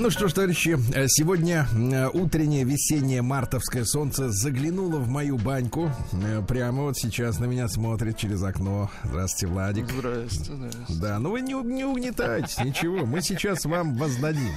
[0.00, 5.92] Ну что ж, товарищи, э, сегодня э, утреннее весеннее мартовское солнце заглянуло в мою баньку.
[6.12, 8.90] Э, Прямо вот сейчас на меня смотрит через окно.
[9.04, 9.90] Здравствуйте, Владик.
[9.90, 10.52] Здрасте.
[11.02, 13.04] Да, ну вы не, не угнетайтесь, ничего.
[13.04, 14.54] Мы сейчас вам воздадим.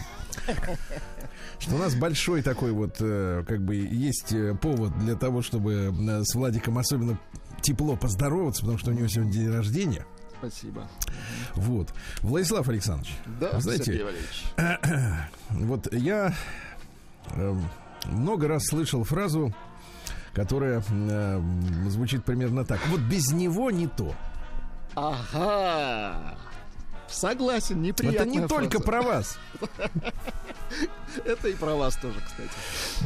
[1.59, 6.77] Что у нас большой такой вот, как бы, есть повод для того, чтобы с Владиком
[6.77, 7.19] особенно
[7.61, 10.05] тепло поздороваться, потому что у него сегодня день рождения.
[10.43, 10.89] Спасибо.
[11.55, 11.93] Вот.
[12.21, 14.45] Владислав Александрович, Да, знаете, Сергей Валерьевич.
[15.49, 16.33] Вот я
[17.31, 17.55] э,
[18.07, 19.53] много раз слышал фразу,
[20.33, 21.41] которая э,
[21.87, 22.81] звучит примерно так.
[22.87, 24.13] Вот без него не то.
[24.95, 26.35] Ага.
[27.13, 28.17] Согласен, неприятно.
[28.17, 29.37] Это не только про вас,
[31.25, 32.49] Это и про вас тоже, кстати.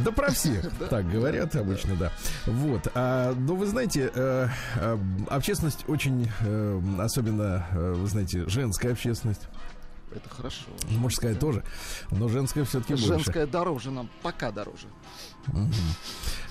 [0.04, 0.66] да про всех.
[0.90, 2.12] Так говорят обычно, да.
[2.46, 2.88] Вот.
[2.96, 4.98] А, но вы знаете, э, э,
[5.30, 9.42] общественность очень, э, особенно, вы знаете, женская общественность,
[10.16, 10.64] Это хорошо.
[10.90, 11.64] мужская тоже,
[12.12, 13.08] но женская все-таки больше.
[13.08, 14.88] Женская дороже нам, пока дороже.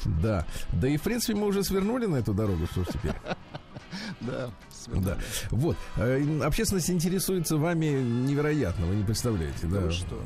[0.04, 0.46] Да.
[0.72, 3.14] Да и, в принципе, мы уже свернули на эту дорогу, что ж теперь.
[4.20, 4.50] Да.
[4.94, 5.16] Да.
[5.50, 5.76] Вот.
[5.96, 9.66] Э, Общественность интересуется вами невероятно, вы не представляете.
[9.66, 10.20] Да, вы что?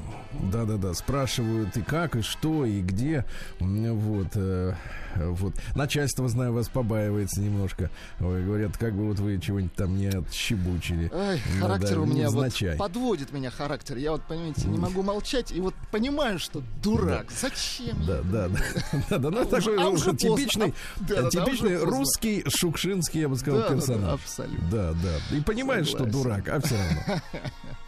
[0.52, 0.94] Да, да, да.
[0.94, 3.24] Спрашивают и как, и что, и где.
[3.58, 4.28] Вот.
[4.34, 4.74] э,
[5.16, 5.54] Вот.
[5.74, 7.90] Начальство, знаю, вас побаивается немножко.
[8.20, 11.10] Ой, говорят, как бы вот вы чего-нибудь там не отщебучили.
[11.12, 13.96] Ай, Ну характер да, у меня вот подводит меня характер.
[13.96, 17.26] Я вот, понимаете, не могу молчать и вот понимаю, что дурак.
[17.40, 17.96] Зачем?
[18.06, 18.58] Да, я да, да,
[19.10, 23.20] да, да, ну А такой уже- а уже типичный, Да, да, да, типичный русский шукшинский,
[23.20, 24.20] я бы сказал, Да, да, да, персонаж.
[24.58, 24.70] Абсолютно.
[24.70, 24.92] Да,
[25.30, 25.36] да.
[25.36, 27.20] И понимаешь, что дурак, а все равно.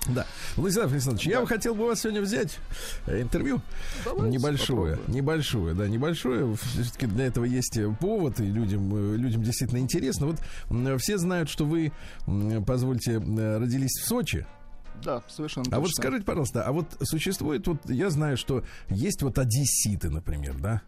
[0.09, 0.27] Да.
[0.57, 2.59] Владислав Александрович, я бы хотел бы вас сегодня взять
[3.07, 3.61] э, интервью.
[4.05, 5.17] Давайте Небольшое, попробуем.
[5.17, 6.57] небольшое, да, небольшое.
[6.57, 10.27] Все-таки для этого есть э, повод, и людям, э, людям действительно интересно.
[10.27, 10.41] Вот
[11.01, 11.92] все знают, что вы,
[12.67, 14.45] позвольте, родились в Сочи.
[15.05, 16.03] Да, совершенно А вот точно.
[16.03, 20.83] скажите, пожалуйста, а вот существует, вот я знаю, что есть вот одесситы, например, да?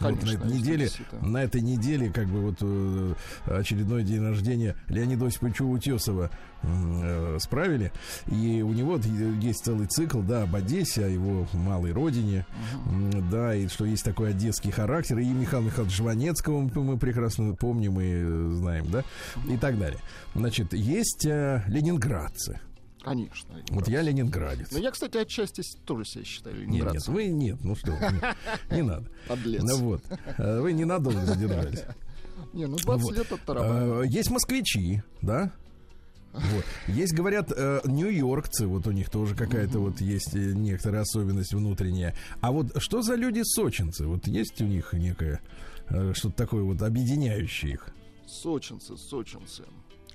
[0.00, 0.90] Вот на Конечно, этой неделе,
[1.20, 3.14] на этой неделе, как бы вот э,
[3.46, 6.30] очередной день рождения Леонида Осиповича Утесова
[6.62, 7.92] э, справили.
[8.26, 8.98] И у него
[9.40, 12.44] есть целый цикл, да, об Одессе, о его малой родине,
[12.86, 15.18] М, да, и что есть такой одесский характер.
[15.18, 19.04] И Михаила Михайловича Жванецкого мы, мы прекрасно помним и э, знаем, да,
[19.48, 20.00] и так далее.
[20.34, 22.60] Значит, есть э, ленинградцы.
[23.04, 23.54] Конечно.
[23.68, 24.68] Вот я ленинградец.
[24.70, 27.12] Ну, я, кстати, отчасти тоже себя считаю Нет, нет, ленинградцем.
[27.14, 27.90] вы нет, ну что,
[28.70, 29.06] не, надо.
[29.28, 29.62] Подлец.
[29.62, 30.02] Ну вот,
[30.38, 31.82] э, вы ненадолго задержались.
[32.54, 33.16] Не, ну 20 Вот.
[33.16, 33.40] лет от.
[33.48, 35.52] Э, Есть москвичи, да?
[36.32, 36.64] Вот.
[36.88, 42.14] Есть, говорят, э, нью-йоркцы, вот у них тоже какая-то вот есть э, некоторая особенность внутренняя.
[42.40, 44.06] А вот что за люди сочинцы?
[44.06, 45.40] Вот есть у них некое
[45.90, 47.88] э, что-то такое вот объединяющее их?
[48.26, 49.62] Сочинцы, сочинцы.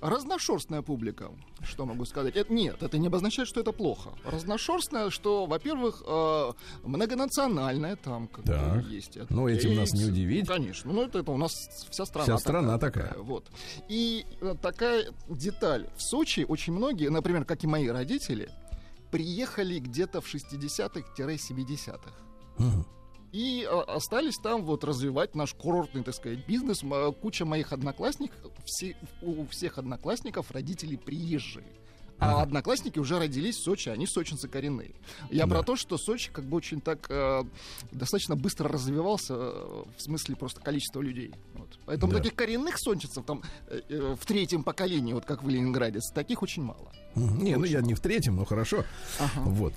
[0.01, 2.35] Разношерстная публика, что могу сказать.
[2.35, 4.11] Это, нет, это не обозначает, что это плохо.
[4.23, 6.51] Разношерстная, что, во-первых, э,
[6.83, 8.85] многонациональная там как бы, Так.
[8.85, 9.17] есть.
[9.29, 10.47] Ну, этим нас не удивить.
[10.47, 11.51] Конечно, ну это, это у нас
[11.89, 12.23] вся страна.
[12.25, 13.15] Вся страна такая.
[13.17, 13.45] Вот.
[13.89, 15.89] И э, такая деталь.
[15.97, 18.49] В Сочи очень многие, например, как и мои родители,
[19.11, 22.11] приехали где-то в 60-х-70-х.
[22.57, 22.85] Мгм.
[23.31, 26.83] И э, остались там вот развивать наш курортный, так сказать, бизнес.
[27.21, 31.67] Куча моих одноклассников, все, у всех одноклассников родители приезжие.
[32.19, 34.91] А одноклассники уже родились в Сочи, они сочинцы коренные.
[35.31, 35.55] Я Да.
[35.55, 37.43] про то, что Сочи как бы очень так э,
[37.91, 41.33] достаточно быстро развивался э, в смысле просто количества людей.
[41.53, 41.79] Вот.
[41.85, 42.17] Поэтому Да.
[42.19, 46.63] таких коренных сочинцев там э, э, в третьем поколении, вот как в Ленинграде, таких очень
[46.63, 46.91] мало.
[47.15, 48.83] Не, ну я не в третьем, но хорошо.
[49.19, 49.41] Ага.
[49.41, 49.73] Вот.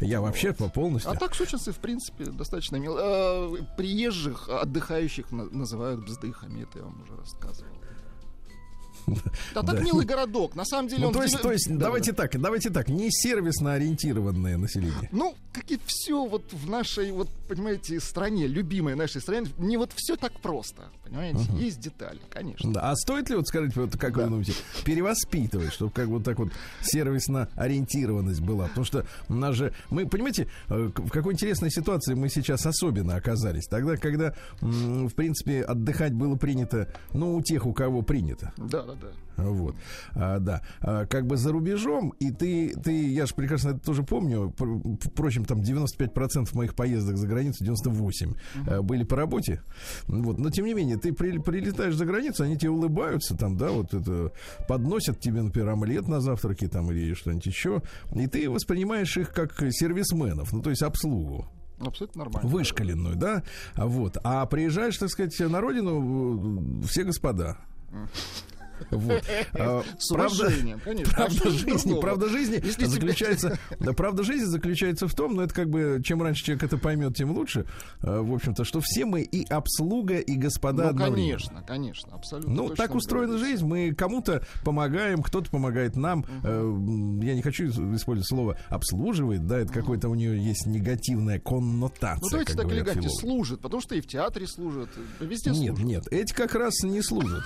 [0.00, 1.10] Я вообще по полностью.
[1.12, 2.96] А так сочинцы, в принципе, достаточно мил.
[2.98, 7.70] Э, приезжих, отдыхающих на- называют бздыхами, это я вам уже рассказывал.
[9.54, 10.54] Да так милый городок.
[10.54, 11.14] На самом деле Ну, он...
[11.14, 12.22] то есть, то есть, Да, давайте да.
[12.22, 15.08] так, давайте так, не сервисно ориентированное население.
[15.12, 19.90] Ну, как и все вот в нашей, вот, понимаете, стране, любимой нашей стране, не вот
[19.94, 21.38] все так просто, понимаете?
[21.58, 22.72] Есть детали, конечно.
[22.72, 22.90] Да.
[22.90, 24.52] А стоит ли, вот скажите, вот как вы думаете,
[24.84, 26.50] перевоспитывать, чтобы как вот так вот
[26.82, 28.68] сервисно ориентированность была?
[28.68, 33.16] Потому что у нас же, мы, понимаете, э, в какой интересной ситуации мы сейчас особенно
[33.16, 33.66] оказались.
[33.66, 38.52] Тогда, когда, в принципе, отдыхать было принято, ну, у тех, у кого принято.
[38.56, 39.24] Да, да, господа.
[39.36, 39.74] Вот,
[40.14, 44.04] а, да, а, как бы за рубежом, и ты, ты, я же прекрасно это тоже
[44.04, 44.54] помню,
[45.02, 48.82] впрочем, там 95% моих поездок за границу, 98 uh-huh.
[48.82, 49.62] были по работе,
[50.06, 53.70] вот, но тем не менее, ты при, прилетаешь за границу, они тебе улыбаются, там, да,
[53.70, 54.32] вот это,
[54.68, 57.82] подносят тебе, например, омлет на завтраке, там, или что-нибудь еще,
[58.14, 61.48] и ты воспринимаешь их как сервисменов, ну, то есть обслугу.
[61.80, 62.48] Абсолютно нормально.
[62.48, 63.42] Вышкаленную, да?
[63.74, 64.16] Вот.
[64.22, 67.58] А приезжаешь, так сказать, на родину, все господа.
[68.90, 69.22] Вот.
[69.56, 70.52] А, С правда,
[70.84, 71.12] конечно.
[71.14, 75.70] Правда жизни, правда жизни Если заключается, да, правда жизни заключается в том, но это как
[75.70, 77.66] бы чем раньше человек это поймет, тем лучше.
[78.00, 80.92] А, в общем-то, что все мы и обслуга, и господа.
[80.92, 82.52] Ну, конечно, конечно, абсолютно.
[82.52, 83.64] Ну, так устроена жизнь.
[83.64, 86.20] Мы кому-то помогаем, кто-то помогает нам.
[86.20, 87.22] Угу.
[87.22, 89.80] Я не хочу использовать слово обслуживает, да, это угу.
[89.80, 92.22] какой-то у нее есть негативная коннотация.
[92.22, 95.78] Ну, давайте так элегантнее служит, потому что и в театре служат, везде нет, служат.
[95.78, 97.42] Нет, нет, эти как раз не служат.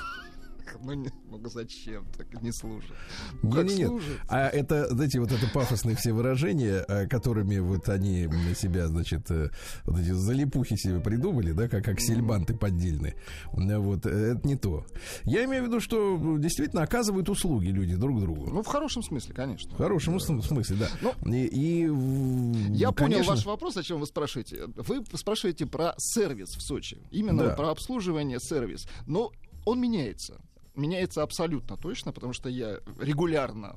[0.83, 2.07] Ну, не, ну зачем?
[2.17, 2.91] Так не служит.
[3.43, 4.09] Ну, как не, не, служит?
[4.09, 4.21] Нет.
[4.29, 9.51] А это, знаете, вот это пафосные все выражения, э, которыми вот они себя, значит, э,
[9.85, 13.17] вот эти залипухи себе придумали, да, как аксельбанты поддельные.
[13.53, 14.87] Вот, э, это не то.
[15.25, 18.51] Я имею в виду, что действительно оказывают услуги люди друг другу.
[18.51, 19.71] Ну, в хорошем смысле, конечно.
[19.75, 20.41] В хорошем да.
[20.43, 20.89] смысле, да.
[21.01, 21.83] Ну, и, и,
[22.75, 22.95] я конечно...
[22.95, 24.67] понял ваш вопрос, о чем вы спрашиваете.
[24.77, 26.99] Вы спрашиваете про сервис в Сочи.
[27.11, 27.55] Именно да.
[27.55, 28.87] про обслуживание сервис.
[29.07, 29.33] Но
[29.65, 30.41] он меняется
[30.79, 33.77] меняется абсолютно точно, потому что я регулярно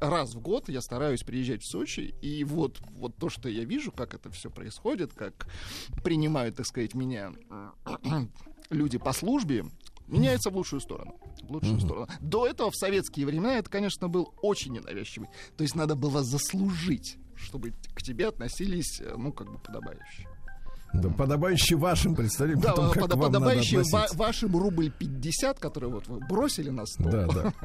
[0.00, 3.92] раз в год я стараюсь приезжать в Сочи, и вот, вот то, что я вижу,
[3.92, 5.48] как это все происходит, как
[6.04, 7.32] принимают, так сказать, меня
[8.70, 9.64] люди по службе,
[10.06, 11.18] меняется в лучшую сторону.
[11.42, 11.84] В лучшую mm-hmm.
[11.84, 12.08] сторону.
[12.20, 15.28] До этого в советские времена это, конечно, был очень ненавязчивый.
[15.56, 20.28] То есть надо было заслужить, чтобы к тебе относились, э, ну, как бы подобающе.
[20.92, 22.62] Да, подобающий вашим представлениям.
[22.62, 27.10] Да, том, под, подобающий ва- вашим рубль 50, который вот вы бросили на стол.
[27.10, 27.52] Да, да.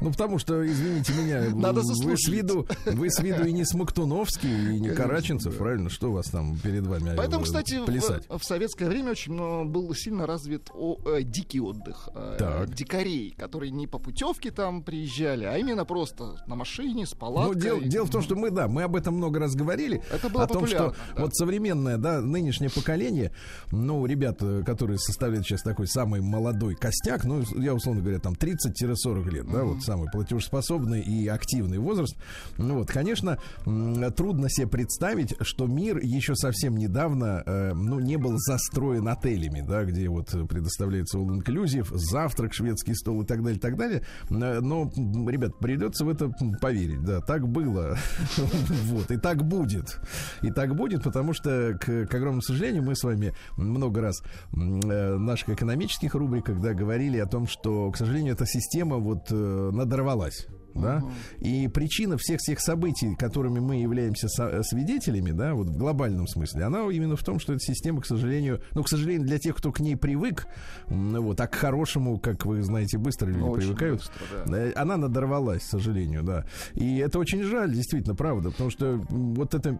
[0.00, 4.76] Ну, потому что, извините меня, Надо вы с виду, вы с виду и не Смоктуновский,
[4.76, 5.58] и не Караченцев, да.
[5.58, 5.90] правильно?
[5.90, 10.24] Что у вас там перед вами Поэтому, кстати, в, в советское время очень был сильно
[10.24, 12.08] развит о, э, дикий отдых.
[12.14, 12.74] Э, так.
[12.74, 17.54] Дикарей, которые не по путевке там приезжали, а именно просто на машине, с палаткой.
[17.54, 20.00] Ну, дело, дело в том, что мы, да, мы об этом много раз говорили.
[20.12, 21.22] Это было о том, что да.
[21.22, 23.32] вот современная, да, нынешняя нынешнее поколение,
[23.72, 29.30] ну, ребят, которые составляют сейчас такой самый молодой костяк, ну, я условно говоря, там 30-40
[29.30, 32.16] лет, да, вот самый платежеспособный и активный возраст,
[32.56, 38.36] ну, вот, конечно, трудно себе представить, что мир еще совсем недавно, э, ну, не был
[38.38, 43.76] застроен отелями, да, где вот предоставляется all inclusive, завтрак, шведский стол и так далее, так
[43.76, 44.90] далее, э, но,
[45.28, 46.30] ребят, придется в это
[46.60, 47.96] поверить, да, так было,
[48.84, 49.98] вот, и так будет,
[50.42, 54.22] и так будет, потому что, к, к огромному сожалению, сожалению, мы с вами много раз
[54.50, 59.28] в э, наших экономических рубриках да, говорили о том, что, к сожалению, эта система вот
[59.30, 61.40] э, надорвалась да, uh-huh.
[61.40, 66.64] и причина всех всех событий, которыми мы являемся со- свидетелями, да, вот в глобальном смысле,
[66.64, 69.72] она именно в том, что эта система, к сожалению, ну, к сожалению, для тех, кто
[69.72, 70.46] к ней привык,
[70.86, 74.58] вот, а к хорошему, как вы знаете, быстро люди очень привыкают, быстро, да.
[74.58, 76.44] Э, она надорвалась, к сожалению, да,
[76.74, 79.78] и это очень жаль, действительно, правда, потому что вот это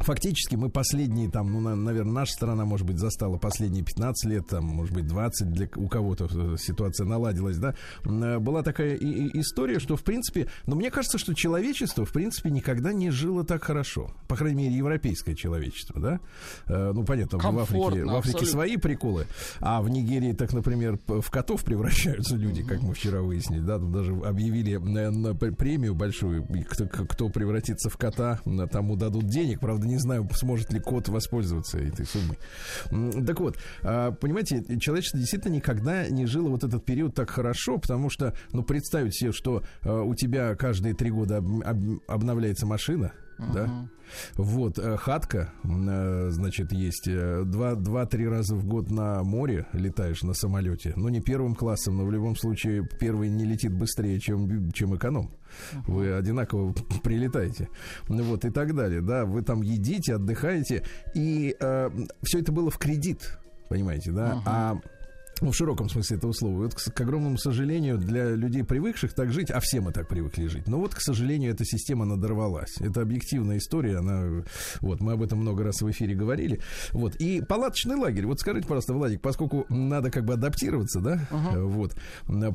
[0.00, 4.64] Фактически мы последние, там, ну, наверное, наша страна, может быть, застала последние 15 лет, там,
[4.64, 7.74] может быть, 20, для, у кого-то э, ситуация наладилась, да,
[8.04, 12.04] э, была такая и, и история, что, в принципе, но ну, мне кажется, что человечество,
[12.04, 14.12] в принципе, никогда не жило так хорошо.
[14.28, 16.20] По крайней мере, европейское человечество, да.
[16.66, 19.26] Э, ну, понятно, в Африке, в Африке свои приколы,
[19.60, 23.90] а в Нигерии, так, например, в котов превращаются люди, как мы вчера выяснили, да, тут
[23.90, 28.40] даже объявили на, на премию большую, кто, кто превратится в кота,
[28.70, 32.38] тому дадут денег, правда, не знаю, сможет ли кот воспользоваться этой суммой.
[33.24, 38.10] Так вот, а, понимаете, человечество действительно никогда не жило вот этот период так хорошо, потому
[38.10, 41.42] что, ну, представить себе, что а, у тебя каждые три года
[42.06, 43.52] обновляется машина, uh-huh.
[43.52, 43.88] да,
[44.36, 50.34] вот, э, хатка, э, значит, есть э, два-три раза в год на море летаешь на
[50.34, 50.92] самолете.
[50.96, 55.30] Ну, не первым классом, но в любом случае первый не летит быстрее, чем, чем эконом.
[55.86, 57.68] Вы одинаково прилетаете.
[58.08, 59.24] Ну, вот, и так далее, да.
[59.24, 60.84] Вы там едите, отдыхаете.
[61.14, 61.90] И э,
[62.22, 64.32] все это было в кредит, понимаете, да.
[64.32, 64.42] Uh-huh.
[64.46, 64.80] А
[65.40, 66.56] в широком смысле этого слова.
[66.62, 70.46] Вот, к, к огромному сожалению, для людей, привыкших так жить, а все мы так привыкли
[70.46, 70.66] жить.
[70.66, 72.76] Но вот, к сожалению, эта система надорвалась.
[72.80, 74.44] Это объективная история, она,
[74.80, 76.60] вот, мы об этом много раз в эфире говорили.
[76.92, 78.26] Вот, и палаточный лагерь.
[78.26, 81.64] Вот скажите, пожалуйста, Владик, поскольку надо как бы адаптироваться, да, uh-huh.
[81.64, 81.94] вот,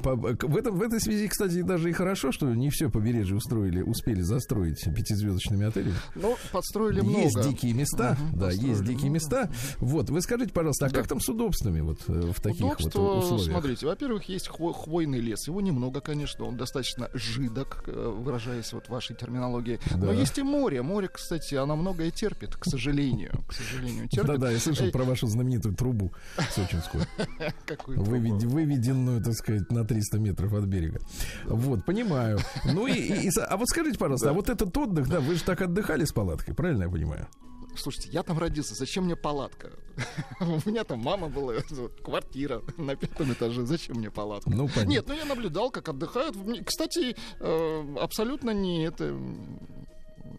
[0.01, 3.81] по, в, этом, в этой связи, кстати, даже и хорошо, что не все побережье устроили,
[3.81, 5.95] успели застроить пятизвездочными отелями.
[6.15, 7.19] Ну, подстроили много.
[7.19, 9.13] Есть дикие места, uh-huh, да, есть дикие много.
[9.15, 9.51] места.
[9.77, 10.95] Вот, вы скажите, пожалуйста, а да.
[10.95, 13.51] как там с удобствами вот э, в таких удобства, вот условиях?
[13.51, 15.47] смотрите, во-первых, есть хво- хвойный лес.
[15.47, 19.79] Его немного, конечно, он достаточно жидок, э, выражаясь вот вашей терминологией.
[19.91, 20.07] Да.
[20.07, 20.81] Но есть и море.
[20.81, 23.43] Море, кстати, оно многое терпит, к сожалению.
[23.47, 24.27] К сожалению, терпит.
[24.27, 26.11] Да-да, я слышал Э, про вашу знаменитую трубу
[26.51, 27.05] сочинскую,
[27.65, 30.99] какую выведенную, так сказать, на 300 метров от берега.
[31.45, 32.39] Вот, понимаю.
[32.65, 36.05] Ну и, а вот скажите, пожалуйста, а вот этот отдых, да, вы же так отдыхали
[36.05, 37.27] с палаткой, правильно я понимаю?
[37.75, 39.71] Слушайте, я там родился, зачем мне палатка?
[40.39, 41.55] У меня там мама была,
[42.03, 44.49] квартира на пятом этаже, зачем мне палатка?
[44.49, 44.89] Ну, понятно.
[44.89, 46.35] Нет, ну я наблюдал, как отдыхают.
[46.65, 49.17] Кстати, э, абсолютно не это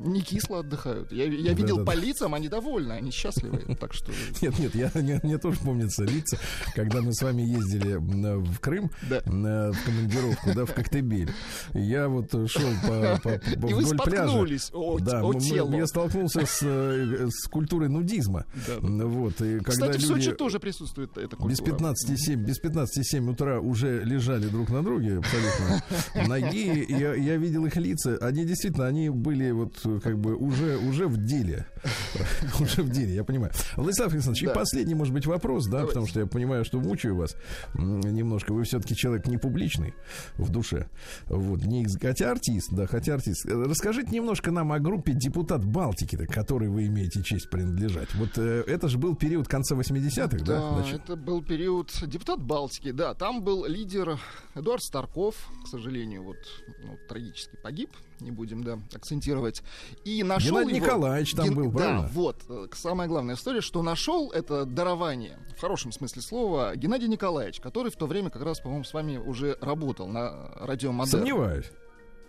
[0.05, 1.13] не кисло отдыхают.
[1.13, 1.93] Я, я видел Да-да-да.
[1.93, 3.63] по лицам, они довольны, они счастливы.
[3.81, 6.39] Так что Нет, нет, я, мне, мне тоже помнится лица,
[6.75, 9.21] когда мы с вами ездили в Крым Да.
[9.27, 11.31] м, в командировку, да, в Коктебель.
[11.73, 14.39] Я вот шел по, по- по- И вдоль пляжа.
[14.73, 15.75] о, Да, о мы- тело.
[15.75, 18.45] я столкнулся с, э, с культурой нудизма.
[18.67, 19.05] Да, да.
[19.07, 21.49] Вот, и когда Кстати, в люди Сочи тоже присутствует эта культура.
[21.51, 26.85] без 15,7 без 15,7 утра уже лежали друг на друге абсолютно ноги.
[26.89, 28.17] Я, я видел их лица.
[28.21, 31.67] Они действительно, они были вот э, как бы уже, уже в деле.
[32.61, 33.53] Уже в деле, я понимаю.
[33.77, 35.89] Владислав Александрович, и последний, может быть, вопрос, да, Давайте.
[35.89, 37.37] потому что я понимаю, что мучаю вас
[37.75, 38.53] немножко.
[38.53, 39.95] Вы все-таки человек не публичный
[40.37, 40.89] в душе.
[41.27, 43.47] Вот, не, хотя артист, да, хотя артист.
[43.47, 48.15] Э, Расскажите немножко нам о группе «Депутат Балтики», к которой вы имеете честь принадлежать.
[48.15, 50.61] Вот э, это же был период конца 80-х, да?
[50.61, 51.03] Да, значит?
[51.05, 54.19] это был период депутат Балтики, да, там был лидер
[54.55, 55.35] Эдуард Старков,
[55.65, 56.37] к сожалению, вот
[56.83, 59.63] ну, трагически погиб, не будем, да, акцентировать.
[60.05, 62.11] И нашел Геннадий его- Николаевич там Ген- был, да, правильно?
[62.13, 67.61] вот, э, самая главная история, что нашел это дарование, в хорошем смысле слова, Геннадий Николаевич,
[67.61, 71.19] который в то время как раз, по-моему, с вами уже работал на радио Модерн.
[71.21, 71.67] Сомневаюсь.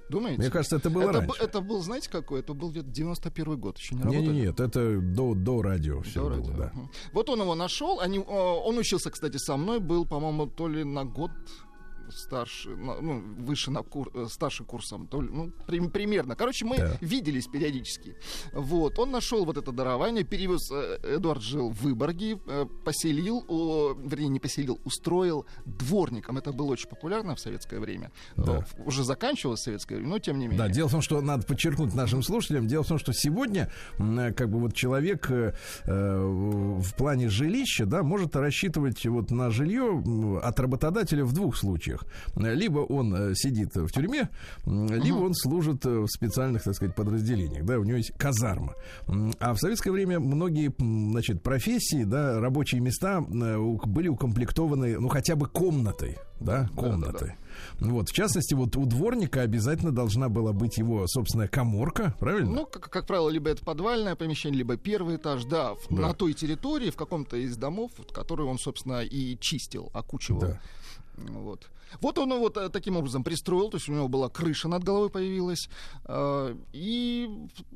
[0.08, 0.40] Думаете?
[0.40, 1.42] Мне кажется, это было это, раньше.
[1.44, 2.42] это был, знаете, какой?
[2.42, 4.28] Это был где-то 91 год, еще не Не, работали.
[4.34, 6.54] не, нет, это до, до радио все Да, было, радио.
[6.58, 6.72] да.
[7.12, 8.00] Вот он его нашел.
[8.00, 11.32] Они, он учился, кстати, со мной, был, по-моему, то ли на год
[12.10, 16.36] старше, ну, выше на кур, э, старше курсом, то ли, ну, при- примерно.
[16.36, 16.98] Короче, мы Да.
[17.02, 18.16] виделись периодически.
[18.54, 23.94] Вот, он нашел вот это дарование, перевез, э, Эдуард жил в Выборге, э, поселил, о,
[23.94, 26.38] вернее, не поселил, устроил дворником.
[26.38, 28.12] Это было очень популярно в советское время.
[28.36, 28.66] Да.
[28.86, 30.58] Уже заканчивалось советское время, но тем не менее.
[30.68, 34.50] Да, дело в том, что надо подчеркнуть нашим слушателям, дело в том, что сегодня как
[34.50, 35.54] бы вот человек э,
[35.86, 40.04] в плане жилища, да, может рассчитывать вот на жилье
[40.42, 41.95] от работодателя в двух случаях.
[42.36, 44.30] Либо он э, сидит в тюрьме,
[44.66, 48.74] либо он служит э, в специальных, так сказать, подразделениях, да, у него есть казарма.
[49.40, 50.74] А в советское время многие,
[51.12, 56.82] значит, профессии, да, рабочие места э, были укомплектованы, ну, хотя бы комнатой, да, Да, да,
[56.82, 57.36] комнатой.
[57.80, 62.52] Вот, в частности, вот у дворника обязательно должна была быть его собственная коморка, правильно?
[62.52, 66.08] Ну, как, как правило, либо это подвальное помещение, либо первый этаж, да, в- Да.
[66.08, 70.42] на той территории, в каком-то из домов, который он, собственно, и чистил, окучивал.
[70.42, 70.60] Да.
[71.18, 71.70] Вот.
[72.02, 75.10] Вот он его та- таким образом пристроил, то есть у него была крыша над головой
[75.10, 75.68] появилась,
[76.06, 77.30] э, и,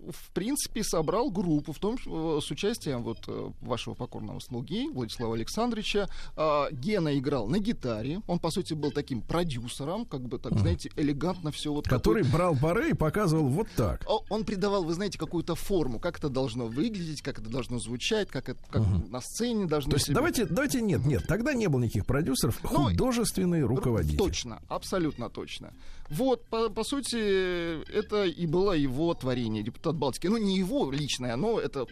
[0.07, 5.35] в- принципе, собрал группу, в том э, с участием вот э, вашего покорного слуги Владислава
[5.35, 6.07] Александровича.
[6.37, 10.91] Э, Гена играл на гитаре, он, по сути, был таким продюсером, как бы, так, знаете,
[10.95, 11.87] элегантно все вот...
[11.87, 14.05] Который брал пары и показывал вот так.
[14.29, 18.49] Он придавал, вы знаете, какую-то форму, как это должно выглядеть, как это должно звучать, как
[18.49, 21.81] это как на сцене должно То есть себя- давайте, давайте нет, нет, тогда не было
[21.81, 24.08] никаких продюсеров, Ну, художественный руководитель.
[24.17, 25.73] Точно, абсолютно точно.
[26.09, 30.27] Вот, по, по сути, это и было его творение, депутат Балтики.
[30.27, 31.85] Ну, не его личное, но это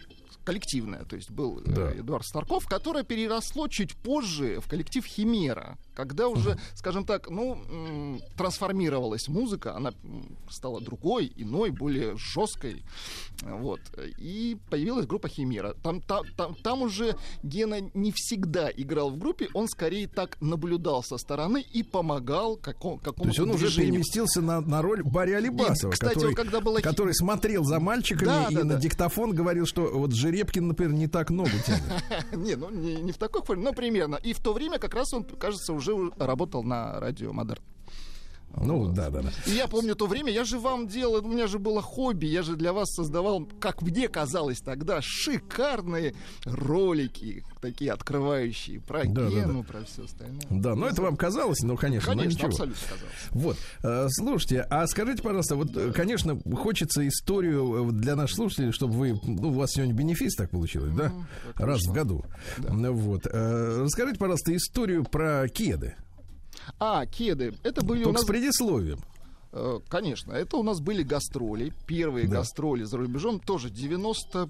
[0.43, 1.03] коллективное.
[1.03, 1.91] То есть был э, Да.
[1.91, 5.77] Эдуард Старков, которое переросло чуть позже в коллектив Химера.
[5.97, 7.57] Когда уже, скажем так, ну,
[8.37, 9.93] трансформировалась музыка, она
[10.47, 12.83] стала другой, иной, более жесткой.
[13.41, 13.79] Вот.
[14.19, 15.73] И появилась группа Химера.
[15.81, 21.01] Там, там, там, там уже Гена не всегда играл в группе, он скорее так наблюдал
[21.03, 23.91] со стороны и помогал какому, То какому-то есть он уже движению.
[23.93, 28.27] переместился на, на роль Барри Алибасова, кстати, который, он когда было- который смотрел за мальчиками
[28.27, 28.79] Да, и да, на да.
[28.79, 31.81] диктофон говорил, что вот Жеребкин, например, не так ногу тянет.
[32.35, 34.15] Не, ну не в такой форме, но примерно.
[34.17, 35.86] И в то время как раз он, кажется, уже
[36.17, 37.61] работал на радио Модерн.
[38.61, 39.29] Ну, да, да, да.
[39.45, 42.43] И я помню то время, я же вам делал, у меня же было хобби, я
[42.43, 49.29] же для вас создавал, как мне казалось тогда, шикарные ролики, такие открывающие про Да, да,
[49.29, 50.41] Гену, про все остальное.
[50.49, 52.47] Да, но это вам казалось, ну, конечно, но Конечно, ничего.
[52.47, 53.13] абсолютно казалось.
[53.31, 58.71] Вот, э, слушайте, а скажите, пожалуйста, вот, э, конечно, хочется историю э, для наших слушателей,
[58.71, 61.11] чтобы вы, ну, у вас сегодня бенефис так получилось, да?
[61.55, 62.25] так Раз в году.
[62.57, 63.25] Ну, Вот.
[63.25, 65.95] Расскажите, пожалуйста, историю про кеды.
[66.79, 67.53] А, кеды.
[67.63, 68.23] Это были у Только нас...
[68.23, 68.99] с предисловием.
[69.51, 71.73] Э, Конечно, это у нас были гастроли.
[71.85, 72.37] Первые Да.
[72.37, 74.49] гастроли за рубежом тоже 90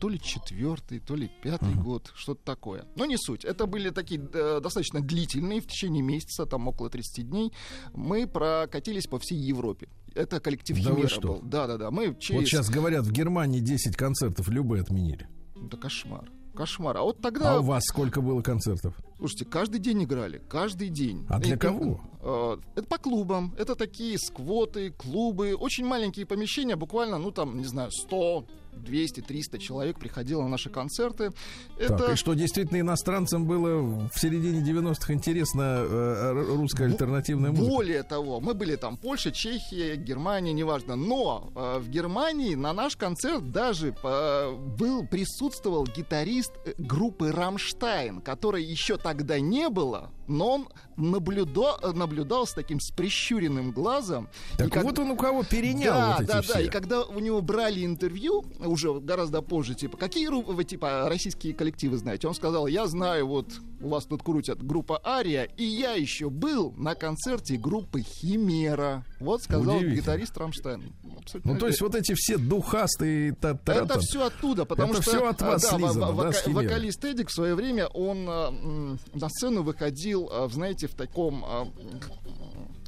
[0.00, 1.82] то ли четвертый, то ли пятый uh-huh.
[1.82, 2.86] год, что-то такое.
[2.96, 3.44] Но не суть.
[3.44, 7.52] Это были такие э, достаточно длительные, в течение месяца, там около 30 дней,
[7.92, 9.90] мы прокатились по всей Европе.
[10.14, 11.40] Это коллектив да Химера был.
[11.42, 11.90] Да, да, да.
[11.90, 12.40] Мы через...
[12.40, 15.28] Вот сейчас говорят, в Германии 10 концертов любые отменили.
[15.54, 16.30] Да кошмар.
[16.54, 16.96] Кошмар.
[16.96, 17.56] А вот тогда...
[17.56, 18.94] А у вас сколько было концертов?
[19.18, 21.26] Слушайте, каждый день играли, каждый день.
[21.28, 22.00] А для и, кого?
[22.22, 23.54] Э, это по клубам.
[23.58, 29.98] Это такие сквоты, клубы, очень маленькие помещения, буквально, ну там, не знаю, 100, 200-300 человек
[29.98, 31.32] приходило на наши концерты.
[31.78, 31.96] Это...
[31.96, 37.70] Так, и что действительно иностранцам было в середине 90-х интересно э, русская альтернативная музыка?
[37.70, 40.96] Более того, мы были там Польша, Чехия, Германия, неважно.
[40.96, 48.20] Но э, в Германии на наш концерт даже э, был, присутствовал гитарист э, группы «Рамштайн»,
[48.20, 54.28] которой еще тогда не было, но он наблюдал, наблюдал с таким с прищуренным глазом.
[54.56, 55.04] Так и вот как...
[55.04, 56.54] он у кого перенял да, вот эти да, все.
[56.54, 56.60] да.
[56.60, 61.96] И когда у него брали интервью, уже гораздо позже, типа, какие вы, типа, российские коллективы
[61.96, 62.28] знаете?
[62.28, 63.52] Он сказал, я знаю, вот,
[63.88, 69.04] вас тут крутят группа Ария, и я еще был на концерте группы Химера.
[69.18, 70.92] Вот сказал гитарист Рамштайн.
[71.18, 73.84] Абсолютно ну, то есть вот эти все духастые татары.
[73.84, 75.10] Это все оттуда, потому это что...
[75.10, 79.28] все от вас да, слизано, вока- да, вокалист Эдик в свое время, он э, на
[79.28, 81.44] сцену выходил, э, знаете, в таком...
[81.44, 81.66] Э,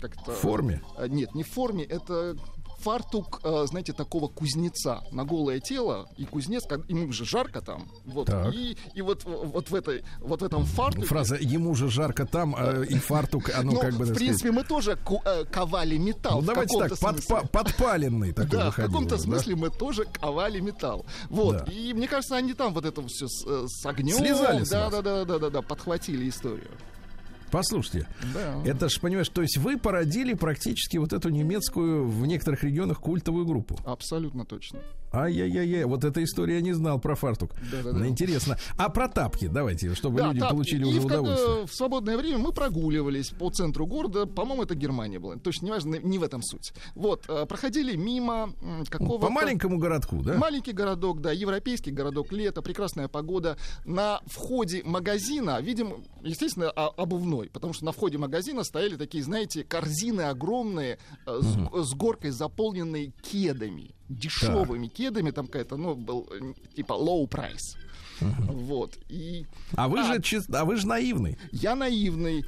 [0.00, 0.32] как-то...
[0.32, 0.82] В форме?
[1.08, 2.36] Нет, не в форме, это
[2.82, 8.28] фартук, э, знаете, такого кузнеца на голое тело, и кузнец, ему же жарко там, вот,
[8.52, 11.06] и, и вот, вот в этой, вот в этом фартуке...
[11.06, 14.04] Фраза «ему же жарко там», э, и фартук, оно ну, как бы...
[14.04, 14.56] в принципе, сказать...
[14.56, 16.40] мы тоже э, ковали металл.
[16.40, 19.22] Ну, давайте так, под, подпаленный такой Да, выходил, в каком-то да?
[19.22, 21.06] смысле мы тоже ковали металл.
[21.28, 21.72] Вот, да.
[21.72, 24.16] и мне кажется, они там вот это все с, с огнем...
[24.16, 26.70] Слезали да, да, да, да, да, да, подхватили историю.
[27.52, 28.62] Послушайте, да.
[28.64, 33.44] это ж, понимаешь, то есть вы породили практически вот эту немецкую в некоторых регионах культовую
[33.44, 33.78] группу.
[33.84, 34.80] Абсолютно точно.
[35.12, 37.52] Ай-яй-яй, вот эта история я не знал про фартук.
[37.70, 38.06] Да-да-да.
[38.06, 38.58] Интересно.
[38.78, 40.52] А про тапки давайте, чтобы да, люди тапки.
[40.52, 41.66] получили уже и удовольствие.
[41.66, 44.26] В, в свободное время мы прогуливались по центру города.
[44.26, 45.36] По-моему, это Германия была.
[45.36, 46.72] Точно, неважно, не в этом суть.
[46.94, 48.54] Вот, э, проходили мимо
[48.88, 49.26] какого-то...
[49.26, 50.34] По маленькому городку, да?
[50.38, 53.58] Маленький городок, да, европейский городок, лето, прекрасная погода.
[53.84, 60.22] На входе магазина, видим, естественно, обувной, потому что на входе магазина стояли такие, знаете, корзины
[60.22, 61.82] огромные угу.
[61.82, 64.96] с, с горкой, заполненные кедами дешевыми так.
[64.96, 66.28] кедами, там какая-то, ну, был
[66.74, 67.76] типа low price.
[68.20, 68.98] Вот.
[69.08, 71.38] И, а вы а, же а вы же наивный.
[71.50, 72.44] Я наивный.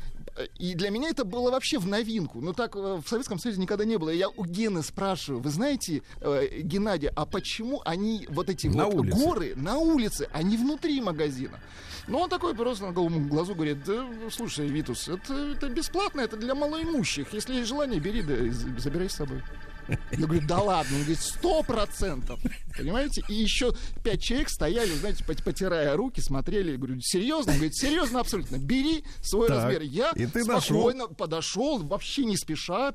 [0.58, 2.40] И для меня это было вообще в новинку.
[2.40, 4.10] Ну так э, в Советском Союзе никогда не было.
[4.10, 8.96] Я у Гены спрашиваю, вы знаете, э, Геннадий, а почему они вот эти на вот
[8.96, 9.16] улице.
[9.16, 11.60] горы на улице, а не внутри магазина?
[12.08, 16.36] Ну, он такой просто на голому глазу говорит, да, слушай, Витус, это, это бесплатно, это
[16.36, 17.32] для малоимущих.
[17.32, 18.34] Если есть желание, бери, да,
[18.78, 19.40] забирай с собой.
[19.88, 20.96] Я говорю, да ладно.
[20.96, 22.40] Он говорит, сто процентов.
[22.76, 23.22] Понимаете?
[23.28, 26.72] И еще пять человек стояли, знаете, потирая руки, смотрели.
[26.72, 27.52] Я говорю, серьезно?
[27.52, 28.56] Он говорит, серьезно, абсолютно.
[28.56, 29.82] Бери свой так, размер.
[29.82, 31.14] Я и ты спокойно нашел.
[31.14, 32.94] подошел, вообще не спеша,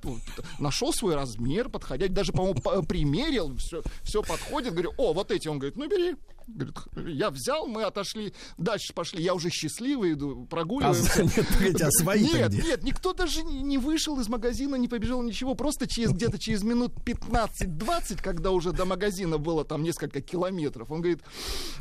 [0.59, 4.73] нашел свой размер, подходя, даже, по-моему, примерил, все, все подходит.
[4.73, 5.47] Говорю, о, вот эти.
[5.47, 6.15] Он говорит, ну бери.
[6.55, 6.77] Говорит,
[7.17, 9.23] я взял, мы отошли, дальше пошли.
[9.23, 11.21] Я уже счастливый иду, прогуливаемся.
[11.21, 12.61] А, нет, погоди, а свои Нет, где?
[12.61, 15.55] нет, никто даже не вышел из магазина, не побежал ничего.
[15.55, 21.01] Просто через где-то через минут 15-20, когда уже до магазина было там несколько километров, он
[21.01, 21.21] говорит,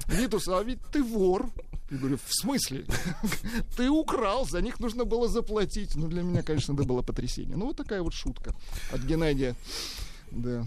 [0.07, 1.51] Витус, а ведь ты вор.
[1.91, 2.85] Я говорю, в смысле?
[3.79, 5.97] Ты украл, за них нужно было заплатить.
[5.97, 7.57] Ну, для меня, конечно, это было потрясение.
[7.57, 8.55] Ну, вот такая вот шутка
[8.93, 9.57] от Геннадия.
[10.31, 10.67] Да.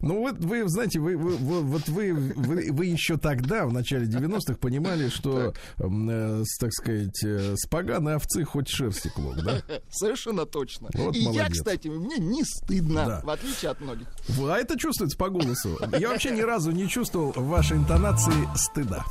[0.00, 4.06] Ну вот вы, знаете, вы, вы, вы вот вы, вы, вы еще тогда, в начале
[4.06, 9.62] 90-х, понимали, что, так, э, так сказать, э, с поганой овцы хоть шерсти клок, да?
[9.90, 10.88] Совершенно точно.
[10.94, 11.42] Вот И молодец.
[11.42, 13.20] я, кстати, мне не стыдно, да.
[13.24, 14.08] в отличие от многих.
[14.38, 15.78] А это чувствуется по голосу.
[15.98, 19.04] Я вообще ни разу не чувствовал вашей интонации стыда.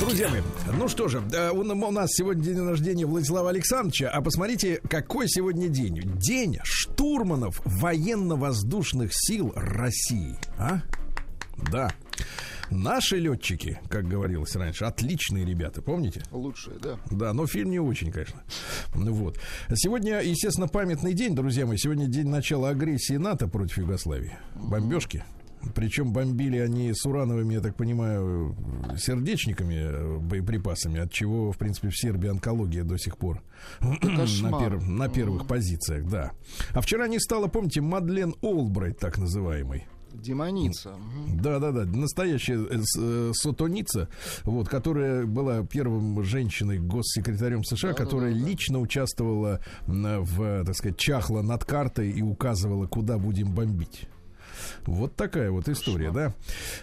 [0.00, 0.40] Друзья мои,
[0.78, 6.00] ну что же, у нас сегодня день рождения Владислава Александровича, а посмотрите, какой сегодня день.
[6.18, 10.36] День штурманов военно-воздушных сил России.
[10.58, 10.82] А?
[11.72, 11.92] Да.
[12.70, 16.22] Наши летчики, как говорилось раньше, отличные ребята, помните?
[16.30, 16.98] Лучшие, да.
[17.10, 18.42] Да, но фильм не очень, конечно.
[18.94, 19.40] Ну вот.
[19.74, 21.76] Сегодня, естественно, памятный день, друзья мои.
[21.76, 24.38] Сегодня день начала агрессии НАТО против Югославии.
[24.54, 25.24] Бомбежки.
[25.74, 28.56] Причем бомбили они с урановыми, я так понимаю,
[28.96, 33.42] сердечниками, э, боеприпасами, от чего, в принципе, в Сербии онкология до сих пор
[33.80, 36.32] на, пер, на первых позициях, да.
[36.72, 39.86] А вчера не стало, помните, Мадлен Олбрайт, так называемый.
[40.12, 40.94] Демоница.
[41.28, 44.08] Да, да, да, настоящая э, э, сотоница,
[44.44, 48.46] вот, которая была первым женщиной госсекретарем США, Да, которая да, да.
[48.46, 54.08] лично участвовала в, так сказать, чахла над картой и указывала, куда будем бомбить.
[54.86, 56.34] Вот такая вот история, да.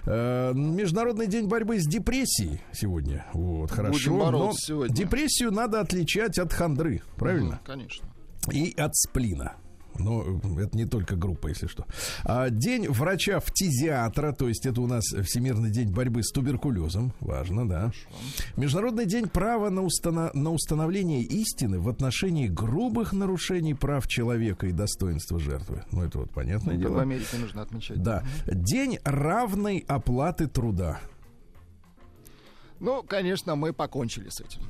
[0.05, 3.25] Э, Международный день борьбы с депрессией сегодня.
[3.33, 4.11] Вот, хорошо.
[4.11, 4.95] но бороться сегодня.
[4.95, 7.55] депрессию надо отличать от хандры, правильно?
[7.55, 8.07] Мгм, Конечно.
[8.51, 9.55] и от сплина.
[9.97, 11.85] Но э, это не только группа, если что.
[12.23, 17.13] А, день врача-фтизиатра, то есть это у нас Всемирный день борьбы с туберкулезом.
[17.19, 17.91] Важно, да.
[18.57, 24.71] Международный день права на, устано- на установление истины в отношении грубых нарушений прав человека и
[24.71, 25.83] достоинства жертвы.
[25.91, 27.01] Ну, это вот понятное в дело.
[27.01, 28.01] Америке нужно отмечать.
[28.01, 28.23] Да.
[28.45, 30.99] День равной оплаты труда.
[32.79, 34.61] Ну, конечно, мы покончили с этим.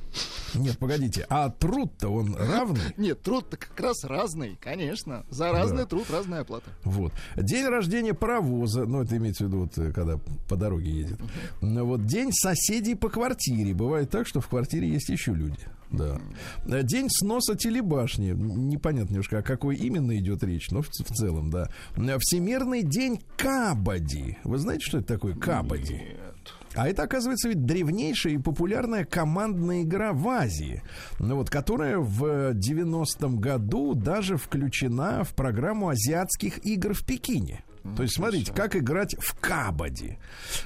[0.54, 2.80] Нет, погодите, а труд-то он равный?
[2.96, 5.24] Нет, труд-то как раз разный, конечно.
[5.28, 6.70] За разный труд разная оплата.
[6.84, 7.12] Вот.
[7.36, 11.20] День рождения паровоза, ну, это имеется в виду, вот, э, когда по дороге едет.
[11.60, 13.74] Ну, Вот день соседей по квартире.
[13.74, 15.68] Бывает так, что в квартире есть еще люди.
[15.90, 16.18] Да.
[16.66, 18.30] Э, День сноса телебашни.
[18.30, 21.68] Непонятно немножко, о какой именно идет речь, но в, в целом, да.
[21.96, 24.38] Э, Всемирный день Кабади.
[24.44, 25.94] Вы знаете, что это такое Кабади?
[25.94, 26.35] Нет.
[26.76, 30.82] А это, оказывается, ведь древнейшая и популярная командная игра в Азии,
[31.18, 37.64] ну вот, которая в 90-м году даже включена в программу азиатских игр в Пекине.
[37.94, 40.18] То есть, смотрите, как играть в кабади.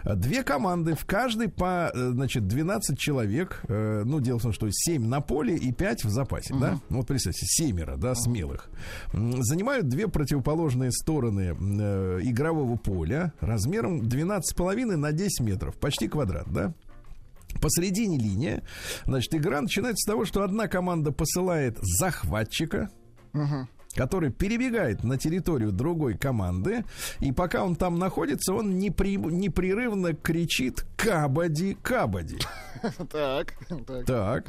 [0.05, 3.63] Две команды, в каждой по, э, значит, 12 человек.
[3.69, 6.81] Э, Ну, дело в том, что 7 на поле и 5 в запасе, да?
[6.89, 8.69] Ну, вот представьте, семеро, да, смелых.
[9.13, 16.73] Занимают две противоположные стороны э, игрового поля размером 12,5 на 10 метров, почти квадрат, да?
[17.61, 18.63] Посередине линии,
[19.07, 22.91] значит, игра начинается с того, что одна команда посылает захватчика,
[23.33, 23.69] Мгм.
[23.94, 26.85] Который перебегает на территорию другой команды,
[27.18, 32.38] и пока он там находится, он непри- непрерывно кричит «Кабади, кабади».
[33.11, 33.55] Так,
[33.87, 34.07] так.
[34.07, 34.46] Так,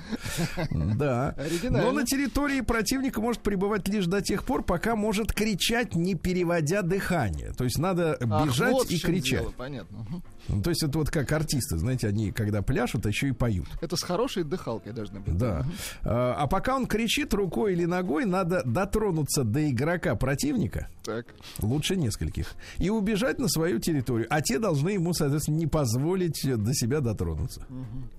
[0.71, 1.35] да.
[1.69, 6.81] Но на территории противника может пребывать лишь до тех пор, пока может кричать, не переводя
[6.81, 7.51] дыхание.
[7.51, 9.53] То есть надо бежать и кричать.
[9.55, 10.05] понятно.
[10.49, 13.67] Ну, То есть это вот как артисты, знаете, они когда пляшут, еще и поют.
[13.79, 15.37] Это с хорошей дыхалкой должны быть.
[15.37, 15.65] Да.
[16.03, 21.27] А а пока он кричит рукой или ногой, надо дотронуться до игрока противника, Так.
[21.61, 24.27] лучше нескольких, и убежать на свою территорию.
[24.29, 27.65] А те должны ему, соответственно, не позволить до себя дотронуться.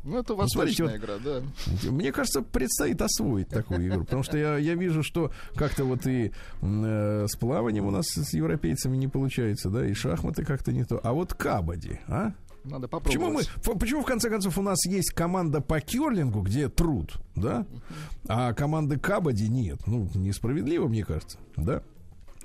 [0.04, 1.42] Ну, это смотрите, восточная игра, да.
[1.90, 6.32] Мне кажется, предстоит освоить такую игру, потому что я, я вижу, что как-то вот и
[6.60, 11.00] э, с плаванием у нас с европейцами не получается, да, и шахматы как-то не то.
[11.02, 12.34] А вот кабади, а?
[12.64, 13.80] Надо Почему мы, попробовать.
[13.80, 17.66] почему в конце концов у нас есть команда по керлингу, где труд, да,
[18.28, 19.80] а команды кабади нет?
[19.86, 21.82] Ну, несправедливо, мне кажется, да.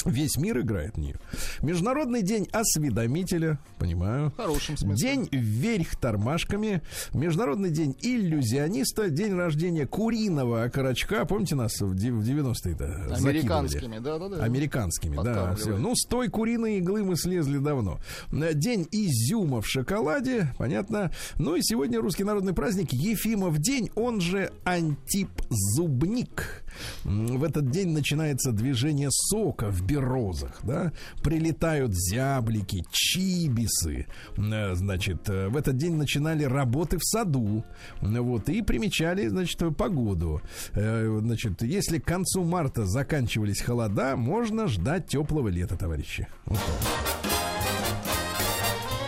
[0.06, 1.16] Весь мир играет в нее.
[1.62, 4.30] Международный день осведомителя, понимаю.
[4.32, 4.96] В хорошем смысле.
[5.08, 6.82] День вверх тормашками.
[7.14, 9.10] Международный день иллюзиониста.
[9.10, 11.26] День рождения куриного окорочка.
[11.26, 12.88] Помните нас в дев- в 90-е-то?
[12.88, 13.38] закидывали?
[13.38, 14.44] Американскими, да-да-да.
[14.44, 15.56] Американскими, да.
[15.56, 15.78] Всё.
[15.78, 18.00] Ну, с той куриной иглы мы слезли давно.
[18.32, 21.12] Э, День изюма в шоколаде, понятно.
[21.38, 26.64] Ну и сегодня русский народный праздник Ефимов день, он же Антип Зубник.
[27.04, 30.92] В этот день начинается движение сока в берозах, да.
[31.24, 34.08] Прилетают зяблики, чибисы.
[34.38, 37.64] Э, Значит, э, в этот день начинали работы в саду.
[38.02, 40.42] Вот, и примечали, значит, погоду.
[40.74, 46.28] Э, Значит, если к концу марта заканчивались холода, можно ждать теплого лета, товарищи.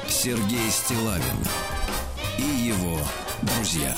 [0.07, 1.23] Сергей Стилавин
[2.37, 2.97] и его
[3.41, 3.95] друзья.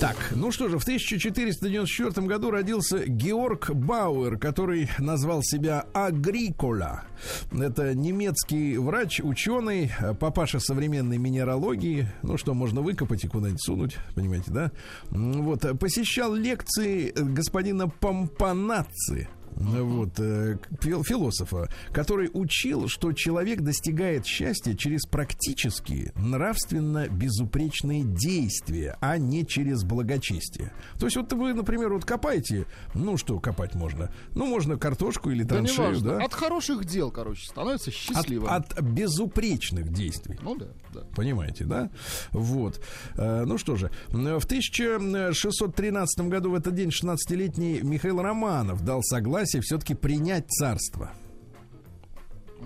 [0.00, 7.02] Так, ну что же, в 1494 году родился Георг Бауэр, который назвал себя Агрикола.
[7.50, 12.06] Это немецкий врач, ученый, папаша современной минералогии.
[12.22, 14.70] Ну что, можно выкопать и куда-нибудь сунуть, понимаете, да?
[15.10, 19.28] Вот, посещал лекции господина Помпанацци.
[19.60, 28.96] Вот, э, фил- философа, который учил, что человек достигает счастья через практические, нравственно безупречные действия,
[29.00, 30.72] а не через благочестие.
[30.98, 34.12] То есть вот вы, например, вот копаете, ну что копать можно?
[34.34, 36.08] Ну, можно картошку или Да траншею, неважно.
[36.18, 36.24] да?
[36.24, 38.48] От хороших дел, короче, становится От, счастливым.
[38.52, 40.38] от безупречных действий.
[40.42, 41.00] Ну да, да.
[41.16, 41.90] Понимаете, да?
[42.32, 42.80] Вот.
[43.16, 49.47] Э, Ну что же, в 1613 году в этот день 16-летний Михаил Романов дал согласие
[49.60, 51.12] все-таки принять царство.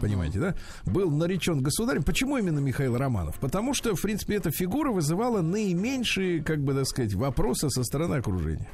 [0.01, 0.55] Понимаете, да?
[0.85, 2.03] Был наречен государем.
[2.03, 3.37] Почему именно Михаил Романов?
[3.39, 8.17] Потому что, в принципе, эта фигура вызывала наименьшие, как бы так сказать, вопросы со стороны
[8.17, 8.71] окружения.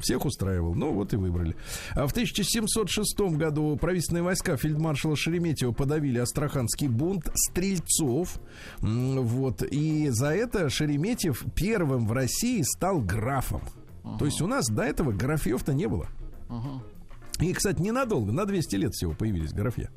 [0.00, 0.74] Всех устраивал.
[0.74, 1.56] Ну, вот и выбрали.
[1.92, 8.40] А в 1706 году правительственные войска фельдмаршала Шереметьева подавили Астраханский бунт стрельцов.
[8.80, 9.62] Вот.
[9.62, 13.62] И за это Шереметьев первым в России стал графом.
[14.02, 14.18] Uh-huh.
[14.18, 16.08] То есть у нас до этого графьев-то не было.
[16.48, 16.82] Uh-huh.
[17.40, 19.90] И, кстати, ненадолго, на 200 лет всего появились графья.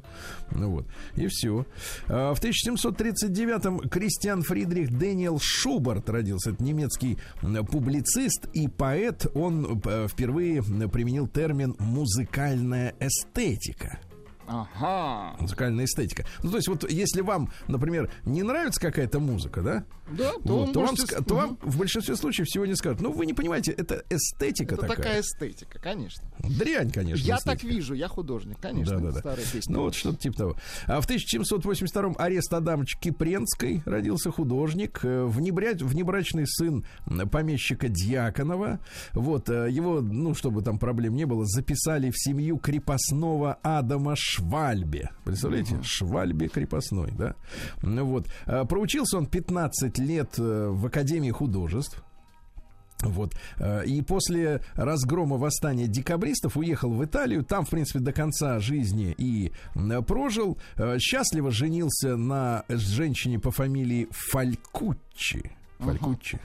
[0.51, 1.65] Ну вот, и все.
[2.07, 6.51] А в 1739-м Кристиан Фридрих Дэниел Шубарт родился.
[6.51, 7.17] Это немецкий
[7.71, 9.27] публицист и поэт.
[9.35, 13.99] Он э, впервые применил термин «музыкальная эстетика».
[14.47, 15.35] Ага.
[15.39, 16.25] Музыкальная эстетика.
[16.41, 19.83] Ну, то есть, вот если вам, например, не нравится какая-то музыка, да?
[20.09, 23.33] Да, то, вот, то, вам, то вам в большинстве случаев сегодня скажут, ну, вы не
[23.33, 24.97] понимаете, это эстетика это такая.
[24.97, 26.23] такая эстетика, конечно.
[26.39, 27.23] Дрянь, конечно.
[27.23, 28.99] Я так вижу, я художник, конечно.
[28.99, 29.35] Да, да, да.
[29.67, 30.55] Ну, вот что-то типа того.
[30.85, 35.73] А в 1782-м арест Адамович Кипренской родился художник, э, внебря...
[35.73, 36.85] внебрачный сын
[37.31, 38.79] помещика Дьяконова.
[39.13, 45.11] Вот, э, его, ну, чтобы там проблем не было, записали в семью крепостного Адама Швальбе.
[45.23, 45.75] Представляете?
[45.75, 45.83] Uh-huh.
[45.83, 47.35] Швальбе крепостной, да?
[47.81, 48.27] Ну вот.
[48.45, 52.03] А, проучился он 15 лет э, в Академии художеств.
[53.01, 53.35] Вот.
[53.57, 57.43] Э, и после разгрома восстания декабристов уехал в Италию.
[57.43, 59.51] Там, в принципе, до конца жизни и
[60.07, 60.57] прожил.
[60.75, 65.51] Э, счастливо женился на женщине по фамилии Фалькуччи.
[65.79, 66.39] Фалькуччи.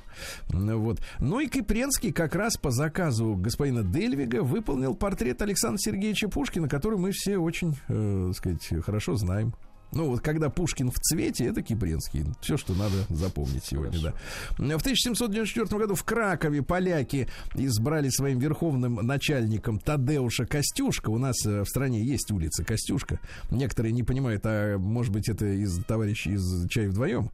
[0.51, 0.77] Uh-huh.
[0.77, 1.01] Вот.
[1.19, 6.99] Ну и Кипренский как раз по заказу господина Дельвига выполнил портрет Александра Сергеевича Пушкина, который
[6.99, 9.55] мы все очень, э, сказать, хорошо знаем.
[9.93, 12.25] Ну, вот когда Пушкин в цвете, это Кипренский.
[12.41, 14.17] Все, что надо запомнить сегодня, Хорошо.
[14.59, 14.79] да.
[14.79, 21.11] В 1794 году в Кракове поляки избрали своим верховным начальником Тадеуша Костюшка.
[21.11, 23.21] У нас э, в стране есть улица Костюшка.
[23.51, 27.31] Некоторые не понимают, а может быть это из товарищей из «Чай вдвоем».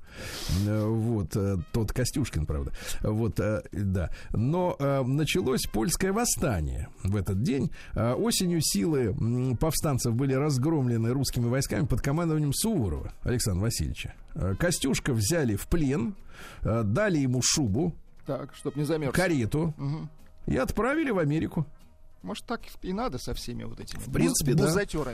[0.67, 2.73] Э, вот, э, тот Костюшкин, правда.
[3.03, 4.11] Вот, да.
[4.33, 7.71] Но началось польское восстание в этот день.
[7.95, 9.15] Осенью силы
[9.61, 14.15] повстанцев были разгромлены русскими войсками под командованием именем Суворова Александра Васильевича.
[14.35, 16.15] Э, Костюшка взяли в плен,
[16.63, 17.95] э, дали ему шубу,
[18.27, 19.15] так, чтоб не замерз.
[19.15, 20.09] карету угу.
[20.47, 21.67] и отправили в Америку.
[22.23, 24.83] Может, так и надо со всеми вот этими в принципе, буз- да.
[24.83, 25.13] Угу.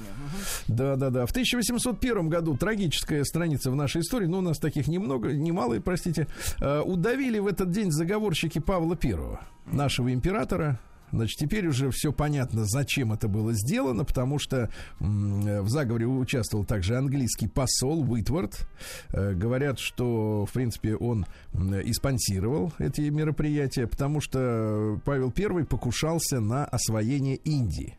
[0.69, 1.27] Да, да, да.
[1.27, 6.27] В 1801 году трагическая страница в нашей истории, но у нас таких немного, немало, простите,
[6.61, 10.81] э, удавили в этот день заговорщики Павла I, нашего императора,
[11.15, 16.97] Значит, теперь уже все понятно, зачем это было сделано, потому что в заговоре участвовал также
[16.97, 18.67] английский посол Уитворд.
[19.11, 26.41] Э, говорят, что, в принципе, он и спонсировал эти мероприятия, потому что Павел I покушался
[26.41, 27.97] на освоение Индии.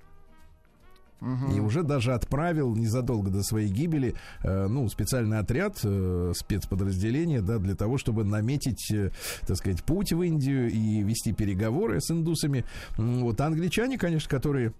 [1.21, 1.56] Угу.
[1.56, 7.58] И уже даже отправил незадолго до своей гибели, э, ну, специальный отряд, э, спецподразделение, да,
[7.58, 9.12] для того, чтобы наметить, э,
[9.47, 12.65] так сказать, путь в Индию и вести переговоры с индусами.
[12.97, 14.73] Вот англичане, конечно, которые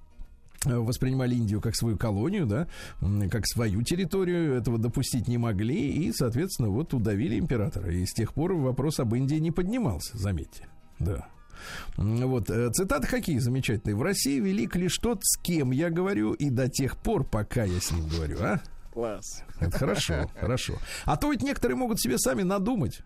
[0.66, 2.68] э, воспринимали Индию как свою колонию, да,
[3.30, 7.92] как свою территорию, этого допустить не могли, и, соответственно, вот удавили императора.
[7.92, 10.68] И с тех пор вопрос об Индии не поднимался, заметьте.
[11.00, 11.28] Да.
[11.98, 13.96] Вот, э, цитаты какие замечательные.
[13.96, 17.80] В России велик лишь тот, с кем я говорю, и до тех пор, пока я
[17.80, 18.62] с ним говорю, а?
[18.94, 19.44] Класс.
[19.60, 20.76] Это хорошо, хорошо.
[21.06, 23.02] А то ведь некоторые могут себе сами надумать.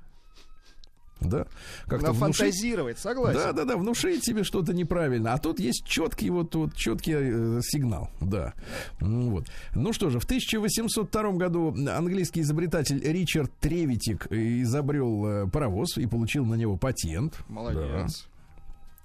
[1.22, 1.48] Да,
[1.86, 3.40] как-то фантазировать, согласен.
[3.40, 5.34] Да, да, да, внушить себе что-то неправильно.
[5.34, 8.54] А тут есть четкий вот, вот четкий э, сигнал, да.
[9.02, 9.48] Вот.
[9.76, 16.46] Ну что же, в 1802 году английский изобретатель Ричард Тревитик изобрел э, паровоз и получил
[16.46, 17.38] на него патент.
[17.50, 18.29] Молодец.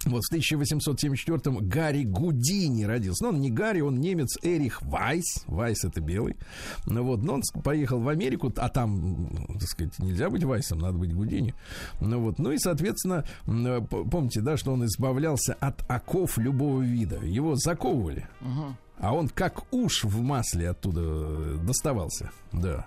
[0.06, 3.24] Вот в 1874-м Гарри Гудини родился.
[3.24, 5.44] Но ну, он не Гарри, он немец Эрих Вайс.
[5.46, 6.36] Вайс это белый.
[6.86, 10.98] Ну, вот, но он поехал в Америку, а там, так сказать, нельзя быть Вайсом, надо
[10.98, 11.54] быть Гудини.
[12.00, 17.18] Ну вот, ну и, соответственно, помните, да, что он избавлялся от оков любого вида.
[17.24, 18.28] Его заковывали.
[18.40, 18.76] Угу.
[18.98, 22.30] А он как уж в масле оттуда доставался.
[22.52, 22.86] Да.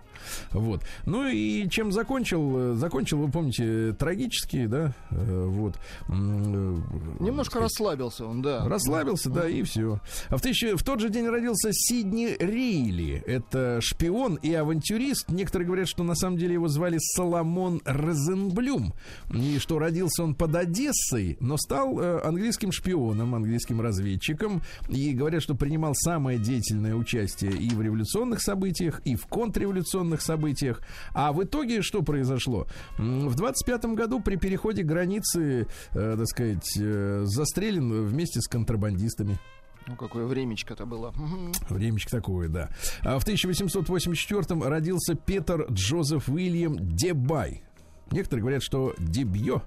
[0.51, 0.81] Вот.
[1.05, 2.75] Ну и чем закончил?
[2.75, 4.93] Закончил, вы помните, трагически, да?
[5.11, 5.75] Э, вот.
[6.07, 8.67] Э, Немножко сказать, расслабился он, да.
[8.67, 9.99] Расслабился, да, и все.
[10.29, 13.23] А в, тысячи, в тот же день родился Сидни Рейли.
[13.25, 15.29] Это шпион и авантюрист.
[15.29, 18.93] Некоторые говорят, что на самом деле его звали Соломон Розенблюм.
[19.33, 24.61] И что родился он под Одессой, но стал э, английским шпионом, английским разведчиком.
[24.89, 30.21] И говорят, что принимал самое деятельное участие и в революционных событиях, и в контрреволюционных военных
[30.21, 30.81] событиях.
[31.13, 32.67] А в итоге что произошло?
[32.97, 39.37] В 25 году при переходе границы, э, так сказать, э, застрелен вместе с контрабандистами.
[39.87, 41.13] Ну, какое времечко-то было.
[41.69, 42.69] Времечко такое, да.
[43.03, 47.63] А в 1884-м родился Петр Джозеф Уильям Дебай.
[48.11, 49.61] Некоторые говорят, что дебье,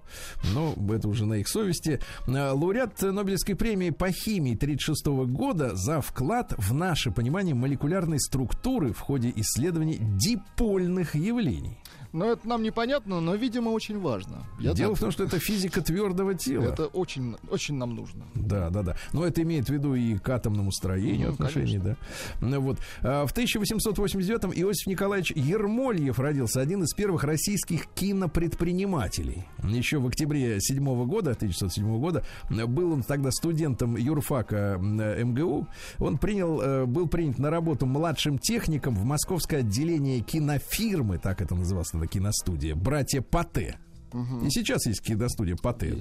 [0.54, 2.00] но это уже на их совести.
[2.26, 8.92] Э, Лауреат Нобелевской премии по химии 1936 года за вклад в наше понимание молекулярной структуры
[8.92, 11.78] в ходе исследований дипольных явлений.
[12.12, 14.44] Но это нам непонятно, но, видимо, очень важно.
[14.58, 14.98] Я Дело так...
[14.98, 16.64] в том, что это физика твердого тела.
[16.64, 18.24] Это очень, очень нам нужно.
[18.34, 18.96] Да, да, да.
[19.12, 21.96] Но это имеет в виду и к атомному строению ну, отношения, да.
[22.40, 22.78] Ну, вот.
[23.02, 29.46] А в 1889-м Иосиф Николаевич Ермольев родился, один из первых российских кинопредпринимателей.
[29.62, 35.68] Еще в октябре 7 года, 1907 года, был он тогда студентом юрфака МГУ.
[35.98, 41.54] Он принял, э, был принят на работу младшим техником в московское отделение кинофирмы, так это
[41.54, 43.78] называлось на киностудия, братья Пате.
[44.12, 44.46] Угу.
[44.46, 45.96] И сейчас есть киностудия Патэ.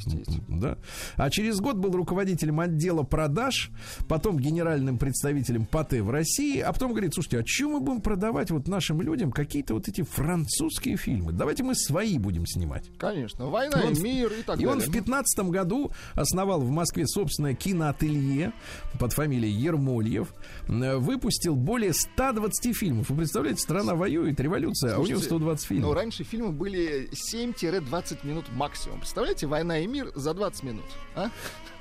[0.48, 0.78] Да?
[1.15, 3.72] А через год был руководителем отдела продаж,
[4.08, 8.52] потом генеральным представителем Патэ в России, а потом говорит, слушайте, а чем мы будем продавать
[8.52, 11.32] вот нашим людям какие-то вот эти французские фильмы?
[11.32, 12.89] Давайте мы свои будем снимать.
[12.98, 13.48] Конечно.
[13.48, 14.63] Война и, и мир и так и далее.
[14.63, 18.54] И он в 15 году основал в Москве собственное киноателье
[19.00, 20.34] под фамилией Ермольев.
[20.67, 23.10] Выпустил более 120 фильмов.
[23.10, 25.89] Вы представляете, страна воюет, революция, Слушайте, а у него 120 фильмов.
[25.89, 29.00] Ну, раньше фильмы были 7-20 20 минут максимум.
[29.00, 30.86] Представляете, война и мир за 20 минут.
[31.16, 31.30] А?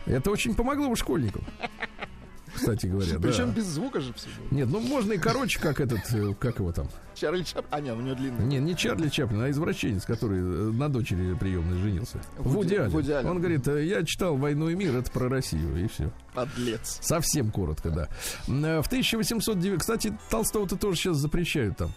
[0.06, 1.44] Это очень помогло бы школьникам.
[2.54, 3.52] Кстати говоря, Причем да.
[3.52, 4.58] без звука же все было.
[4.58, 6.88] Нет, ну можно и короче, как этот, э, как его там?
[7.14, 7.66] Чарли Чаплин.
[7.70, 8.44] А, нет, у него длинный.
[8.46, 12.20] Не, не Чарли Чаплин, а извращенец, который э, на дочери приемной женился.
[12.36, 13.30] Вуди, Вуди Аллен.
[13.30, 16.10] Он говорит, «Э, я читал «Войну и мир», это про Россию, и все.
[16.34, 16.98] Подлец.
[17.00, 18.08] Совсем коротко, да.
[18.46, 19.78] В 1809...
[19.78, 21.92] Кстати, Толстого-то тоже сейчас запрещают там.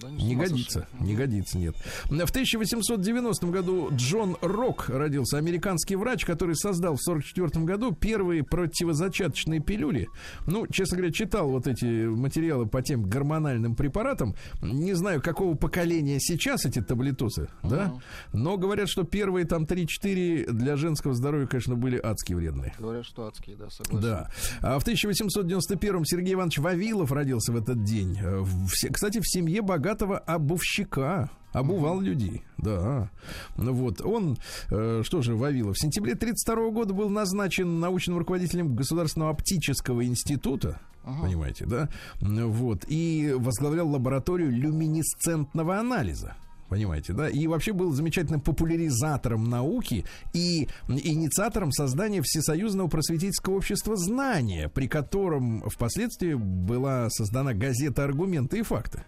[0.00, 1.76] Да, не, не годится, не годится, нет.
[2.04, 9.60] В 1890 году Джон Рок родился, американский врач, который создал в 1944 году первые противозачаточные
[9.60, 10.08] пилюли.
[10.46, 14.34] Ну, честно говоря, читал вот эти материалы по тем гормональным препаратам.
[14.60, 17.68] Не знаю, какого поколения сейчас эти таблетосы, uh-huh.
[17.68, 17.94] да?
[18.32, 22.74] Но говорят, что первые там 3-4 для женского здоровья, конечно, были адски вредные.
[22.78, 24.00] Говорят, что адские, да, согласен.
[24.00, 24.30] Да.
[24.60, 28.18] А в 1891 Сергей Иванович Вавилов родился в этот день.
[28.22, 28.44] Э,
[28.92, 31.30] кстати, в семье богатых богатого обувщика.
[31.52, 33.08] Обувал людей, да.
[33.56, 34.36] Ну вот, он,
[34.70, 40.80] э, что же, Вавилов, в сентябре 1932 года был назначен научным руководителем Государственного оптического института,
[41.02, 41.22] ага.
[41.22, 41.88] понимаете, да?
[42.20, 46.36] Вот, и возглавлял лабораторию люминесцентного анализа.
[46.68, 47.30] Понимаете, да?
[47.30, 55.62] И вообще был замечательным популяризатором науки и инициатором создания Всесоюзного просветительского общества знания, при котором
[55.70, 59.04] впоследствии была создана газета «Аргументы и факты».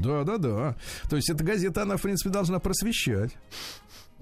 [0.00, 0.76] Да, да, да.
[1.08, 3.32] То есть эта газета, она, в принципе, должна просвещать.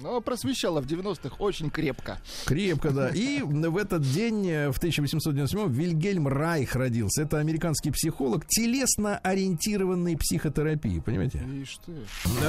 [0.02, 2.18] Но просвещала в 90-х очень крепко.
[2.46, 3.10] Крепко, да.
[3.10, 7.22] И в этот день, э, в 1897 Вильгельм Райх родился.
[7.22, 11.00] Это американский психолог телесно ориентированной психотерапии.
[11.00, 11.42] Понимаете?
[11.60, 11.92] Ишь ты.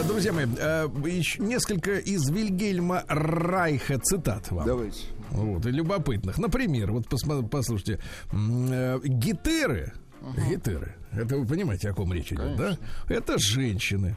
[0.07, 0.87] Друзья мои, э,
[1.39, 4.65] несколько из Вильгельма Райха цитат вам.
[4.65, 5.07] Давайте.
[5.31, 6.37] Вот, и любопытных.
[6.37, 7.07] Например, вот
[7.49, 7.99] послушайте.
[8.31, 10.49] Э, Гитеры Угу.
[10.49, 10.95] Гетеры.
[11.11, 12.77] Это вы понимаете, о ком речь идет, да?
[13.07, 14.15] Это женщины.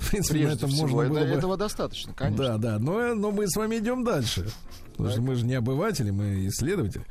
[0.00, 1.26] В принципе, Прежде это всего, можно было бы...
[1.26, 2.44] этого достаточно, конечно.
[2.44, 4.46] Да, да, но, но мы с вами идем дальше.
[4.96, 7.04] Потому что мы же не обыватели, мы исследователи.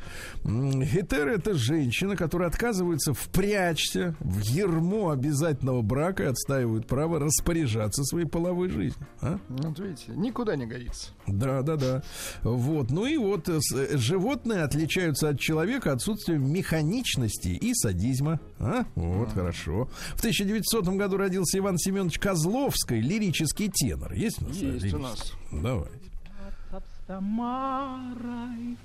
[0.44, 8.26] Хетеры это женщина, которая отказывается впрячься в ермо обязательного брака и отстаивают право распоряжаться своей
[8.26, 9.06] половой жизнью.
[9.22, 9.38] А?
[9.50, 11.12] Ну, вот видите, никуда не годится.
[11.28, 12.04] Да, да, да.
[12.44, 12.90] Вот.
[12.90, 13.60] Ну и вот э,
[13.98, 18.40] животные отличаются от человека отсутствием механичности и садизма.
[18.60, 18.86] А?
[18.96, 19.32] Вот, а.
[19.32, 19.90] хорошо.
[20.16, 24.14] В 1900 году родился Иван Семенович Козловский, лирический тенор.
[24.14, 24.56] Есть у нас?
[24.56, 25.34] Есть у нас.
[25.52, 26.13] Давайте.
[27.08, 28.78] Тамарой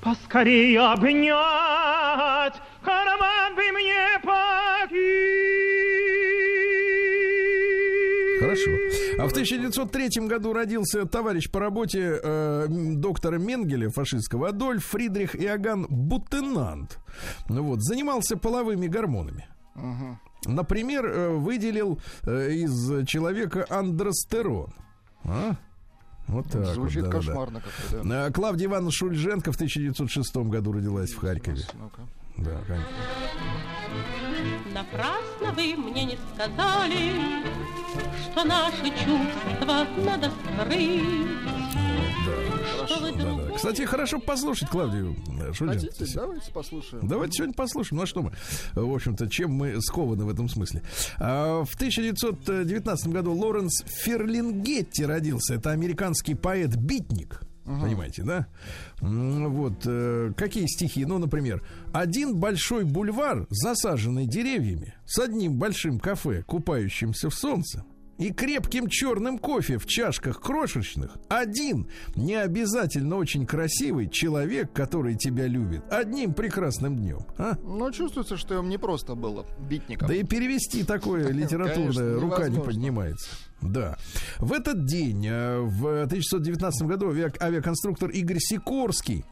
[0.00, 5.42] Поскорее обнять Карман бы мне покинуть
[8.42, 8.70] Хорошо.
[9.18, 15.86] А в 1903 году родился товарищ по работе э, доктора Менгеля, фашистского, Адольф Фридрих Иоганн
[15.88, 16.98] Бутенант.
[17.48, 19.46] Ну вот, занимался половыми гормонами.
[19.76, 20.52] Угу.
[20.52, 24.74] Например, э, выделил э, из человека андростерон.
[25.24, 25.54] А?
[26.32, 27.64] Вот так Звучит вот, да, кошмарно да.
[27.66, 28.26] как-то, да.
[28.26, 31.62] Э, Клавдия Ивановна Шульженко в 1906 году родилась в Харькове.
[32.38, 32.88] Да, конечно.
[34.72, 37.12] Напрасно вы мне не сказали,
[38.30, 41.61] что наши чувства надо скрыть.
[42.88, 43.12] Да.
[43.12, 43.54] Да, да.
[43.56, 45.16] Кстати, хорошо послушать Клавдию
[45.52, 45.86] Шульженко.
[45.86, 46.14] Хотите?
[46.14, 47.08] Давайте послушаем.
[47.08, 47.98] Давайте сегодня послушаем.
[47.98, 48.32] Ну а что мы,
[48.74, 50.82] в общем-то, чем мы скованы в этом смысле?
[51.18, 55.54] А, в 1919 году Лоренс Ферлингетти родился.
[55.54, 57.42] Это американский поэт-битник.
[57.64, 57.80] Угу.
[57.80, 58.48] Понимаете, да?
[59.00, 61.04] Вот э, какие стихи?
[61.04, 67.84] Ну, например, один большой бульвар, засаженный деревьями, с одним большим кафе, купающимся в солнце,
[68.18, 75.46] и крепким черным кофе в чашках крошечных один, не обязательно очень красивый человек, который тебя
[75.46, 77.26] любит, одним прекрасным днем.
[77.38, 77.56] А?
[77.62, 80.08] Ну, чувствуется, что им не просто было битником.
[80.08, 83.30] Да и перевести такое литературное рука не поднимается.
[83.60, 83.96] Да.
[84.38, 89.24] В этот день, э, в 1919 году, авиа- авиаконструктор Игорь Сикорский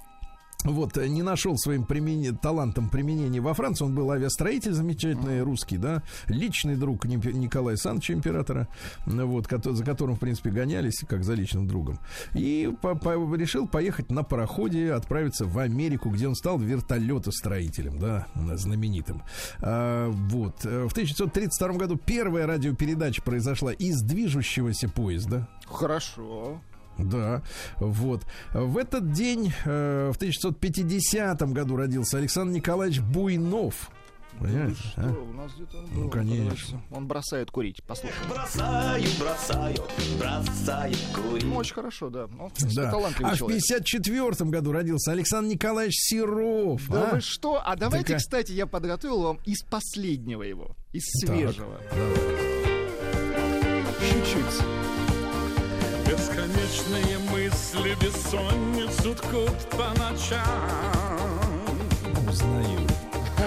[0.65, 3.85] вот, э, не нашел своим примене- талантом применения во Франции.
[3.85, 8.69] Он был авиастроитель замечательный, русский, да, личный друг Ник- Николая Александровича императора,
[9.07, 11.99] вот, за которым, в принципе, гонялись, как за личным другом.
[12.35, 18.27] И по- по- решил поехать на пароходе, отправиться в Америку, где он стал вертолетостроителем, да,
[18.57, 19.23] знаменитым.
[19.61, 20.65] А, вот.
[20.65, 25.49] Э, В 1932 году первая радиопередача произошла из движущегося поезда.
[25.67, 26.61] Хорошо.
[27.05, 27.42] Да,
[27.78, 28.22] вот.
[28.53, 33.90] В этот день, э, в 1950 году родился Александр Николаевич Буйнов.
[34.38, 34.76] Понимаете?
[34.80, 35.11] Что, а?
[35.28, 36.44] у нас где-то он Ну, был, конечно.
[36.44, 36.80] давайте.
[36.92, 38.14] Он бросает курить, послушай.
[38.26, 39.76] Бросаю, бросаю,
[40.18, 41.44] бросаю курить.
[41.44, 42.24] Ну, очень хорошо, да.
[42.38, 42.90] Он, в принципе, Да.
[42.90, 43.59] талантливый А в человек.
[43.64, 46.88] 1954 году родился Александр Николаевич Серов.
[46.88, 47.14] Да а?
[47.16, 47.61] вы что?
[47.62, 51.78] А давайте, Так, кстати, я подготовил вам из последнего его, из Так, свежего.
[51.90, 52.11] давай.
[54.01, 54.80] Чуть-чуть.
[56.71, 60.41] Бесконечные мысли бессонницу ткут по ночам.
[62.29, 62.81] Узнаю.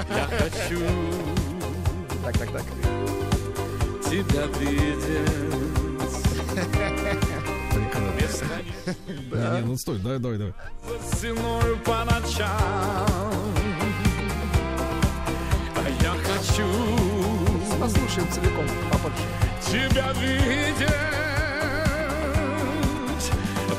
[0.10, 0.82] Я хочу
[2.22, 2.64] Так, так, так.
[4.04, 5.30] тебя видеть.
[7.72, 8.48] Прекрасно.
[9.08, 10.54] Не, не, ну стой, давай, давай, давай.
[11.14, 11.34] за
[11.86, 12.50] по ночам.
[15.76, 16.68] А я хочу
[17.80, 19.16] Послушаем целиком попозже.
[19.66, 21.33] тебя видеть.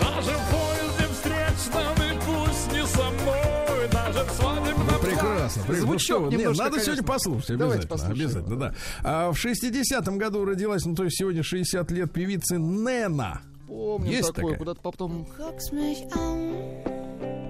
[0.01, 5.63] Даже в поезде встречном и пусть не со мной, даже в свадебном Ну, прекрасно.
[5.63, 5.63] прекрасно.
[5.69, 7.13] Ну, Звучок что вы, нет, немножко, надо сегодня конечно.
[7.13, 7.59] послушать.
[7.59, 7.89] Давайте Обязательно.
[7.89, 8.27] послушаем.
[8.27, 8.75] обязательно, да.
[9.03, 13.41] А в 60-м году родилась, ну, то есть сегодня 60 лет певицы Нена.
[13.67, 14.59] Помню Есть такое, такая?
[14.59, 15.27] куда-то потом...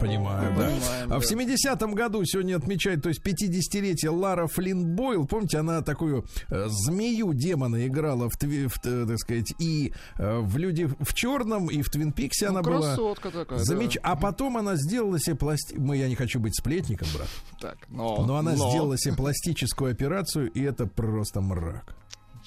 [0.07, 0.65] Понимаю, да.
[0.67, 1.35] Понимаем, а в да.
[1.35, 5.27] 70-м году сегодня отмечает, то есть 50-летие Лара Флинн Бойл.
[5.27, 10.39] Помните, она такую э, змею демона играла в, тви- в, э, так сказать, и э,
[10.41, 12.81] в Люди в черном, и в Твин Пиксе она Ну, была.
[12.81, 13.65] красотка такая, да.
[13.65, 13.97] Замеч...
[14.03, 15.75] А потом она сделала себе пласти...
[15.77, 17.29] Мы, я не хочу быть сплетником, брат.
[17.61, 18.25] Так, но...
[18.27, 18.71] Но она но.
[18.71, 21.97] сделала себе пластическую операцию, и это просто мрак.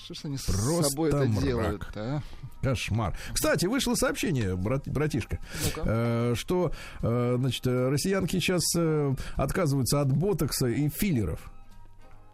[0.07, 1.43] Что ж они Просто с собой это мрак.
[1.43, 2.21] делают а?
[2.61, 3.17] Кошмар.
[3.33, 5.37] Кстати, вышло сообщение, брат, братишка,
[5.75, 11.51] э, что э, значит, э, россиянки сейчас э, отказываются от ботокса и филлеров.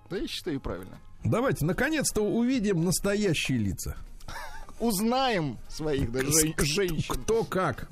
[0.08, 1.00] Да я считаю правильно.
[1.24, 3.98] Давайте, наконец-то увидим настоящие лица.
[4.80, 7.16] Узнаем своих да, жен- женщин.
[7.24, 7.90] Кто как.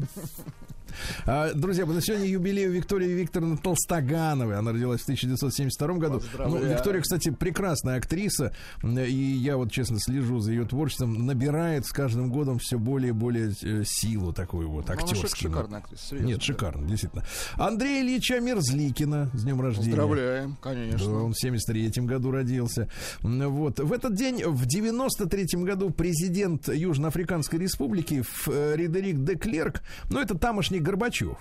[1.26, 4.58] А, друзья, мы на сегодня юбилей у Виктории Викторовны Толстогановой.
[4.58, 6.22] Она родилась в 1972 году.
[6.38, 6.58] Ну.
[6.58, 8.54] Виктория, кстати, прекрасная актриса.
[8.84, 11.26] И я вот, честно, слежу за ее творчеством.
[11.26, 15.30] Набирает с каждым годом все более и более э, силу такую вот Ну, актерскую.
[15.36, 16.28] шикарная актриса, серьезно.
[16.28, 16.44] Нет, да.
[16.46, 17.24] шикарно, действительно.
[17.56, 19.90] Андрея Ильича Мерзликина с днем рождения.
[19.90, 21.24] Поздравляем, Да, конечно.
[21.24, 22.90] он в 73 году родился.
[23.22, 23.80] Вот.
[23.80, 30.80] В этот день, в 93 году, президент Южноафриканской республики Фредерик де Клерк, ну, это тамошний
[30.82, 31.38] Горбачев,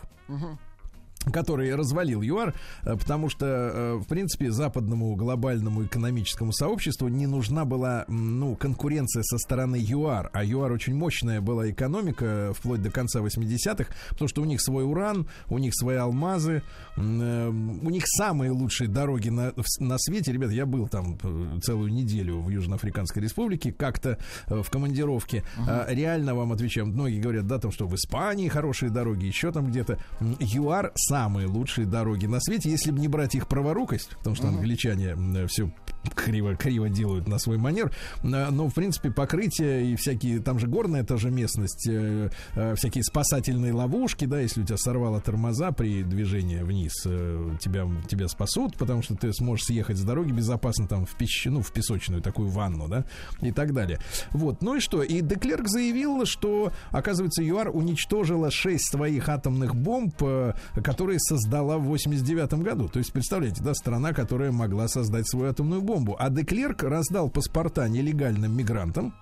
[1.27, 7.65] который развалил ЮАР, э, потому что, э, в принципе, западному глобальному экономическому сообществу не нужна
[7.65, 10.31] была, ну, конкуренция со стороны ЮАР.
[10.33, 14.63] А ЮАР очень мощная была экономика э, вплоть до конца 80-х, потому что у них
[14.63, 16.63] свой уран, у них свои алмазы,
[16.97, 20.33] у них самые лучшие дороги на, на свете.
[20.33, 21.19] Ребята, я был там
[21.63, 25.45] целую неделю в Южноафриканской республике, как-то в командировке.
[25.67, 29.67] А, реально вам отвечаю, многие говорят, да, там, что в Испании хорошие дороги, еще там
[29.67, 29.99] где-то.
[30.41, 35.17] ЮАР самые лучшие дороги на свете, если бы не брать их праворукость, потому что англичане
[35.49, 35.73] все
[36.15, 37.93] криво, криво делают на свой манер.
[38.23, 42.75] А, Но, в принципе, покрытие и всякие, там же горная та же местность, э, э,
[42.75, 48.29] всякие спасательные ловушки, да, если у тебя сорвало тормоза при движении вниз, э, тебя, тебя
[48.29, 51.47] спасут, потому что ты сможешь съехать с дороги безопасно там в, пещ...
[51.47, 53.05] ну, в песочную такую ванну, да,
[53.41, 53.99] и так далее.
[54.31, 55.03] Вот, ну и что?
[55.03, 61.85] И Деклерк заявил, что, оказывается, ЮАР уничтожила шесть своих атомных бомб, э, которые создала в
[61.85, 62.89] 89 году.
[62.89, 65.90] То есть, представляете, да, страна, которая могла создать свою атомную бомбу.
[66.19, 69.15] А Деклерк раздал паспорта нелегальным мигрантам.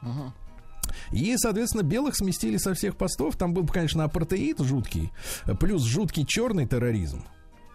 [1.12, 3.36] И, соответственно, белых сместили со всех постов.
[3.36, 5.12] Там был, конечно, апартеид жуткий,
[5.60, 7.24] плюс жуткий черный терроризм.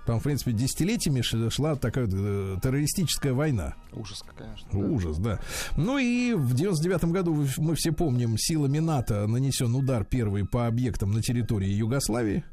[0.06, 3.76] Там, в принципе, десятилетиями шла такая э, террористическая война.
[3.94, 4.68] Ужас, конечно.
[4.72, 4.78] да.
[4.78, 5.39] Ужас, да.
[5.78, 11.12] Ну и в 99 году, мы все помним, силами НАТО нанесен удар первый по объектам
[11.12, 12.44] на территории Югославии.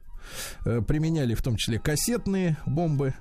[0.65, 3.15] Э, применяли в том числе кассетные бомбы.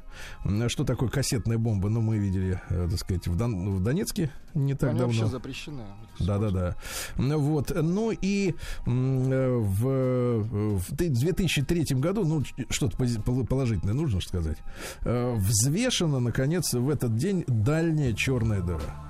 [0.67, 1.89] Что такое кассетная бомба?
[1.89, 5.31] Ну, мы видели, э, так сказать, в, Дон- в Донецке не так Они вообще давно.
[5.31, 5.83] запрещены.
[6.19, 6.75] Да, да, да.
[7.17, 7.71] Ну, Вот.
[7.75, 8.53] Ну и э,
[8.85, 14.57] в, в 2003 году, ну, что-то положительное нужно сказать,
[15.01, 19.09] взвешена, наконец, в этот день дальняя черная дыра.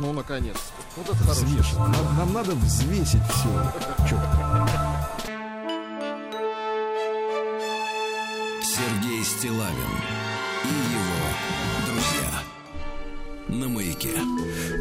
[0.00, 0.56] Ну, наконец.
[0.96, 1.78] Вот это хорошо.
[1.78, 3.72] Нам, нам надо взвесить все.
[9.18, 9.72] Сергей Стилавин
[10.64, 11.26] и его
[11.86, 12.30] друзья.
[13.48, 14.12] На маяке.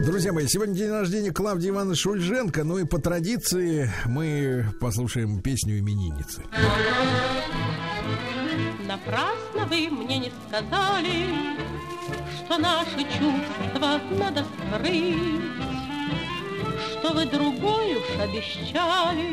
[0.06, 2.64] Друзья мои, сегодня день рождения Клавдии Ивановны Шульженко.
[2.64, 6.44] Ну и по традиции мы послушаем песню именинницы.
[8.86, 11.26] Напрасно вы мне не сказали,
[12.46, 15.42] что наши чувства надо скрыть,
[16.92, 19.32] что вы другой уж обещали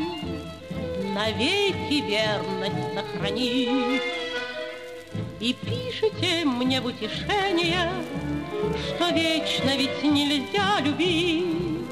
[1.14, 4.23] навеки верность сохранить.
[5.40, 7.90] И пишите мне в утешение,
[8.86, 11.86] что вечно ведь нельзя любить,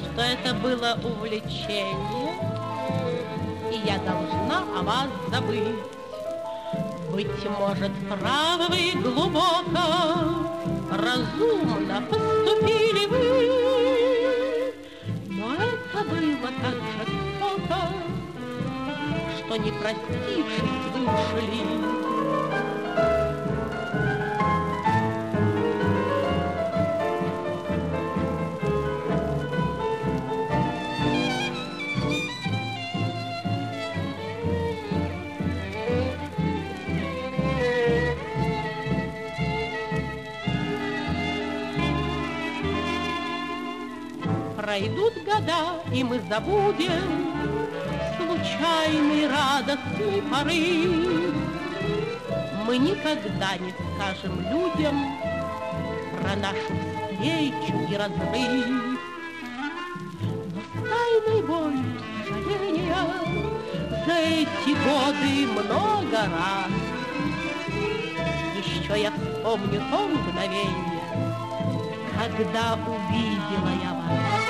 [0.00, 2.34] что это было увлечение,
[3.70, 5.62] и я должна о вас забыть.
[7.10, 9.86] Быть может, правы вы глубоко,
[10.90, 14.74] разумно поступили вы,
[15.28, 17.80] но это было так жестоко,
[19.36, 21.62] что не простившись вы ушли.
[44.56, 47.31] Пройдут года, и мы забудем
[48.62, 51.34] случайный радостный порыв.
[52.66, 55.04] Мы никогда не скажем людям
[56.20, 56.56] про нашу
[57.12, 58.66] встречу и разрыв.
[60.20, 63.04] Но с тайной болью сожаления
[64.06, 66.70] за эти годы много раз
[68.58, 71.02] еще я вспомню то мгновение,
[72.16, 74.41] когда увидела я вас.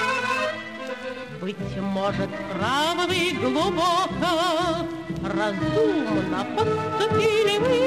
[1.42, 4.86] Быть может, правы вы глубоко,
[5.24, 7.80] разумно поступили вы.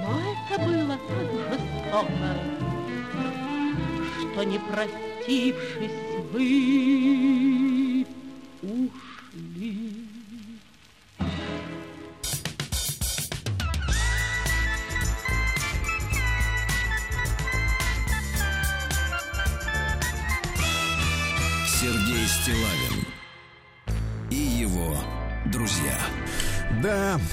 [0.00, 2.30] Но это было так жестоко,
[4.32, 6.00] что не простившись
[6.32, 7.63] вы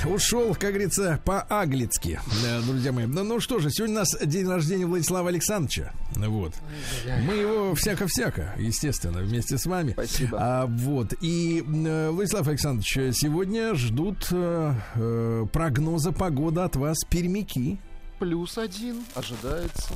[0.05, 3.05] ушел, как говорится, по-аглицки, Да, друзья мои.
[3.05, 5.91] Ну, ну что же, сегодня у нас день рождения Владислава Александровича.
[6.15, 6.53] Вот.
[7.27, 9.91] Мы его всяко-всяко, естественно, вместе с вами.
[9.93, 10.37] Спасибо.
[10.39, 11.13] А, вот.
[11.21, 17.79] И, э, Владислав Александрович, сегодня ждут э, э, прогноза погоды от вас пермяки.
[18.19, 19.93] Плюс один ожидается.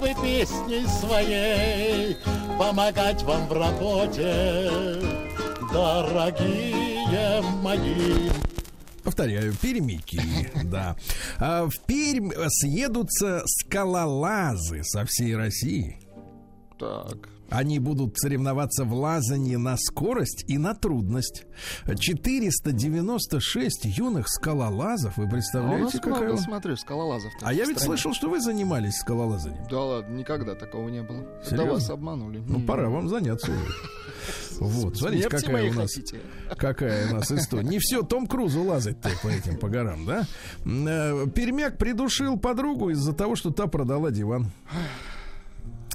[0.00, 2.16] чтобы песней своей
[2.58, 4.70] помогать вам в работе,
[5.72, 8.30] дорогие мои.
[9.02, 10.20] Повторяю, пермяки,
[10.64, 10.96] да.
[11.38, 15.98] А в Пермь съедутся скалолазы со всей России.
[16.78, 17.28] Так.
[17.50, 21.44] Они будут соревноваться в лазании на скорость и на трудность.
[21.98, 26.24] 496 юных скалолазов, вы А представляете, какая...
[26.24, 27.32] много, смотрю, скалолазов.
[27.42, 29.64] А я ведь слышал, что вы занимались скалолазанием.
[29.68, 31.26] Да ладно, никогда такого не было.
[31.44, 31.72] Серьезно?
[31.72, 32.42] вас обманули.
[32.46, 33.60] Ну, пора вам заняться уже.
[34.60, 35.90] Вот, смотрите, какая у нас,
[36.58, 37.66] какая у нас история.
[37.66, 40.26] Не все Том Крузу лазать-то по этим, по горам, да?
[40.66, 44.50] Э, Пермяк придушил подругу из-за того, что та продала диван.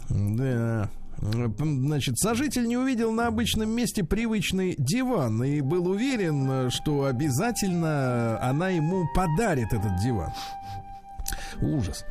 [0.09, 0.89] Да.
[1.33, 7.05] Э, Значит, сожитель не увидел на обычном месте привычный диван и был уверен, э, что
[7.05, 10.31] обязательно она ему подарит этот диван.
[11.61, 12.05] Ужас.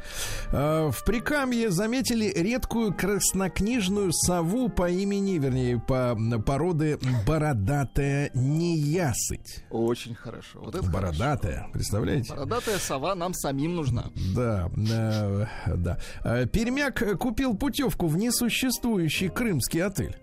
[0.53, 9.65] Э, В Прикамье заметили редкую краснокнижную сову по имени, вернее, по породы бородатая неясыть.
[9.71, 10.61] Очень хорошо.
[10.61, 12.29] Вот это Бородатая, представляете?
[12.31, 12.47] хорошо.
[12.47, 14.07] Бородатая сова нам самим нужна.
[14.35, 15.47] Да, э,
[15.77, 15.99] да.
[16.25, 20.17] Э, Пермяк купил путевку в несуществующий крымский отель.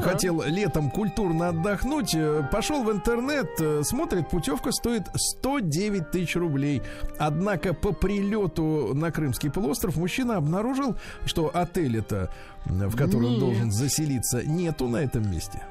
[0.00, 6.82] Хотел летом культурно отдохнуть, э, пошел в интернет, э, смотрит, путевка стоит 109 тысяч рублей.
[7.18, 12.30] Однако по прилету на Крымский полуостров мужчина обнаружил, что отель это,
[12.64, 13.40] в который он Нет.
[13.40, 15.62] должен заселиться, нету на этом месте.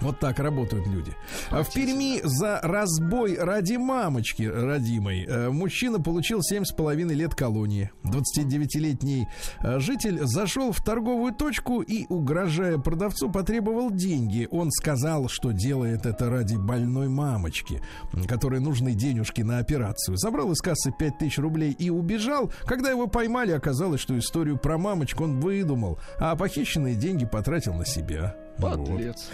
[0.00, 1.12] Вот так работают люди.
[1.50, 7.90] А В Перми за разбой ради мамочки родимой э, мужчина получил 7,5 лет колонии.
[8.04, 9.28] 29-летний
[9.60, 14.48] э, житель зашел в торговую точку и, угрожая продавцу, потребовал деньги.
[14.50, 17.80] Он сказал, что делает это ради больной мамочки,
[18.26, 20.16] которой нужны денежки на операцию.
[20.16, 22.52] Забрал из кассы 5000 рублей и убежал.
[22.64, 27.86] Когда его поймали, оказалось, что историю про мамочку он выдумал, а похищенные деньги потратил на
[27.86, 28.36] себя.
[28.58, 28.86] Вот.
[28.86, 29.28] Подлец.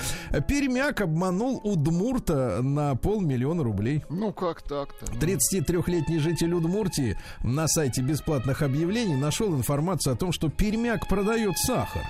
[0.49, 4.05] Пермяк обманул Удмурта на полмиллиона рублей.
[4.09, 5.07] Ну как так-то?
[5.07, 12.03] 33-летний житель Удмуртии на сайте бесплатных объявлений нашел информацию о том, что Пермяк продает сахар.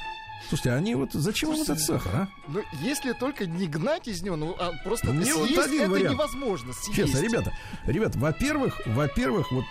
[0.49, 2.28] Слушайте, они вот зачем им этот сахар, а?
[2.49, 5.91] Ну, если только не гнать из него, ну, а просто Мне вот съесть один это
[5.91, 6.14] вариант.
[6.14, 6.72] невозможно.
[6.72, 6.97] съесть.
[6.97, 7.53] Честно, ребята,
[7.86, 9.64] ребят, во-первых, во-первых, вот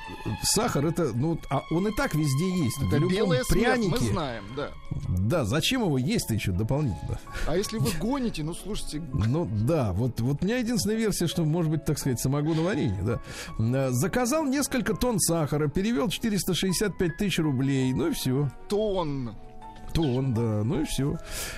[0.44, 2.78] сахар это, ну, а он и так везде есть.
[2.88, 3.90] Это любом белая смерть, прянике.
[3.92, 4.72] мы знаем, да.
[5.10, 7.20] Да, зачем его есть-то еще дополнительно?
[7.48, 11.44] А если вы гоните, ну, слушайте, Ну да, вот, вот у меня единственная версия, что
[11.44, 13.20] может быть, так сказать, самогоноварение, да.
[13.60, 18.50] Э, Заказал несколько тонн сахара, перевел 465 тысяч рублей, ну и все.
[19.94, 20.14] Тон.
[20.16, 21.18] Тонн, да, ну и все.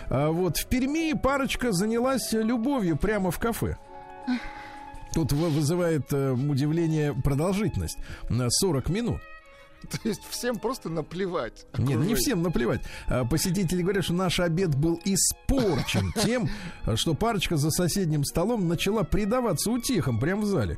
[0.09, 3.77] А вот в Перми парочка занялась любовью прямо в кафе.
[5.13, 7.97] Тут вы- вызывает э, удивление продолжительность.
[8.29, 9.19] На 40 минут.
[10.03, 11.65] То есть всем просто наплевать.
[11.77, 12.81] Нет, не всем наплевать.
[13.07, 16.49] А, Посетители говорят, что наш обед был испорчен тем,
[16.95, 20.77] что парочка за соседним столом начала предаваться утехам прямо в зале.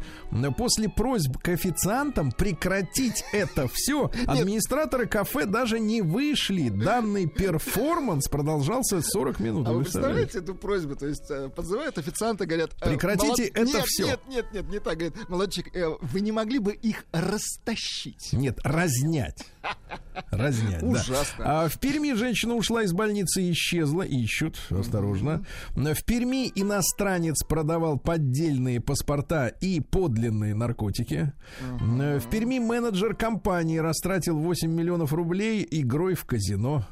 [0.57, 6.69] После просьб к официантам прекратить это все, администраторы кафе даже не вышли.
[6.69, 9.67] Данный перформанс продолжался 40 минут.
[9.67, 10.39] А вы представляете?
[10.39, 10.95] эту просьбу?
[10.95, 12.71] То есть э, подзывают официанта, говорят...
[12.81, 14.05] э, Прекратите это нет, всё.
[14.07, 14.97] Нет, нет, нет, не так.
[14.97, 18.29] Говорит, молодчик, э, вы не могли бы их растащить?
[18.33, 18.59] Нет,
[18.93, 19.45] разнять.
[20.31, 20.87] Разнять, да.
[20.87, 21.63] Ужасно.
[21.63, 24.03] А в Перми женщина ушла из больницы и исчезла.
[24.03, 25.45] Ищут, осторожно.
[25.75, 31.33] В Перми иностранец продавал поддельные паспорта и подлинные наркотики.
[31.61, 36.85] В Перми менеджер компании растратил 8 миллионов рублей игрой в казино.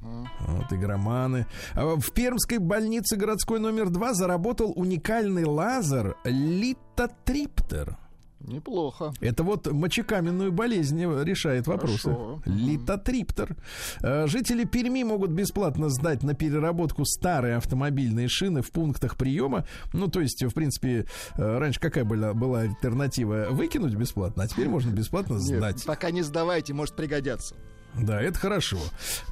[0.00, 1.46] Вот игроманы.
[1.74, 7.98] А В Пермской больнице городской номер 2 заработал уникальный лазер литотриптер.
[8.40, 9.12] Неплохо.
[9.20, 12.10] Это вот мочекаменную болезнь решает вопросы.
[12.10, 12.42] Хорошо.
[12.46, 13.56] Литотриптер.
[14.02, 19.66] Э, Жители Перми могут бесплатно сдать на переработку старые автомобильные шины в пунктах приема.
[19.92, 23.48] Ну, то есть, в принципе, э, раньше какая была, была альтернатива?
[23.50, 25.84] Выкинуть бесплатно, а теперь можно бесплатно Нет, сдать.
[25.84, 27.56] пока не сдавайте, может пригодятся.
[27.94, 28.78] Да, это хорошо.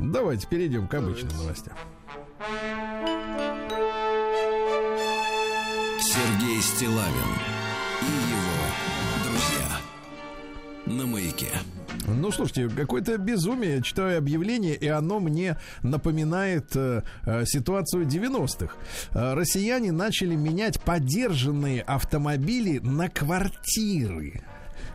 [0.01, 1.75] Давайте перейдем к обычным новостям.
[6.01, 7.66] Сергей Стилавин
[10.87, 11.49] На маяке.
[12.07, 13.83] Ну, слушайте, какое-то безумие.
[13.83, 18.75] Читаю объявление, и оно мне напоминает э, э, ситуацию 90-х.
[19.13, 24.43] Э, россияне начали менять подержанные автомобили на квартиры.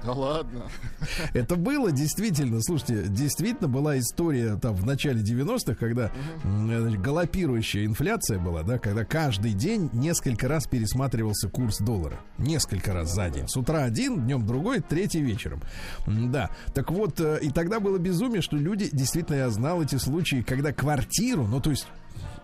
[0.04, 0.64] Да ладно.
[1.34, 6.12] Это было действительно, слушайте, действительно была история там в начале 90-х, когда
[6.44, 12.20] значит, галопирующая инфляция была, да, когда каждый день несколько раз пересматривался курс доллара.
[12.38, 13.48] Несколько раз за день.
[13.48, 15.62] С утра один, днем другой, третий вечером.
[16.08, 16.50] Да.
[16.74, 20.74] Так вот, э, и тогда было безумие, что люди, действительно, я знал эти случаи, когда
[20.74, 21.88] квартиру, ну, то есть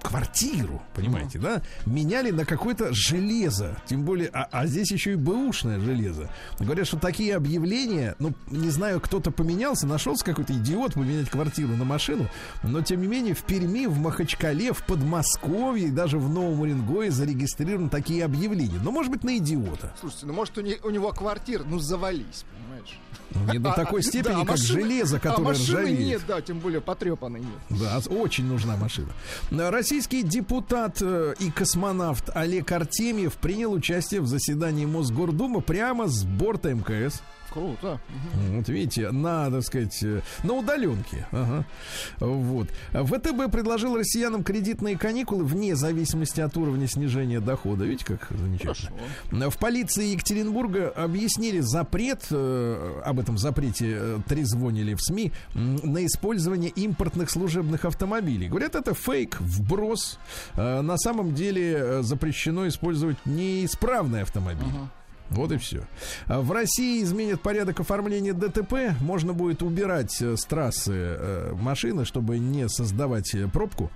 [0.01, 5.79] квартиру, понимаете, да, меняли на какое-то железо, тем более, а, а здесь еще и бэушное
[5.79, 6.29] железо.
[6.59, 11.83] Говорят, что такие объявления, ну, не знаю, кто-то поменялся, нашелся какой-то идиот поменять квартиру на
[11.83, 12.27] машину,
[12.63, 17.11] но, тем не менее, в Перми, в Махачкале, в Подмосковье и даже в Новом Уренгое
[17.11, 18.79] зарегистрированы такие объявления.
[18.81, 19.93] Ну, может быть, на идиота.
[19.99, 22.45] Слушайте, ну может у, не- у него квартира, ну завались?
[23.51, 25.99] Не до А, такой а, степени, да, а как машины- железо, а которое машины ржавеет.
[25.99, 27.79] нет, да, тем более потрепанной нет.
[27.81, 29.09] Да, очень нужна машина.
[29.51, 36.73] Российский депутат э, и космонавт Олег Артемьев принял участие в заседании Мосгордумы прямо с борта
[36.73, 37.21] МКС.
[37.57, 37.99] Круто.
[38.51, 41.25] Вот видите, на, так сказать, э, на удаленке.
[41.31, 41.65] Ага.
[42.19, 42.67] Вот.
[42.91, 47.83] ВТБ предложил россиянам кредитные каникулы вне зависимости от уровня снижения дохода.
[47.83, 49.49] Видите, как замечательно.
[49.49, 56.69] В полиции Екатеринбурга объяснили запрет, э, об этом запрете э, трезвонили в СМИ, на использование
[56.69, 58.49] импортных служебных автомобилей.
[58.49, 60.19] Говорят, это фейк, вброс.
[60.55, 64.67] На самом деле запрещено использовать неисправный автомобиль.
[65.29, 65.83] Вот и все.
[66.27, 68.95] В России изменят порядок оформления ДТП.
[69.01, 73.91] Можно будет убирать э, с трассы э, машины, чтобы не создавать э, пробку.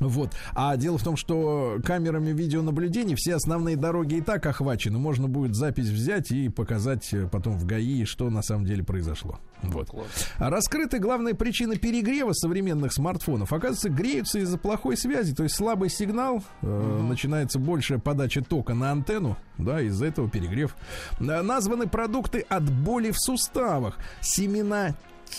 [0.00, 0.32] Вот.
[0.54, 4.98] А дело в том, что камерами видеонаблюдения все основные дороги и так охвачены.
[4.98, 9.38] Можно будет запись взять и показать потом в ГАИ, что на самом деле произошло.
[9.62, 9.88] Вот.
[10.38, 13.52] Раскрыты главные причины перегрева современных смартфонов.
[13.52, 18.90] Оказывается, греются из-за плохой связи, то есть слабый сигнал, э, начинается большая подача тока на
[18.90, 20.76] антенну, да, из-за этого перегрев.
[21.18, 23.98] Э, Названы продукты от боли в суставах.
[24.20, 24.94] Семена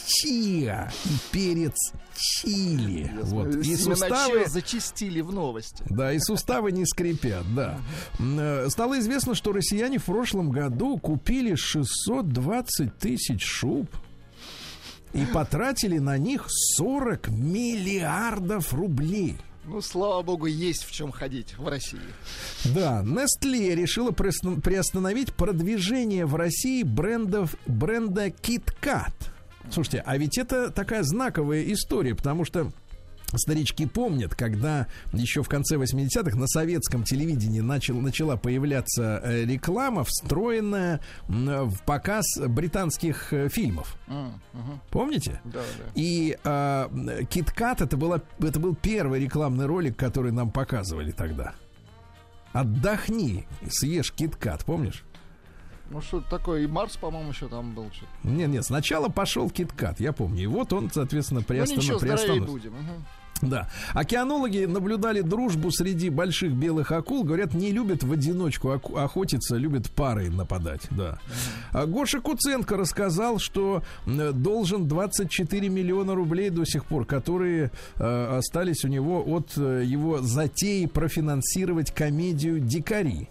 [0.05, 1.75] чиа и перец
[2.15, 3.11] чили.
[3.23, 3.55] Вот.
[3.55, 4.45] И суставы...
[4.47, 5.83] зачистили в новости.
[5.89, 7.79] Да, и суставы не скрипят, да.
[8.19, 13.89] Э, Стало известно, что россияне в прошлом году купили 620 тысяч шуб
[15.13, 19.37] и потратили на них 40 миллиардов рублей.
[19.65, 21.99] Ну, слава богу, есть в чем ходить в России.
[22.73, 29.13] Да, Nestle решила приостанов- приостановить продвижение в России брендов бренда KitKat.
[29.71, 32.71] Слушайте, а ведь это такая знаковая история, потому что
[33.35, 40.03] Старички помнят, когда еще в конце 80-х на советском телевидении начал, начала появляться э, реклама,
[40.03, 43.97] встроенная в показ британских э, фильмов.
[44.89, 45.39] Помните?
[45.45, 45.91] Да, да.
[45.95, 51.53] И э, Киткат это, была, это был первый рекламный ролик, который нам показывали тогда.
[52.53, 55.03] Отдохни, съешь киткат, помнишь?
[55.89, 57.89] Ну, что такое, и Марс, по-моему, еще там был.
[57.91, 58.27] что-то.
[58.27, 60.43] Нет, нет, сначала пошел киткат, я помню.
[60.43, 61.83] И вот он, соответственно, Ну, приостанов...
[61.83, 62.71] ничего, здоровее приостанов- будем.
[62.73, 63.05] Мгм.
[63.41, 63.67] Да.
[63.93, 67.23] Океанологи наблюдали дружбу среди больших белых акул.
[67.23, 70.81] Говорят, не любят в одиночку охотиться, любят парой нападать.
[70.91, 71.19] Да.
[71.71, 78.83] А Гоша Куценко рассказал, что должен 24 миллиона рублей до сих пор, которые э, остались
[78.85, 83.29] у него от э, его затеи профинансировать комедию «Дикари».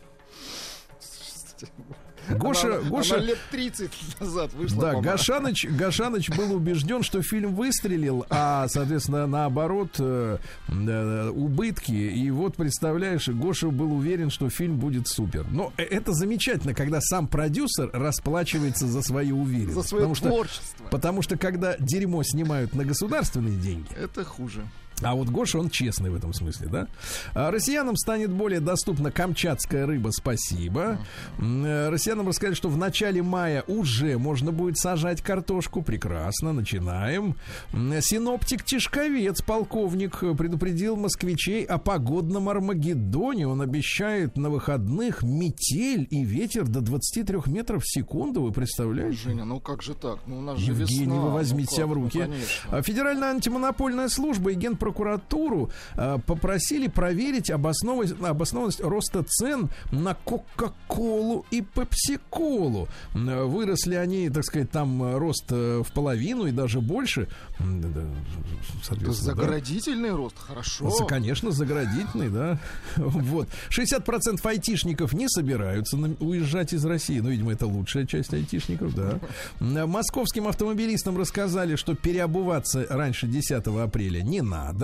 [2.29, 3.91] Гоша, она, Гоша, она лет 30
[4.21, 4.81] назад вышла.
[4.81, 5.01] да.
[5.01, 11.93] Гашаныч, Гашаныч был убежден, что фильм выстрелил, а, соответственно, наоборот, э, э, убытки.
[11.93, 15.47] И вот, представляешь, Гоша был уверен, что фильм будет супер.
[15.51, 19.75] Но э- это замечательно, когда сам продюсер расплачивается за свою уверенность.
[19.75, 20.85] За свое потому что, творчество.
[20.91, 24.63] потому что, когда дерьмо снимают на государственные деньги, Это хуже.
[25.03, 26.87] А вот Гоша, он честный в этом смысле, да?
[27.35, 30.99] А россиянам станет более доступна камчатская рыба, спасибо.
[31.39, 35.83] Э, Россиянам рассказали, что в начале мая уже можно будет сажать картошку.
[35.83, 37.37] Прекрасно, начинаем.
[37.73, 43.47] М, Синоптик Тишковец, полковник, э, предупредил москвичей о погодном Армагеддоне.
[43.47, 48.43] Он обещает на выходных метель и ветер до 23 метров в секунду.
[48.43, 49.17] Вы представляете?
[49.17, 50.19] Женя, ну как же так?
[50.27, 51.21] Ну у нас же Евгений, весна.
[51.21, 52.19] вы возьмите ну себя в руки.
[52.19, 52.79] Ну, конечно.
[52.79, 54.55] А, Федеральная антимонопольная служба и
[54.91, 62.89] генпрокуратуру а, попросили проверить обоснованность, обоснованность роста цен на Кока-Колу и Пепси-Колу.
[63.15, 67.29] А, Выросли они, так сказать, там а, рост э, в половину и даже больше.
[67.59, 68.03] М, да,
[69.13, 70.91] заградительный рост, хорошо.
[71.07, 72.59] Конечно, заградительный, да.
[72.97, 73.49] Вот.
[73.71, 77.21] 60% айтишников не собираются уезжать из России.
[77.21, 79.19] Ну, видимо, это лучшая часть айтишников, да.
[79.61, 84.80] Московским автомобилистам рассказали, что переобуваться раньше 10 апреля не надо.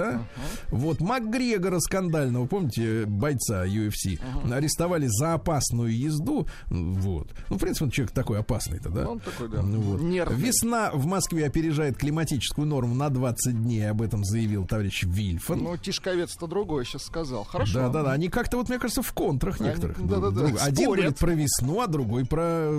[0.71, 4.19] Вот Макгрегора скандального, помните, бойца UFC,
[4.53, 6.47] арестовали за опасную езду.
[6.71, 7.29] Вот.
[7.51, 9.09] Ну, в принципе, он человек такой опасный-то, да?
[9.09, 10.01] Он такой, да, Ну, вот.
[10.01, 10.37] нервный.
[10.39, 13.91] Весна в Москве опережает климатическую норму на 20 дней.
[13.91, 15.59] Об этом заявил товарищ Вильфан.
[15.63, 17.45] Ну, Тишковец-то другой сейчас сказал.
[17.45, 17.75] Хорошо.
[17.75, 18.13] Да, да, да.
[18.13, 19.99] Они как-то, вот, мне кажется, в контрах Они- некоторых.
[20.07, 20.97] да-да-да, друг- Один спорят.
[21.05, 22.71] говорит про весну, а другой про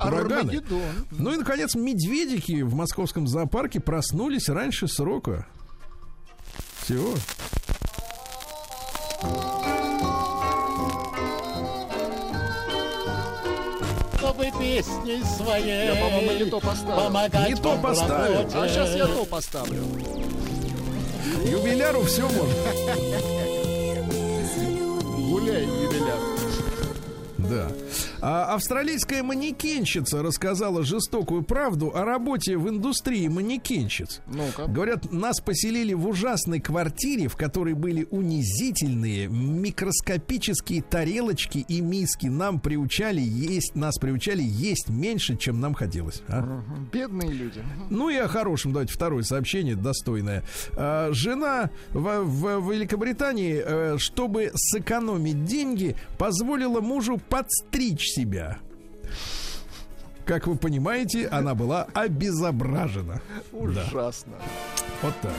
[0.00, 0.32] ураганы.
[0.40, 0.80] Армагеддон.
[1.10, 5.46] Ну и, наконец, медведики в московском зоопарке проснулись раньше срока.
[6.82, 7.14] Всего.
[14.18, 16.96] Чтобы песней своей Я, по-моему, не то поставил.
[17.04, 18.34] помогать Не то поставил.
[18.38, 18.56] работе.
[18.56, 19.82] А сейчас я то поставлю.
[21.44, 22.54] Юбиляру все можно.
[25.16, 26.18] Гуляй, юбиляр.
[27.38, 27.68] Да.
[28.24, 34.20] А австралийская манекенщица рассказала жестокую правду о работе в индустрии манекенщиц.
[34.28, 34.66] Ну-ка.
[34.68, 42.28] Говорят, нас поселили в ужасной квартире, в которой были унизительные микроскопические тарелочки и миски.
[42.28, 46.22] Нам приучали есть, нас приучали есть меньше, чем нам хотелось.
[46.28, 46.62] а?
[46.92, 47.60] Бедные люди.
[47.90, 50.44] Ну и о хорошем, давайте второе сообщение, достойное.
[50.76, 58.58] А, Жена в, в Великобритании, э, чтобы сэкономить деньги, позволила мужу подстричь себя.
[60.24, 63.20] Как вы понимаете, она была обезображена.
[63.52, 64.34] Да, Ужасно.
[65.02, 65.32] вот так.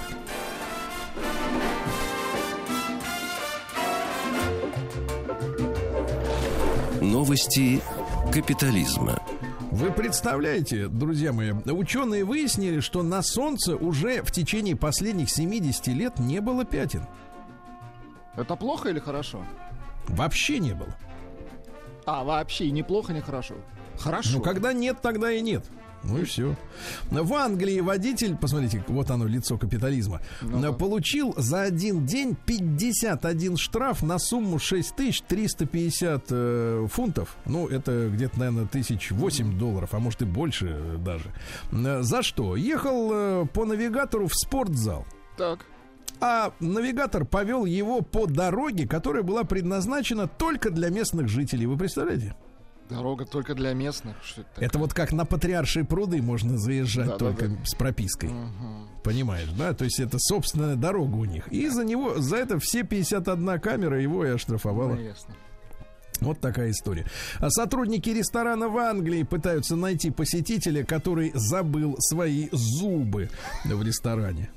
[7.02, 7.82] Новости
[8.32, 9.20] капитализма.
[9.72, 16.20] Вы представляете, друзья мои, ученые выяснили, что на Солнце уже в течение последних 70 лет
[16.20, 17.06] не было пятен.
[18.36, 19.44] Это плохо или хорошо?
[20.08, 20.96] Вообще не было.
[22.06, 23.56] А, вообще, неплохо, не хорошо.
[23.98, 24.38] Хорошо.
[24.38, 25.66] Ну, когда нет, тогда и нет.
[26.04, 26.56] Ну и все.
[27.10, 30.74] В Англии водитель, посмотрите, вот оно, лицо капитализма, Ну-ка.
[30.74, 37.38] получил за один день 51 штраф на сумму 6350 э, фунтов.
[37.46, 41.32] Ну, это где-то, наверное, тысяч восемь долларов, а может и больше э, даже.
[41.72, 42.58] Э, За что?
[42.58, 45.06] Ехал э, по навигатору в спортзал.
[45.38, 45.66] Так.
[46.20, 51.66] А навигатор повел его по дороге, которая была предназначена только для местных жителей.
[51.66, 52.36] Вы представляете?
[52.90, 54.16] Дорога только для местных.
[54.24, 54.68] Что это такое?
[54.68, 57.56] Это вот как на Патриаршие пруды можно заезжать Да, да, только да.
[57.66, 58.30] с пропиской.
[59.04, 59.74] Понимаешь, да?
[59.74, 61.48] То есть это собственная дорога у них.
[61.48, 64.94] И за него, за это все 51 камера его и оштрафовала.
[64.96, 65.36] Ну, ясно.
[66.22, 67.06] Вот такая история.
[67.40, 73.30] А сотрудники ресторана в Англии пытаются найти посетителя, который забыл свои зубы
[73.66, 74.50] в ресторане.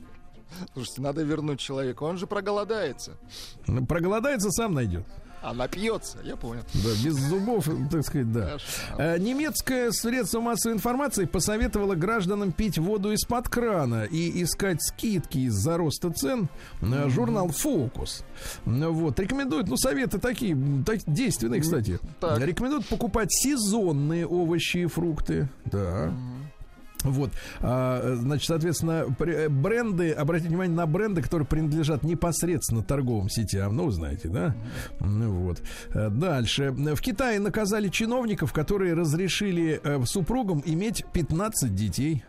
[0.72, 3.12] Слушайте, надо вернуть человека, он же проголодается.
[3.66, 5.04] Ну, Проголодается, сам найдет.
[5.42, 6.62] А напьется, я понял.
[6.74, 8.46] Да, без зубов, так сказать, да.
[8.46, 8.66] Хорошо.
[8.98, 15.76] Э, Немецкое средство массовой информации посоветовало гражданам пить воду из-под крана и искать скидки из-за
[15.76, 16.48] роста цен.
[16.80, 18.24] Э, Журнал «Фокус».
[18.64, 19.20] Э, Вот.
[19.20, 22.00] Рекомендует, ну, советы такие, так, действенные, кстати.
[22.18, 22.40] Так.
[22.40, 25.48] Рекомендуют покупать сезонные овощи и фрукты.
[25.66, 26.12] Да.
[27.04, 27.30] Вот,
[27.60, 33.86] А, значит, соответственно, э, бренды, обратите внимание на бренды, которые принадлежат непосредственно торговым сетям, ну,
[33.86, 34.56] вы знаете, да?
[35.00, 35.62] Ну, вот.
[35.94, 36.70] Э, Дальше.
[36.70, 42.24] В Китае наказали чиновников, которые разрешили э, супругам иметь 15 детей.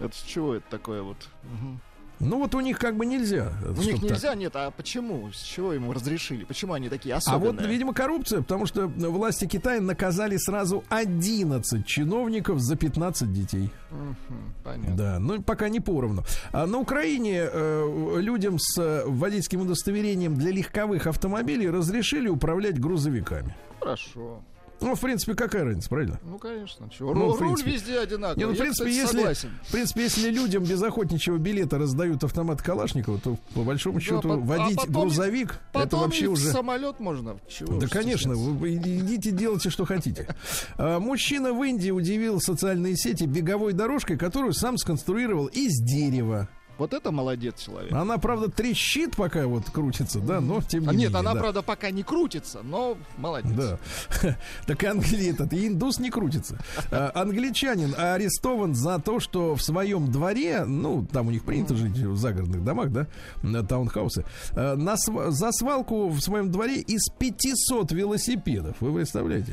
[0.00, 1.28] Это с чего это такое вот?
[1.44, 1.80] Мгм.
[2.20, 3.52] Ну, вот у них как бы нельзя.
[3.64, 4.10] У них чтоб так.
[4.10, 5.30] нельзя, нет, а почему?
[5.32, 6.44] С чего ему разрешили?
[6.44, 7.52] Почему они такие А особенные?
[7.52, 13.70] вот, видимо, коррупция, потому что власти Китая наказали сразу 11 чиновников за 15 детей.
[13.90, 14.16] Мгм,
[14.64, 14.96] понятно.
[14.96, 16.24] Да, ну пока не поровну.
[16.52, 23.54] А на Украине э, людям с водительским удостоверением для легковых автомобилей разрешили управлять грузовиками.
[23.80, 24.42] Хорошо.
[24.80, 26.20] Ну, в принципе, какая разница, правильно?
[26.22, 26.88] Ну, конечно.
[26.90, 27.12] Чего?
[27.14, 27.70] Ну, Руль принципе.
[27.72, 28.38] везде одинаковый.
[28.38, 29.50] Не, ну, в Я, принципе, кстати, если, согласен.
[29.66, 34.20] в принципе, если людям без охотничьего билета раздают автомат Калашникова, то по большому Да, счету
[34.28, 36.50] по- а водить потом- грузовик это Потом вообще и в уже.
[36.52, 37.38] самолет можно.
[37.48, 40.28] Чего Да, конечно, вы, вы идите делайте, что хотите.
[40.76, 46.48] А, Мужчина в Индии удивил социальные сети беговой дорожкой, которую сам сконструировал из дерева.
[46.78, 47.92] Вот это молодец человек.
[47.92, 51.08] Она, правда, трещит, пока вот крутится, да, но тем не А менее.
[51.08, 51.40] нет, она, да.
[51.40, 53.52] правда, пока не крутится, но молодец.
[53.52, 53.78] Да.
[54.66, 56.58] Так англи этот, индус не крутится.
[56.90, 61.96] А, Англичанин арестован за то, что в своем дворе, ну, там у них принято жить
[61.98, 63.06] в загородных домах, да,
[63.42, 68.76] на таунхаусы, а, на за свалку в своем дворе из 500 велосипедов.
[68.80, 69.52] Вы представляете?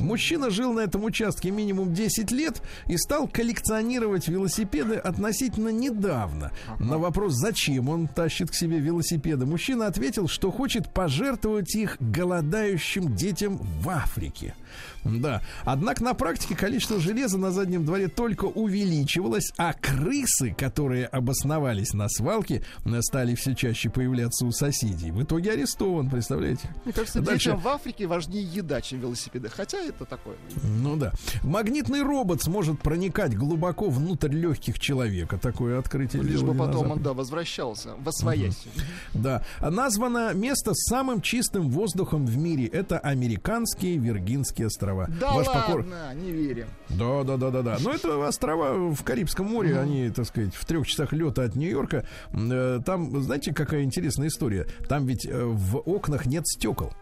[0.00, 6.52] Мужчина жил на этом участке минимум 10 лет и стал коллекционировать велосипеды относительно недавно.
[6.78, 13.14] На вопрос, зачем он тащит к себе велосипеды, мужчина ответил, что хочет пожертвовать их голодающим
[13.14, 14.54] детям в Африке.
[15.04, 15.42] Да.
[15.64, 22.08] Однако на практике количество железа на заднем дворе только увеличивалось, а крысы, которые обосновались на
[22.08, 22.62] свалке,
[23.00, 25.10] стали все чаще появляться у соседей.
[25.10, 26.68] В итоге арестован, представляете?
[26.84, 27.50] Мне кажется, Дальше.
[27.50, 29.48] детям в Африке важнее еда, чем велосипеды.
[29.48, 30.36] Хотя это такое.
[30.62, 31.12] Ну да.
[31.42, 35.38] Магнитный робот сможет проникать глубоко внутрь легких человека.
[35.38, 36.22] Такое открытие.
[36.22, 38.64] Лишь бы потом он, да, возвращался во своясь.
[39.12, 39.44] Да.
[39.60, 42.66] Названо место с самым чистым воздухом в мире.
[42.66, 44.93] Это американские Виргинские острова.
[45.20, 46.66] Да Ваш ладно, покор- не верим.
[46.88, 47.76] Да, да, да, да, да.
[47.80, 52.06] Но это острова в Карибском море, они, так сказать, в трех часах лета от Нью-Йорка.
[52.32, 54.66] Э, Там, знаете, какая интересная история?
[54.88, 56.92] Там ведь э, в окнах нет стекол.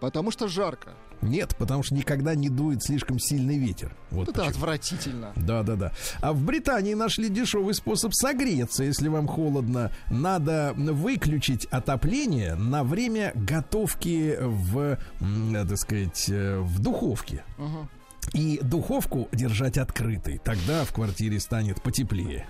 [0.00, 0.90] Потому что жарко.
[1.22, 3.94] Нет, потому что никогда не дует слишком сильный ветер.
[4.10, 4.50] Вот Это почему.
[4.50, 5.32] отвратительно.
[5.36, 5.92] Да, да, да.
[6.20, 9.90] А в Британии нашли дешевый способ согреться, если вам холодно.
[10.10, 17.44] Надо выключить отопление на время готовки в, э, так сказать, э, в духовке.
[17.58, 17.88] Мгм.
[18.34, 20.38] И духовку держать открытой.
[20.38, 22.46] Тогда в квартире станет потеплее.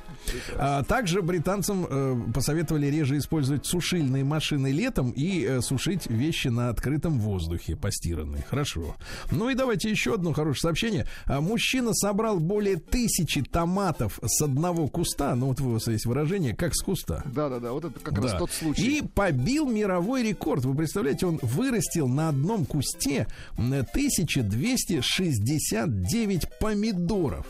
[0.57, 6.69] А также британцам э, посоветовали реже использовать сушильные машины летом и э, сушить вещи на
[6.71, 8.45] открытом воздухе, постиранные.
[8.49, 8.97] Хорошо.
[9.31, 11.07] Ну и давайте еще одно хорошее сообщение.
[11.27, 15.35] А, мужчина собрал более тысячи томатов с одного куста.
[15.35, 17.23] Ну вот у вас есть выражение, как с куста.
[17.27, 18.39] Да-да-да, вот это как раз Да.
[18.39, 18.99] тот случай.
[18.99, 20.65] И побил мировой рекорд.
[20.65, 23.27] Вы представляете, он вырастил на одном кусте
[23.57, 27.47] м, 1269 помидоров.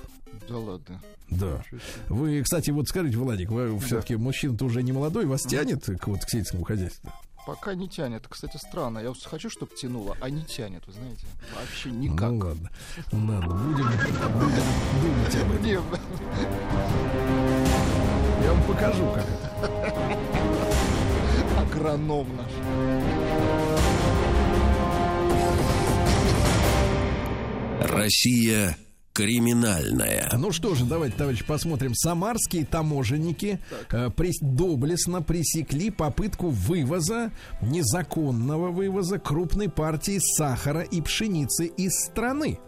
[0.49, 1.01] Да ладно.
[1.31, 1.63] Да.
[2.09, 6.25] Вы, кстати, вот скажите, Владик, вы все-таки мужчина-то уже не молодой, вас тянет к, вот,
[6.25, 7.13] к сельскому хозяйству?
[7.47, 8.27] Пока не тянет.
[8.29, 8.99] Кстати, странно.
[8.99, 11.27] Я хочу, чтобы тянуло, а не тянет, вы знаете.
[11.59, 12.31] Вообще никак.
[12.31, 12.71] Ну ладно.
[13.11, 13.87] Ладно, будем,
[14.39, 14.65] будем
[15.03, 15.85] думать об этом.
[18.45, 19.51] Я вам покажу, как это.
[21.59, 22.53] Агроном наш.
[27.91, 28.77] Россия
[29.19, 30.31] криминальная.
[30.39, 31.93] Ну что же, давайте, товарищи, посмотрим.
[31.93, 33.59] Самарские таможенники
[33.91, 42.61] э, прес- доблестно пресекли попытку вывоза, незаконного вывоза крупной партии сахара и пшеницы из страны.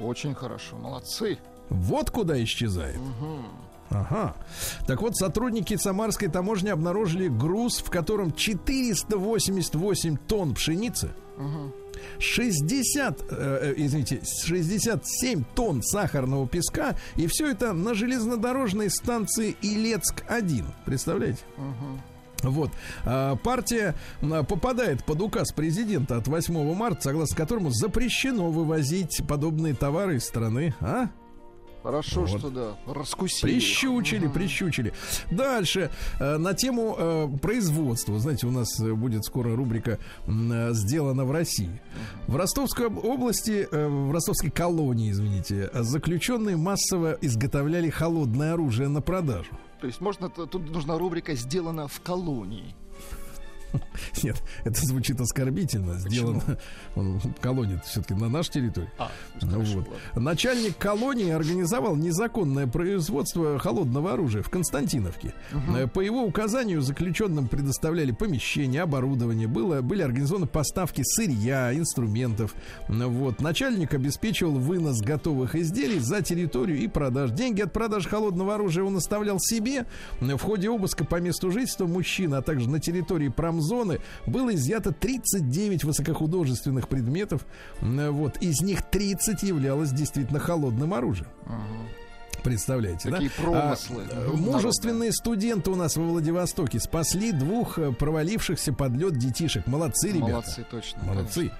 [0.00, 0.76] Очень хорошо.
[0.78, 1.38] Молодцы.
[1.68, 2.98] Вот куда исчезает.
[3.90, 4.34] Ага.
[4.86, 11.10] Так вот, сотрудники Самарской таможни обнаружили груз, в котором 488 тонн пшеницы,
[12.18, 20.64] 60, э, э, извините, 67 тонн сахарного песка, и все это на железнодорожной станции Илецк-1.
[20.84, 21.40] Представляете?
[22.42, 22.70] Вот.
[23.04, 29.74] А, партия а, попадает под указ президента от 8 марта, согласно которому запрещено вывозить подобные
[29.74, 30.74] товары из страны.
[30.80, 31.08] А?
[31.84, 32.38] Хорошо, Вот.
[32.40, 32.72] что да.
[32.92, 33.52] Раскусили.
[33.52, 34.94] Прищучили, прищучили.
[35.30, 38.18] Дальше э, на тему э, производства.
[38.18, 41.80] Знаете, у нас э, будет скоро рубрика э, «Сделано в России».
[42.26, 49.02] В Ростовской об- области, э, в Ростовской колонии, извините, заключенные массово изготовляли холодное оружие на
[49.02, 49.50] продажу.
[49.82, 52.74] То есть можно, тут нужна рубрика «Сделано в колонии».
[54.22, 55.94] Нет, это звучит оскорбительно.
[55.98, 56.42] Сделано
[56.94, 58.88] он, колония все-таки на нашей территории.
[58.98, 59.10] А,
[59.42, 59.88] Ну вот.
[60.14, 65.34] Начальник колонии организовал незаконное производство холодного оружия в Константиновке.
[65.76, 72.54] Э, По его указанию заключенным предоставляли помещения, оборудование, было, были организованы поставки сырья, инструментов.
[72.88, 73.40] Вот.
[73.40, 77.30] Начальник обеспечивал вынос готовых изделий за территорию и продаж.
[77.32, 79.86] Деньги от продаж холодного оружия он оставлял себе.
[80.20, 83.63] В ходе обыска по месту жительства мужчин, а также на территории промзоны
[84.26, 87.44] было изъято 39 высокохудожественных предметов.
[87.80, 88.36] Вот.
[88.38, 91.28] Из них 30 являлось действительно холодным оружием.
[92.44, 93.42] Представляете, Такие да?
[93.42, 99.16] промыслы, А, да, мужественные студенты у нас во Владивостоке спасли двух э, провалившихся под лед
[99.16, 99.66] детишек.
[99.66, 100.30] Молодцы, ребята.
[100.30, 101.02] Молодцы, точно.
[101.04, 101.50] Молодцы.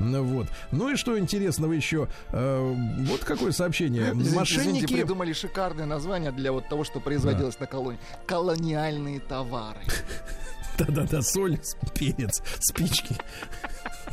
[0.00, 0.48] Ну, вот.
[0.72, 2.08] Ну и что интересного еще?
[2.30, 2.74] Э,
[3.08, 4.10] вот какое сообщение.
[4.10, 4.68] Извините, Мошенники...
[4.68, 8.00] извините, придумали шикарное название для вот того, что производилось на колонии.
[8.26, 9.78] Колониальные товары.
[10.78, 11.58] Да-да-да, соль,
[11.94, 13.16] перец, спички.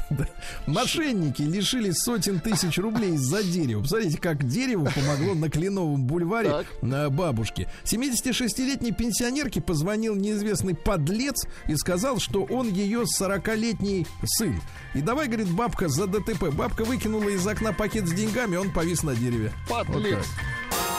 [0.10, 0.26] Да.
[0.66, 3.82] Мошенники лишили сотен тысяч рублей из-за дерева.
[3.82, 6.66] Посмотрите, как дерево помогло на Кленовом бульваре Так.
[6.82, 7.70] на бабушке.
[7.84, 14.60] 76-летней пенсионерке позвонил неизвестный подлец и сказал, что он ее 40-летний сын.
[14.96, 16.50] И давай, говорит, бабка за ДТП.
[16.54, 19.54] Бабка выкинула из окна пакет с деньгами, он повис на дереве.
[19.68, 20.18] Вот Подлец.
[20.26, 20.99] так.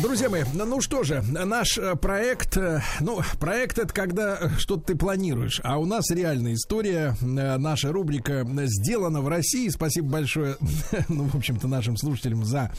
[0.00, 4.86] Друзья мои, ну что же, наш э, проект, э, ну, проект это когда э, что-то
[4.86, 9.68] ты планируешь, а у нас реальная история, наша рубрика сделана в России.
[9.68, 10.56] Спасибо большое,
[11.08, 12.72] ну, в общем-то, нашим слушателям за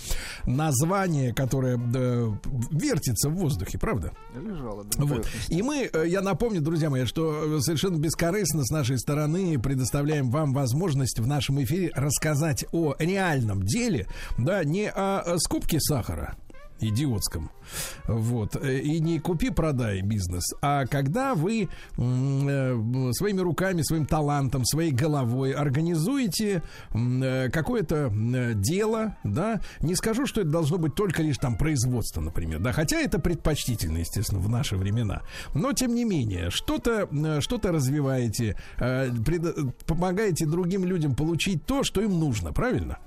[0.45, 1.77] название, которое
[2.71, 4.11] вертится в воздухе, правда?
[4.35, 5.27] Лежала, да, Вот.
[5.47, 11.19] И мы, я напомню, друзья мои, что совершенно бескорыстно с нашей стороны предоставляем вам возможность
[11.19, 14.07] в нашем эфире рассказать о реальном деле,
[14.37, 16.35] да, не о, скупке сахара
[16.79, 17.51] идиотском.
[18.07, 18.55] Вот.
[18.55, 25.51] Э, И не купи-продай бизнес, а когда вы э, своими руками, своим талантом, своей головой
[25.53, 26.61] организуете
[26.93, 32.21] э, какое-то м, дело, да, не скажу, что это должно быть только лишь там производство,
[32.21, 35.21] например, да, хотя это предпочтительно, естественно, в наши времена,
[35.53, 39.09] но тем не менее, что-то э, что-то развиваете, э,
[39.85, 42.97] помогаете другим людям получить то, что им нужно, правильно?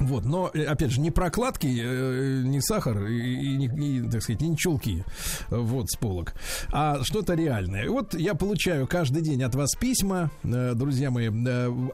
[0.00, 4.42] Вот, но, э, опять же, не прокладки, э, не сахар и, и не, так сказать,
[4.42, 5.04] не чулки,
[5.50, 6.34] э, вот, с полок,
[6.72, 7.84] а что-то реальное.
[7.84, 11.30] И вот я получаю каждый день от вас письма, друзья мои,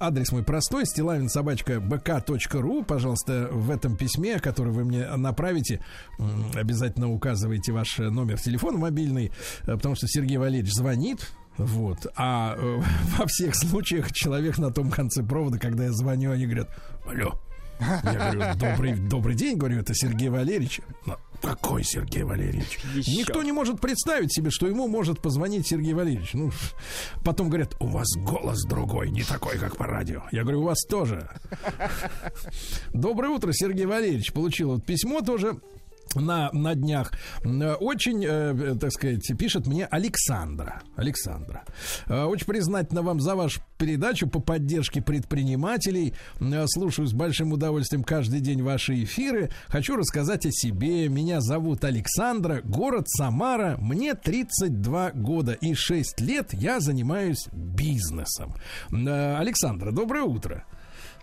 [0.00, 5.80] адрес мой простой, стилавинсобачка.бк.ру, пожалуйста, в этом письме, которое вы мне направите,
[6.54, 9.32] обязательно указывайте ваш номер телефона мобильный,
[9.64, 12.06] потому что Сергей Валерьевич звонит, вот.
[12.16, 12.82] А э,
[13.18, 16.68] во всех случаях человек на том конце провода, когда я звоню, они говорят,
[17.06, 17.40] алло.
[17.80, 20.80] Я говорю, добрый, добрый день, говорю, это Сергей Валерьевич.
[21.06, 22.78] «Ну, Какой Сергей Валерьевич?
[22.94, 26.34] Никто не может представить себе, что ему может позвонить Сергей Валерьевич.
[26.34, 26.52] Ну,
[27.24, 30.22] потом говорят, у вас голос другой, не такой, как по радио.
[30.30, 31.28] Я говорю, у вас тоже.
[32.92, 34.32] Доброе утро, Сергей Валерьевич.
[34.32, 35.58] Получил вот письмо тоже
[36.14, 37.12] на, на днях.
[37.44, 40.82] Э, Очень, э, так сказать, пишет мне Александра.
[40.96, 41.64] Александра.
[42.06, 46.14] Э, Очень признательна вам за вашу передачу по поддержке предпринимателей.
[46.40, 49.50] Э, Слушаю с большим удовольствием каждый день ваши эфиры.
[49.68, 51.08] Хочу рассказать о себе.
[51.08, 53.76] Меня зовут Александра, город Самара.
[53.80, 58.54] Мне 32 года и 6 лет я занимаюсь бизнесом.
[58.92, 60.64] Э, Александра, доброе утро.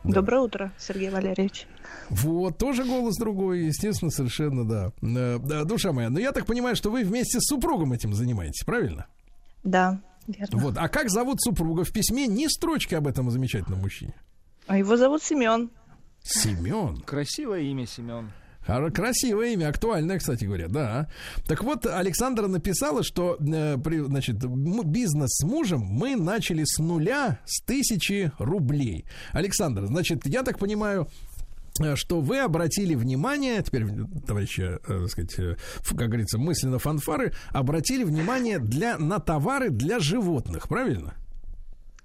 [0.04, 1.68] Доброе утро, Сергей Валерьевич.
[2.12, 4.92] Вот, тоже голос другой, естественно, совершенно, да.
[5.02, 8.66] Э, да, Душа моя, но я так понимаю, что вы вместе с супругом этим занимаетесь,
[8.66, 9.08] правильно?
[9.64, 10.60] Да, верно.
[10.60, 11.86] Вот, а как зовут супруга?
[11.86, 14.14] В письме ни строчки об этом замечательном мужчине.
[14.68, 15.70] А его зовут Семен.
[16.22, 16.98] Семен.
[16.98, 18.32] Красивое имя Семен.
[18.94, 21.10] Красивое имя, актуальное, кстати говоря, да.
[21.48, 24.36] Так вот, Александра написала, что э, при- значит,
[24.86, 29.06] бизнес с мужем мы начали с нуля, с тысячи рублей.
[29.32, 31.08] Александр, значит, я так понимаю,
[31.96, 33.86] что вы обратили внимание, теперь,
[34.28, 35.56] товарищи, э, так сказать, э,
[35.90, 41.16] как говорится, мысленно фанфары, обратили внимание для, на товары для животных, правильно?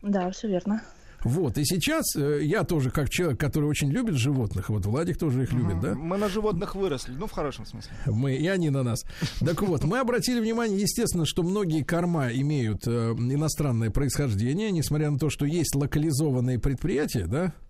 [0.02, 0.82] Да, все верно.
[1.26, 5.42] Вот, и сейчас э, я тоже, как человек, который очень любит животных, вот Владик тоже
[5.42, 5.94] их любит, да?
[5.94, 7.90] Мы на животных выросли, ну в хорошем смысле.
[8.06, 9.04] Мы, и они на нас.
[9.40, 15.18] Так вот, мы обратили внимание, естественно, что многие корма имеют э, иностранное происхождение, несмотря на
[15.18, 17.65] то, что есть локализованные предприятия, да, э,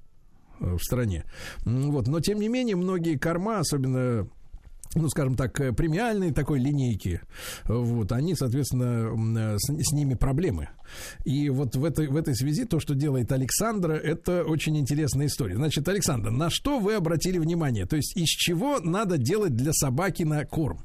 [0.61, 1.24] в стране.
[1.64, 4.28] Вот, но тем не менее, многие корма, особенно
[4.96, 7.20] ну, скажем так, э, премиальной такой линейки,
[7.64, 10.68] э, вот, они, соответственно, э, с, с ними проблемы.
[11.24, 15.57] И вот в этой, в этой связи то, что делает Александра, это очень интересная история.
[15.57, 17.86] Значит, Александр, на что вы обратили внимание?
[17.86, 20.82] То есть из чего надо делать для собаки на корм?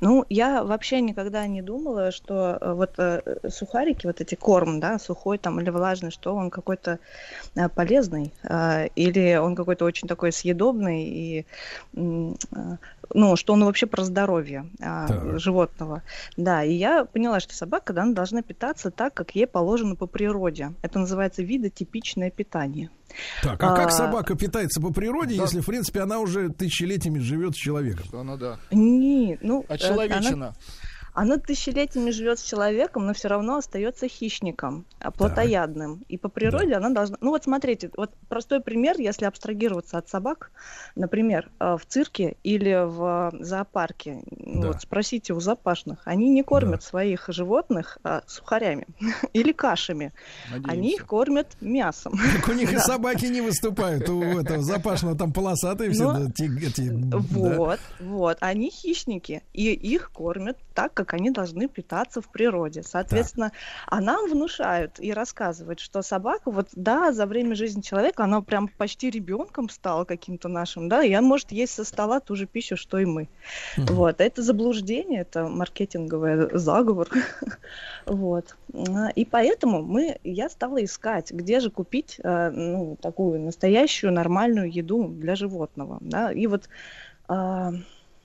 [0.00, 4.98] Ну, я вообще никогда не думала, что э, вот э, сухарики, вот эти корм, да,
[4.98, 6.98] сухой там или влажный, что он какой-то
[7.54, 8.32] э, полезный,
[8.96, 11.46] или он какой-то очень такой съедобный, и,
[11.94, 15.38] ну, что он вообще про здоровье Так.
[15.38, 16.02] животного.
[16.36, 20.06] Да, и я поняла, что собака, да, она должна питаться так, как ей положено по
[20.06, 20.72] природе.
[20.82, 22.90] Это называется видотипичное питание.
[23.42, 27.54] Так, а, как А, собака питается по природе, если, в принципе, она уже тысячелетиями живет
[27.54, 28.04] с человеком?
[28.06, 28.58] Что она, да.
[28.70, 29.74] Не, ну, э,
[30.34, 30.54] она-
[31.18, 31.34] Очеловечена.
[31.34, 36.04] Она тысячелетиями живет с человеком, но все равно остается хищником, а, плотоядным.
[36.08, 37.16] И по природе она должна...
[37.20, 40.50] Ну вот смотрите, вот простой пример, если абстрагироваться от собак,
[40.94, 44.68] например, э, в цирке или в зоопарке, ну, Да.
[44.68, 48.86] вот спросите у запашных, они не кормят своих животных а, сухарями
[49.32, 50.12] или кашами,
[50.52, 50.94] они Надеемся.
[50.94, 52.12] их кормят мясом.
[52.38, 52.80] Так у них и Да.
[52.80, 54.08] собаки не выступают.
[54.08, 56.12] У этого запашного там полосатые все.
[56.12, 57.18] Да, да.
[57.18, 62.82] Вот, вот, они хищники, и их кормят так, как они должны питаться в природе.
[62.82, 63.52] Соответственно,
[63.86, 68.68] а нам внушают и рассказывают, что собака, вот да, за время жизни человека, она прям
[68.68, 72.76] почти ребенком стала каким-то нашим, да, и он может есть со стола ту же пищу,
[72.76, 73.28] что и мы.
[73.76, 77.08] Вот, это заблуждение, это маркетинговый заговор.
[78.06, 78.56] Вот.
[78.72, 84.72] А, И поэтому мы, я стала искать, где же купить э, ну, такую настоящую нормальную
[84.72, 85.98] еду для животного.
[86.00, 86.32] Да?
[86.32, 86.68] И вот
[87.28, 87.72] а,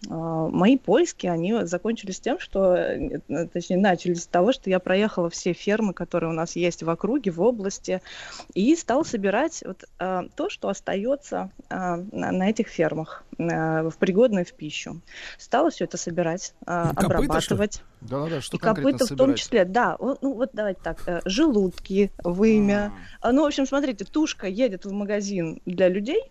[0.10, 3.20] мои поиски, они закончились тем, что, э,
[3.51, 7.32] точнее, начались с того, что я проехала все фермы, которые у нас есть в округе,
[7.32, 8.01] в области,
[8.54, 13.97] и стала собирать вот, а, то, что остается а, на, на этих фермах, а, в
[13.97, 14.99] пригодное в пищу.
[15.38, 17.01] Стала все это собирать, а, копыта,
[17.41, 17.84] что обрабатывать.
[18.01, 19.38] Да, да, что И копыта в том собирать?
[19.39, 19.97] числе, да.
[19.99, 22.91] Ну вот давайте так, желудки, вымя.
[23.22, 26.22] А, Ну, в общем, смотрите, тушка едет в магазин для людей,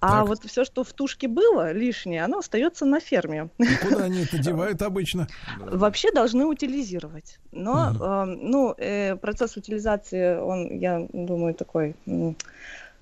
[0.00, 0.28] а Так.
[0.28, 3.48] вот все, что в тушке было лишнее, оно остается на ферме.
[3.58, 5.26] И куда они это девают обычно?
[5.58, 7.38] Вообще должны утилизировать.
[7.52, 8.02] Но, Мгм.
[8.02, 12.34] э, ну, э, процесс утилизации, он, я думаю, такой, ну,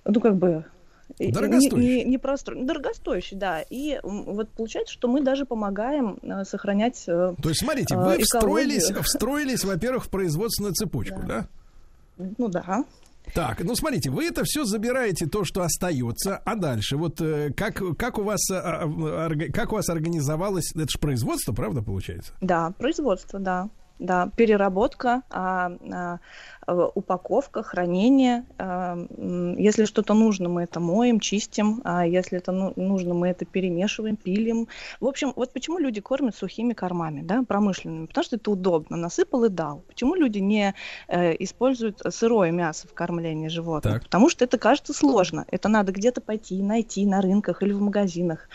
[0.04, 0.64] как бы...
[1.18, 1.76] э, Дорогостоящий.
[1.76, 3.62] Не, не, не простро- Дорогостоящий, да.
[3.70, 7.04] И вот получается, что мы даже помогаем э, сохранять...
[7.08, 9.02] э, То есть, смотрите, э, вы встроились, экологию.
[9.04, 11.46] встроились, во-первых, в производственную цепочку, да?
[12.18, 12.84] Ну да.
[13.34, 17.82] Так, ну смотрите, вы это все забираете, то, что остается, а дальше, вот э, как,
[17.98, 22.32] как, у вас, а, а, как у вас организовалось, это же производство, правда, получается?
[22.40, 23.68] Да, производство, да.
[23.98, 26.18] Да, переработка, а, а, э,
[26.66, 28.44] упаковка, хранение.
[28.58, 31.80] м, Если что-то нужно, мы это моем, чистим.
[31.84, 34.68] А если это ну- нужно, мы это перемешиваем, пилим.
[35.00, 38.06] В общем, вот почему люди кормят сухими кормами, да, промышленными?
[38.06, 38.96] Потому что это удобно.
[38.96, 39.82] Насыпал и дал.
[39.88, 40.74] Почему люди не
[41.08, 43.94] э, используют сырое мясо в кормлении животных?
[43.94, 44.04] Так.
[44.04, 45.44] Потому что это кажется сложно.
[45.50, 48.48] Это надо где-то пойти, найти на рынках или в магазинах.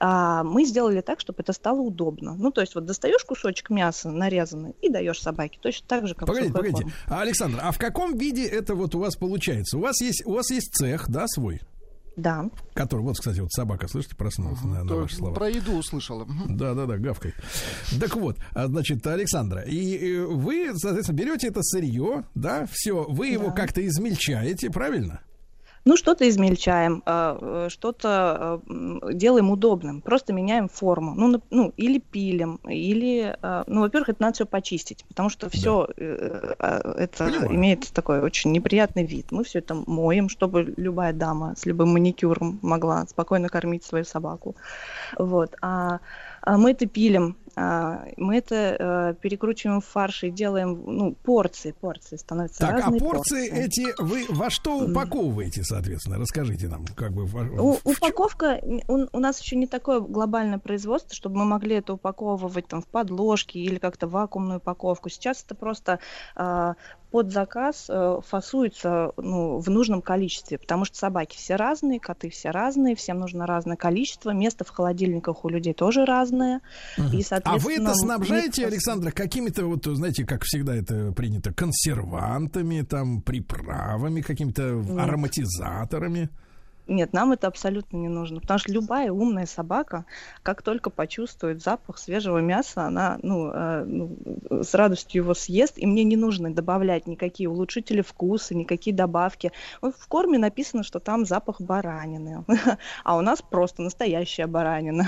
[0.00, 2.34] А, мы сделали так, чтобы это стало удобно.
[2.38, 5.58] Ну, то есть вот достаешь кусочек мяса нарезанный и даешь собаке.
[5.60, 6.92] Точно так же, как Погодите, сухой погодите.
[7.06, 7.18] корм.
[7.20, 7.24] А,
[7.60, 9.78] А в каком виде это вот у вас получается?
[9.78, 11.60] У вас есть, у вас есть цех, да, свой?
[12.16, 12.50] Да.
[12.74, 15.34] Который, вот, кстати, вот собака, слышите, проснулась на, на ваши слова.
[15.34, 16.24] Про еду услышала.
[16.24, 16.56] Мгм.
[16.56, 17.32] Да, да, да, гавкой.
[18.00, 23.28] Так вот, а, значит, Александра, и э, вы, соответственно, берете это сырье, да, все, вы
[23.28, 23.52] его Да.
[23.52, 25.20] как-то измельчаете, правильно?
[25.88, 31.14] Ну, что-то измельчаем, а, э, что-то а, м, делаем удобным, просто меняем форму.
[31.14, 35.88] Ну, ну или пилим, или, а, ну, во-первых, это надо все почистить, потому что все
[35.96, 37.54] это Понимаю.
[37.54, 39.32] имеет такой очень неприятный вид.
[39.32, 44.56] Мы все это моем, чтобы любая дама с любым маникюром могла спокойно кормить свою собаку.
[45.16, 45.54] Вот.
[45.62, 46.00] А, а
[46.56, 52.14] мы это пилим, а, мы это э, перекручиваем в фарш и делаем, ну, порции, порции
[52.14, 56.18] становятся Так, а разные порции эти вы во что упаковываете, соответственно?
[56.18, 57.24] Расскажите нам, как бы...
[57.24, 62.68] У- упаковка, у, у нас еще не такое глобальное производство, чтобы мы могли это упаковывать
[62.68, 65.08] там в подложки или как-то вакуумную упаковку.
[65.08, 65.98] Сейчас это просто
[66.36, 66.76] а,
[67.10, 72.50] под заказ э, фасуется ну, в нужном количестве, потому что собаки все разные, коты все
[72.50, 76.60] разные, всем нужно разное количество, место в холодильниках у людей тоже разное.
[77.12, 83.22] И, А вы это снабжаете, Александра, какими-то, вот, знаете, как всегда это принято, консервантами, там,
[83.22, 86.28] приправами, какими-то ароматизаторами?
[86.88, 90.06] Нет, нам это абсолютно не нужно, потому что любая умная собака,
[90.42, 94.16] как только почувствует запах свежего мяса, она ну, э, ну,
[94.62, 99.52] с радостью его съест, и мне не нужно добавлять никакие улучшители вкуса, никакие добавки.
[99.82, 102.44] В корме написано, что там запах баранины,
[103.04, 105.06] а у нас просто настоящая баранина.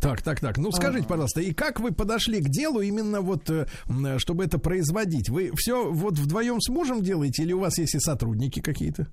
[0.00, 0.58] Так, так, так.
[0.58, 4.58] Ну, скажите, пожалуйста, и как вы подошли к делу именно вот, э, м, чтобы это
[4.58, 5.28] производить?
[5.28, 9.06] Вы все вот вдвоем с мужем делаете или у вас есть и сотрудники какие-то?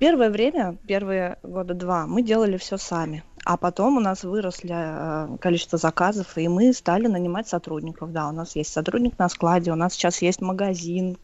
[0.00, 3.22] Первое время, первые года два, мы делали все сами.
[3.44, 8.10] А потом у нас выросли э, количество заказов, и мы стали нанимать сотрудников.
[8.10, 11.18] Да, у нас есть сотрудник на складе, у нас сейчас есть магазин,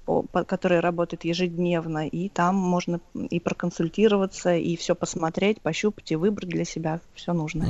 [0.47, 6.67] который работает ежедневно, и там можно и проконсультироваться, и все посмотреть, пощупать и выбрать для
[6.67, 7.69] себя все нужное.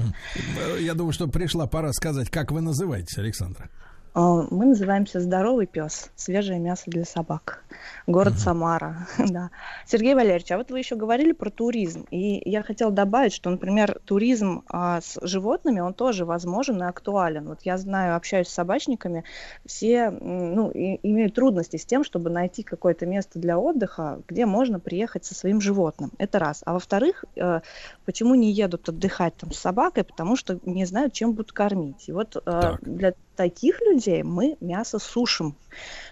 [0.58, 3.70] Э, Я думаю, что пришла пора сказать, как вы называетесь, Александра.
[4.16, 6.10] Э, Мы называемся «Здоровый пес.
[6.16, 7.64] Свежее мясо для собак».
[8.06, 9.50] Город Самара, да.
[9.86, 12.06] Сергей Валерьевич, а вот вы еще говорили про туризм.
[12.10, 17.46] И я хотела добавить, что, например, туризм а, с животными, он тоже возможен и актуален.
[17.48, 19.24] Вот я знаю, общаюсь с собачниками,
[19.66, 24.80] все ну, и- имеют трудности с тем, чтобы найти какое-то место для отдыха, где можно
[24.80, 26.10] приехать со своим животным.
[26.18, 26.62] Это раз.
[26.64, 27.60] А во-вторых, э,
[28.06, 30.04] почему не едут отдыхать там с собакой?
[30.04, 32.08] Потому что не знают, чем будут кормить.
[32.08, 35.54] И вот э, для таких людей мы мясо сушим.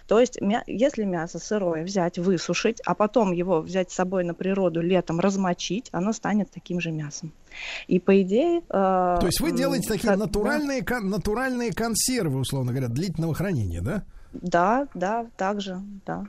[0.07, 4.35] То есть, мя- если мясо сырое взять, высушить, а потом его взять с собой на
[4.35, 7.33] природу летом, размочить, оно станет таким же мясом.
[7.89, 8.59] И по идее...
[8.59, 13.81] э, То есть вы делаете такие как- натуральные, кон- натуральные консервы, условно говоря, длительного хранения,
[13.81, 14.03] да?
[14.33, 16.27] Да, да, так же, да.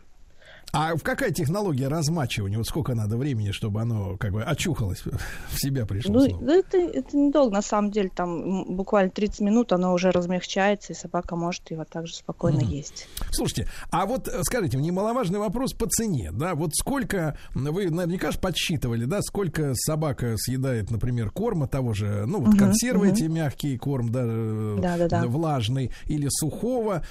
[0.72, 2.58] А в какая технология размачивания?
[2.58, 5.04] Вот сколько надо времени, чтобы оно как бы очухалось,
[5.50, 6.44] в себя пришло Ну, снова?
[6.46, 10.96] да это, это недолго, на самом деле, там буквально 30 минут оно уже размягчается, и
[10.96, 13.08] собака может его также спокойно есть.
[13.32, 18.40] Слушайте, а вот э, скажите, немаловажный вопрос по цене, да, вот сколько, вы наверняка же
[18.40, 23.16] подсчитывали, да, сколько собака съедает, например, корма того же, ну, вот Мгм, консервы мгм.
[23.16, 25.28] эти мягкий корм, да, э, Да-да-да.
[25.28, 27.06] влажный или сухого,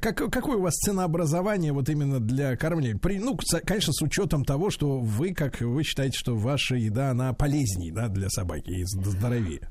[0.00, 2.98] как, какое у вас ценообразование вот именно для кормления?
[3.00, 7.32] При, ну, конечно, с учетом того, что вы, как вы считаете, что ваша еда, она
[7.32, 9.68] полезнее, да, для собаки и зд- здоровее.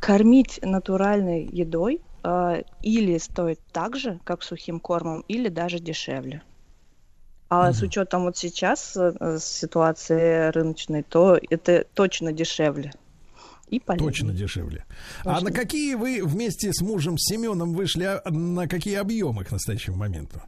[0.00, 6.42] Кормить натуральной едой э, или стоит так же, как сухим кормом, или даже дешевле.
[7.50, 12.92] А с учетом вот сейчас э, ситуации рыночной, то это точно дешевле.
[13.70, 13.80] И.
[13.80, 14.84] Точно дешевле.
[15.24, 15.50] А Точно.
[15.50, 20.40] на какие вы вместе с мужем Семеном вышли, а, на какие объемы к настоящему моменту?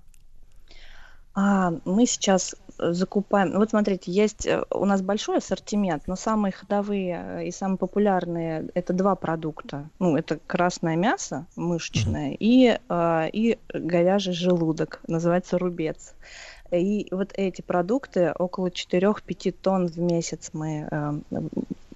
[1.34, 3.52] А, мы сейчас э, закупаем.
[3.56, 8.68] Вот смотрите, есть э, у нас большой ассортимент, но самые ходовые э, и самые популярные
[8.74, 9.88] это два продукта.
[10.00, 16.14] Ну, это красное мясо мышечное и, э, и говяжий желудок, называется рубец.
[16.72, 21.12] И вот эти продукты около 4-5 тонн в месяц мы э,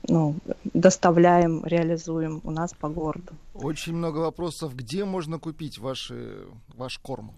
[0.08, 0.34] ну,
[0.64, 3.32] доставляем, реализуем у нас по городу.
[3.54, 4.74] Очень много вопросов.
[4.76, 6.46] Где можно купить ваши,
[6.76, 7.32] ваш корм?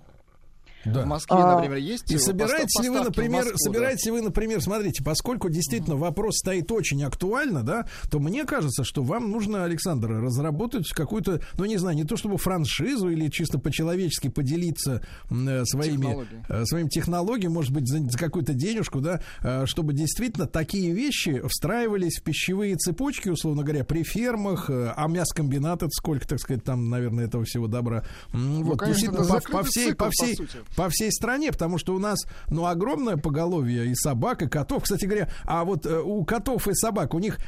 [0.85, 1.03] Да.
[1.03, 3.59] В Москве, А, например, есть И собираетесь ли вы, например, Москву, да?
[3.59, 8.85] собираетесь ли вы, например, смотрите, поскольку действительно вопрос стоит очень актуально, да, то мне кажется,
[8.85, 13.59] что вам нужно, Александр, разработать какую-то, ну не знаю, не то чтобы франшизу или чисто
[13.59, 16.43] по-человечески поделиться э, своими Технологией.
[16.49, 21.43] э, своим технологиям, может быть, за, за какую-то денежку, да, э, чтобы действительно такие вещи
[21.49, 26.63] встраивались в пищевые цепочки, условно говоря, при фермах, э, а мясокомбинат, это сколько, так сказать,
[26.65, 28.05] там, наверное, этого всего добра.
[28.33, 30.59] Ну, вот, конечно, действительно, по, по всей, цикл, по по всей, сути.
[30.77, 34.85] По всей стране, потому что у нас, ну, огромное поголовье и собак, и котов.
[34.85, 37.39] Кстати говоря, а вот э, у котов и собак, у них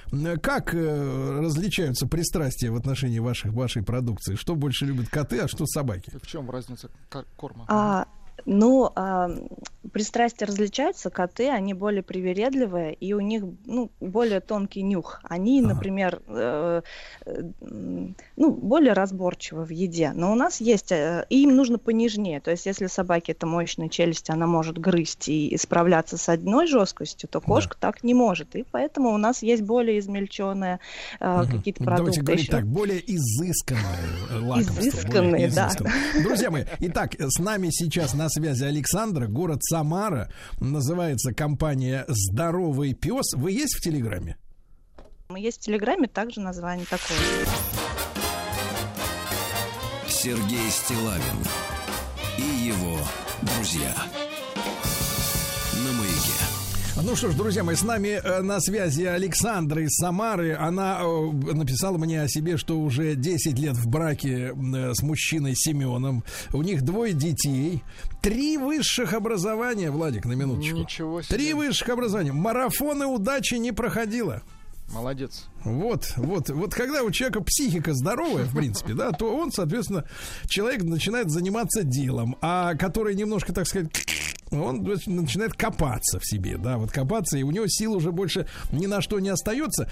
[0.42, 4.34] как э, различаются пристрастия в отношении ваших, вашей продукции?
[4.34, 6.10] Что больше любят коты, а что собаки?
[6.20, 6.90] В чем разница
[7.36, 7.64] корма?
[7.68, 8.06] А,
[8.48, 9.30] ну, а,
[9.92, 11.10] пристрастия различаются.
[11.10, 15.20] Коты, они более привередливые, и у них ну, более тонкий нюх.
[15.22, 15.74] Они, Ага.
[15.74, 16.82] например, э,
[17.26, 20.12] э, ну, более разборчивы в еде.
[20.14, 22.40] Но у нас есть, э, и им нужно понежнее.
[22.40, 27.28] То есть, если собаке это мощная челюсть, она может грызть и справляться с одной жесткостью,
[27.28, 28.56] то кошка так не может.
[28.56, 30.80] И поэтому у нас есть более измельченные
[31.20, 31.50] э, Мгм.
[31.50, 32.20] какие-то Давайте продукты.
[32.22, 32.52] говорить еще.
[32.52, 33.82] так, более изысканное
[34.30, 34.80] э, лакомство.
[34.80, 35.66] Изысканные, более да.
[35.68, 35.92] изысканное.
[36.22, 40.30] Друзья мои, итак, с нами сейчас на связи Александра, город Самара.
[40.60, 43.34] Называется компания «Здоровый пес».
[43.34, 44.36] Вы есть в Телеграме?
[45.28, 47.18] Мы есть в Телеграме, также название такое.
[50.06, 51.38] Сергей Стилавин
[52.38, 52.98] и его
[53.42, 53.94] друзья.
[57.08, 60.54] Ну что ж, друзья мои, с нами э, на связи Александра из Самары.
[60.54, 65.54] Она э, написала мне о себе, что уже 10 лет в браке э, с мужчиной
[65.56, 66.22] Семеном.
[66.52, 67.82] У них двое детей.
[68.20, 70.76] Три высших образования, Владик, на минуточку.
[70.76, 71.34] Ничего себе.
[71.34, 72.32] Три высших образования.
[72.32, 74.42] Марафоны удачи не проходила.
[74.92, 75.46] Молодец.
[75.64, 80.04] Вот, вот, вот когда у человека психика здоровая, в принципе, да, то он, соответственно,
[80.46, 83.90] человек начинает заниматься делом, а который немножко, так сказать,
[84.50, 88.86] он начинает копаться в себе, да, вот копаться, и у него сил уже больше ни
[88.86, 89.90] на что не остается.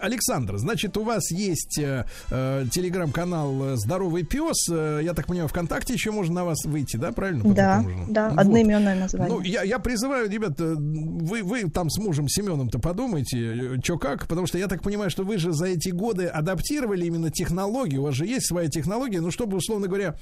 [0.00, 5.48] Александр, значит, у вас есть э, э, телеграм-канал э, «Здоровый пес», э, я так понимаю,
[5.48, 7.42] ВКонтакте еще можно на вас выйти, да, правильно?
[7.42, 8.38] по Да, да, Вот.
[8.38, 9.34] одноименное название.
[9.34, 14.46] Ну, я, я призываю, ребята, вы, вы там с мужем Семеном-то подумайте, что как, потому
[14.46, 18.14] что я так понимаю, что вы же за эти годы адаптировали именно технологию, у вас
[18.14, 20.16] же есть своя технология, ну, чтобы, условно говоря,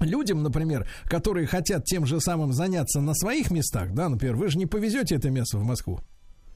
[0.00, 4.58] людям, например, которые хотят тем же самым заняться на своих местах, да, например, вы же
[4.58, 6.00] не повезете это мясо в Москву.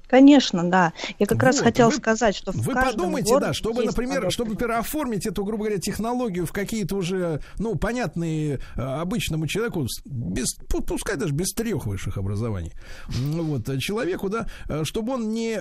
[0.08, 0.92] Конечно, да.
[1.18, 4.30] Я как раз Вот, хотела вы- сказать, что в Вы подумайте, да, чтобы, например, подобное.
[4.30, 9.86] чтобы, например, оформить эту, грубо говоря, технологию в какие-то уже, ну, понятные э, обычному человеку,
[10.06, 12.72] без, пу- пускай даже без трех высших образований,
[13.08, 15.56] вот, э, человеку, да, э, чтобы он не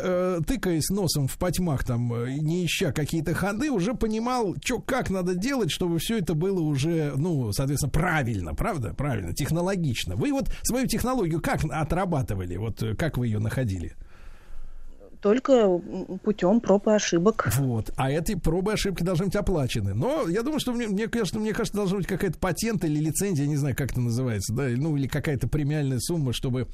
[0.46, 2.08] тыкаясь носом в потьмах, там,
[2.38, 7.14] не ища какие-то ходы, уже понимал, что, как надо делать, чтобы все это было уже,
[7.18, 8.94] ну, соответственно, правильно, правда?
[8.94, 10.16] Правильно, технологично.
[10.16, 12.56] Вы вот свою технологию как отрабатывали?
[12.58, 13.94] Вот как вы ее находили?
[15.22, 15.80] Только
[16.24, 17.50] путем проб и ошибок.
[17.58, 17.92] Вот.
[17.96, 19.94] А эти пробы и ошибки должны быть оплачены.
[19.94, 23.48] Но я думаю, что мне, мне кажется, мне кажется, должна быть какая-то патент или лицензия,
[23.48, 26.68] не знаю, как это называется, да, ну или какая-то премиальная сумма, чтобы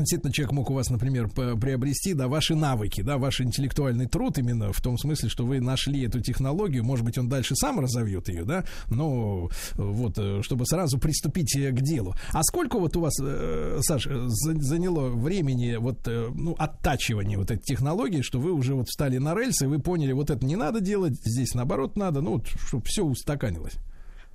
[0.00, 4.72] Действительно, человек мог у вас, например, приобрести, да, ваши навыки, да, ваш интеллектуальный труд именно
[4.72, 8.44] в том смысле, что вы нашли эту технологию, может быть, он дальше сам разовьет ее,
[8.44, 12.14] да, но вот, э, чтобы сразу приступить э, к делу.
[12.32, 17.36] А сколько вот у вас, э, Саш, э, за- заняло времени вот, э, ну, оттачивания
[17.38, 20.56] вот этой технологии, что вы уже вот встали на рельсы, вы поняли, вот это не
[20.56, 23.74] надо делать, здесь наоборот надо, ну, вот, чтобы все устаканилось.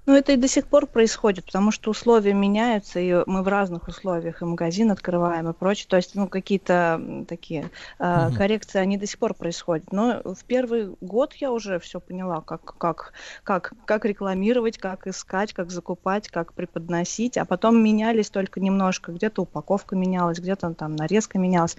[0.07, 3.87] Ну, это и до сих пор происходит, потому что условия меняются, и мы в разных
[3.87, 5.87] условиях и магазин открываем и прочее.
[5.89, 8.35] То есть, ну, какие-то такие э, Мгм.
[8.37, 9.91] коррекции, они до сих пор происходят.
[9.91, 13.13] Но в первый год я уже все поняла, как, как,
[13.43, 17.37] как, как рекламировать, как искать, как закупать, как преподносить.
[17.37, 19.11] А потом менялись только немножко.
[19.11, 21.77] Где-то упаковка менялась, где-то там нарезка менялась.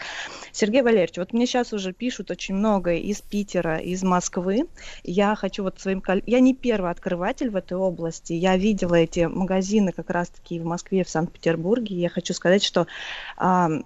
[0.51, 4.69] Сергей Валерьевич, вот мне сейчас уже пишут очень много из Питера, из Москвы.
[5.05, 6.03] Я хочу вот своим...
[6.27, 8.16] Я не первый открыватель в этой области.
[8.29, 11.97] Я видела эти магазины как раз-таки в Москве, в Санкт-Петербурге.
[11.97, 12.87] Я хочу сказать, что
[13.39, 13.85] м,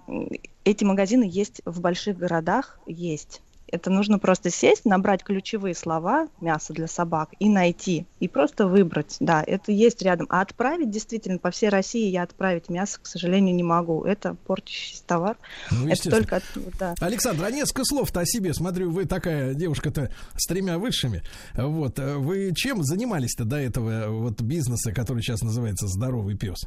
[0.63, 3.41] эти магазины есть в больших городах, есть.
[3.71, 9.17] Это нужно просто сесть, набрать ключевые слова мясо для собак и найти, и просто выбрать.
[9.19, 10.27] Да, это есть рядом.
[10.29, 14.03] А отправить действительно по всей России я отправить мясо, к сожалению, не могу.
[14.03, 15.37] Это портящийся товар.
[15.71, 16.43] Ну, это только от-
[16.79, 16.95] да.
[16.99, 18.53] Александр, а несколько слов-то о себе.
[18.53, 21.23] Смотрю, вы такая девушка-то с тремя высшими.
[21.55, 21.97] Вот.
[21.99, 26.57] э, Вы чем занимались-то до этого э, вот бизнеса, который сейчас называется «Здоровый пес»?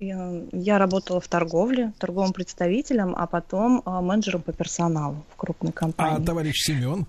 [0.00, 6.22] Я, работала в торговле, торговым представителем, а потом а, менеджером по персоналу в крупной компании.
[6.22, 7.06] А товарищ Семен?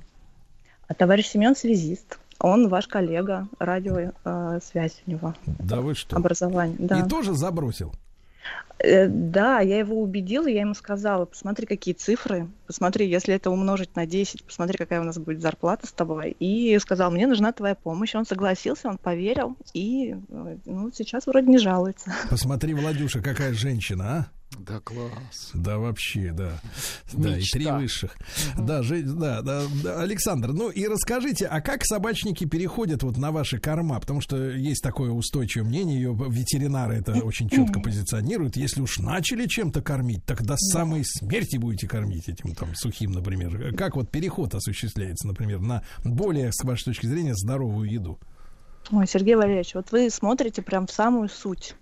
[0.88, 2.20] А товарищ Семен связист.
[2.40, 6.16] Он ваш коллега, радиосвязь у него, Да вы что?
[6.16, 6.78] образование.
[6.80, 7.00] Да.
[7.00, 7.94] И тоже забросил?
[8.80, 13.96] Э, Да, я его убедила, я ему сказала, посмотри, какие цифры, посмотри, если это умножить
[13.96, 16.36] на 10, посмотри, какая у нас будет зарплата с тобой.
[16.40, 18.16] И сказал, мне нужна твоя помощь.
[18.16, 22.14] Он согласился, он поверил, и э, ну, сейчас вроде не жалуется.
[22.30, 24.39] Посмотри, Владюша, какая женщина, а?
[24.58, 25.52] Да, класс.
[25.54, 26.60] Да, вообще, да.
[27.14, 27.60] Да, и Мечта.
[27.60, 28.18] три высших.
[28.58, 33.32] Да, же, да, да, да, Александр, ну и расскажите, а как собачники переходят вот на
[33.32, 34.00] ваши корма?
[34.00, 38.58] Потому что есть такое устойчивое мнение, ее ветеринары это очень четко позиционируют.
[38.58, 43.76] Если уж начали чем-то кормить, так до самой смерти будете кормить этим там сухим, например.
[43.76, 48.20] Как вот переход осуществляется, например, на более, с вашей точки зрения, здоровую еду?
[48.92, 51.76] Ой, Сергей Валерьевич, вот вы смотрите прям в самую суть.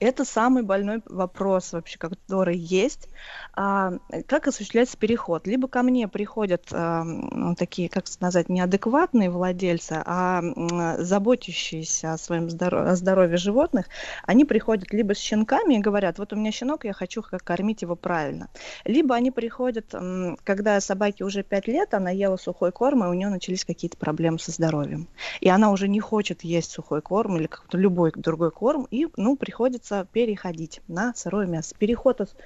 [0.00, 3.08] Это самый больной вопрос вообще, который есть.
[3.54, 3.92] А,
[4.26, 5.46] как осуществляется переход?
[5.46, 12.18] Либо ко мне приходят а, ну, такие, как сказать, неадекватные владельцы, а м, заботящиеся о
[12.18, 13.86] своем здоровье, о здоровье животных,
[14.24, 17.82] они приходят либо с щенками и говорят, вот у меня щенок, я хочу как кормить
[17.82, 18.48] его правильно.
[18.84, 19.94] Либо они приходят,
[20.42, 24.40] когда собаке уже 5 лет, она ела сухой корм, и у нее начались какие-то проблемы
[24.40, 25.08] со здоровьем.
[25.40, 29.36] И она уже не хочет есть сухой корм или какой-то любой другой корм, и, ну,
[29.36, 31.74] приходится переходить на сырое мясо.
[31.78, 32.36] Переход, от-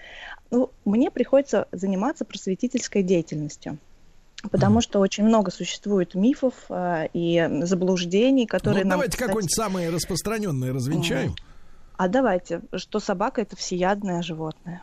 [0.51, 3.79] ну, мне приходится заниматься просветительской деятельностью.
[4.51, 9.55] Потому что очень много существует мифов э, и заблуждений, которые ну, нам, давайте кстати, какой-нибудь
[9.55, 11.35] самые распространенные развенчаем.
[11.97, 14.83] а давайте, что собака это всеядное животное.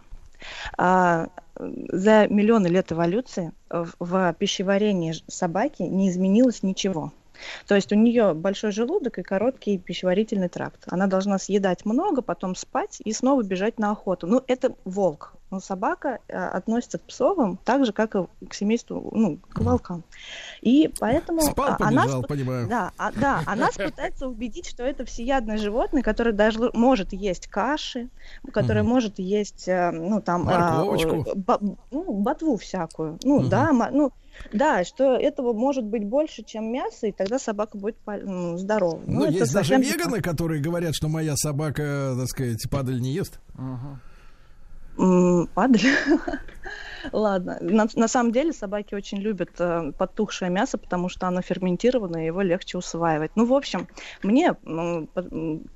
[0.77, 1.27] А,
[1.57, 7.11] за миллионы лет эволюции в, в пищеварении собаки не изменилось ничего.
[7.67, 10.83] То есть у нее большой желудок и короткий пищеварительный тракт.
[10.87, 14.27] Она должна съедать много, потом спать и снова бежать на охоту.
[14.27, 15.33] Ну, это волк.
[15.51, 20.03] Но собака э, относится к псовым так же, как и к семейству, ну, к волкам.
[20.61, 22.67] И поэтому Спал, а, она побежал, сп- понимаю.
[22.67, 27.47] да, а, да, а нас пытается убедить, что это всеядное животное, которое даже может есть
[27.47, 28.09] каши,
[28.53, 31.25] которое может есть, э, ну, там, а, э,
[31.89, 33.17] ну, ботву всякую.
[33.23, 34.11] Ну, да, ну,
[34.53, 39.01] да, что этого может быть больше, чем мясо, и тогда собака будет пол- ну, здорова.
[39.05, 43.39] Ну, есть даже веганы, которые говорят, что моя собака, так сказать, падаль не ест.
[44.97, 45.81] М, Падаль.
[47.13, 47.57] Ладно.
[47.61, 52.25] На, на самом деле собаки очень любят э, подтухшее мясо, потому что оно ферментированное, и
[52.25, 53.31] его легче усваивать.
[53.35, 53.87] Ну, в общем,
[54.23, 54.55] мне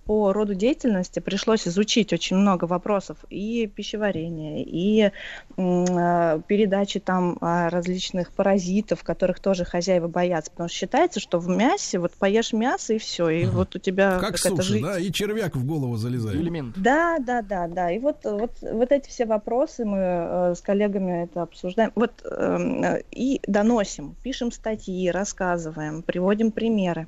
[0.06, 5.12] по, роду деятельности пришлось изучить очень много вопросов и пищеварения, и
[5.58, 10.52] э, передачи там а, различных паразитов, которых тоже хозяева боятся.
[10.52, 13.56] Потому что считается, что в мясе, вот поешь мясо и все, и Мгм.
[13.56, 14.86] вот у тебя Как суши, жизнь.
[14.86, 16.40] да, и червяк в голову залезает.
[16.40, 16.76] Элемент.
[16.78, 17.92] Да, да, да, да.
[17.92, 21.92] И вот, вот, вот эти все вопросы мы э, с коллегами это обсуждаем.
[21.96, 27.08] Вот э, и доносим, пишем статьи, рассказываем, приводим примеры.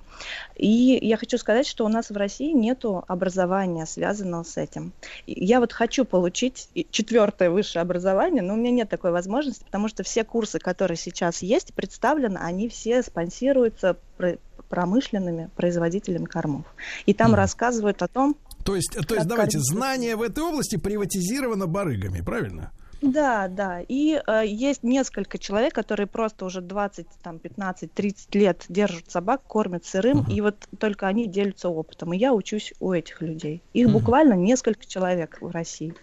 [0.56, 2.54] И я хочу сказать, что у нас в России
[2.86, 4.94] нету образования, связанного с этим.
[5.26, 10.04] Я вот хочу получить четвертое высшее образование, но у меня нет такой возможности, потому что
[10.04, 14.40] все курсы, которые сейчас есть, представлены, они все спонсируются пр-
[14.70, 16.66] промышленными производителями кормов.
[17.06, 17.38] И там Мгм.
[17.38, 22.22] рассказывают о том, То есть, то есть давайте, кормить знание в этой области приватизировано барыгами,
[22.22, 22.72] правильно?
[23.06, 23.82] Да, да.
[23.88, 29.46] И э, есть несколько человек, которые просто уже 20, там, 15, 30 лет держат собак,
[29.46, 30.26] кормят сырым, Мгм.
[30.28, 32.14] и вот только они делятся опытом.
[32.14, 33.64] И я учусь у этих людей.
[33.74, 33.92] Их Мгм.
[33.92, 35.96] буквально несколько человек в России.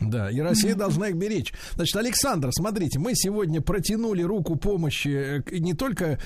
[0.00, 1.52] Да, и Россия должна их беречь.
[1.74, 6.18] Значит, Александр, смотрите, мы сегодня протянули руку помощи э, не только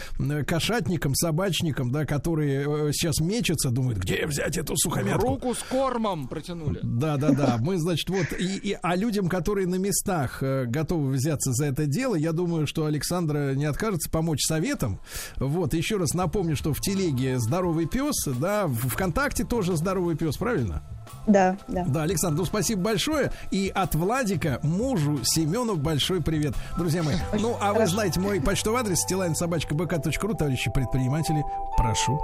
[0.46, 5.26] кошатникам, собачникам, да, которые э, сейчас мечутся, думают, где взять эту сухомятку.
[5.26, 6.80] Руку с кормом протянули.
[6.82, 7.56] Да, да, да.
[7.60, 11.86] Мы, значит, вот и, и а людям, которые на местах э, готовы взяться за это
[11.86, 15.00] дело, я думаю, что Александра не откажется помочь советом.
[15.36, 20.36] Вот, еще раз напомню, что в телеге здоровый пес, да, в ВКонтакте тоже здоровый пес,
[20.36, 20.82] правильно?
[21.26, 21.84] Да, да.
[21.86, 23.32] Да, Александр, ну спасибо большое.
[23.50, 26.54] И от Владика мужу Семену большой привет.
[26.76, 27.92] Друзья мои, ну а вы хорошо.
[27.92, 31.42] знаете мой почтовый адрес стилайн.собачка.бк.ру, товарищи предприниматели,
[31.76, 32.20] прошу.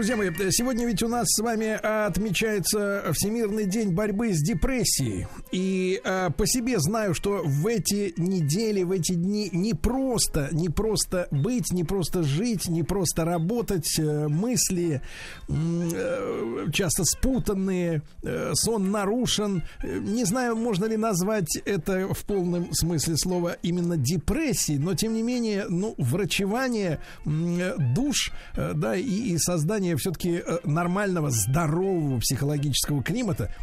[0.00, 1.72] Друзья мои, сегодня ведь у нас с вами
[2.06, 5.26] отмечается Всемирный день борьбы с депрессией.
[5.52, 9.74] И э, по себе знаю, что в эти недели, в эти дни не
[10.10, 15.02] просто, не просто быть, не просто жить, не просто работать, э, мысли
[15.48, 19.62] э, часто спутанные, э, сон нарушен.
[19.84, 25.22] Не знаю, можно ли назвать это в полном смысле слова именно депрессией, но тем не
[25.22, 33.54] менее, ну, врачевание душ, да, и, и создание все-таки нормального, здорового психологического климата,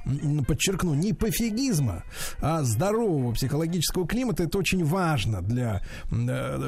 [0.47, 2.03] подчеркну, не пофигизма,
[2.39, 5.81] а здорового психологического климата, это очень важно для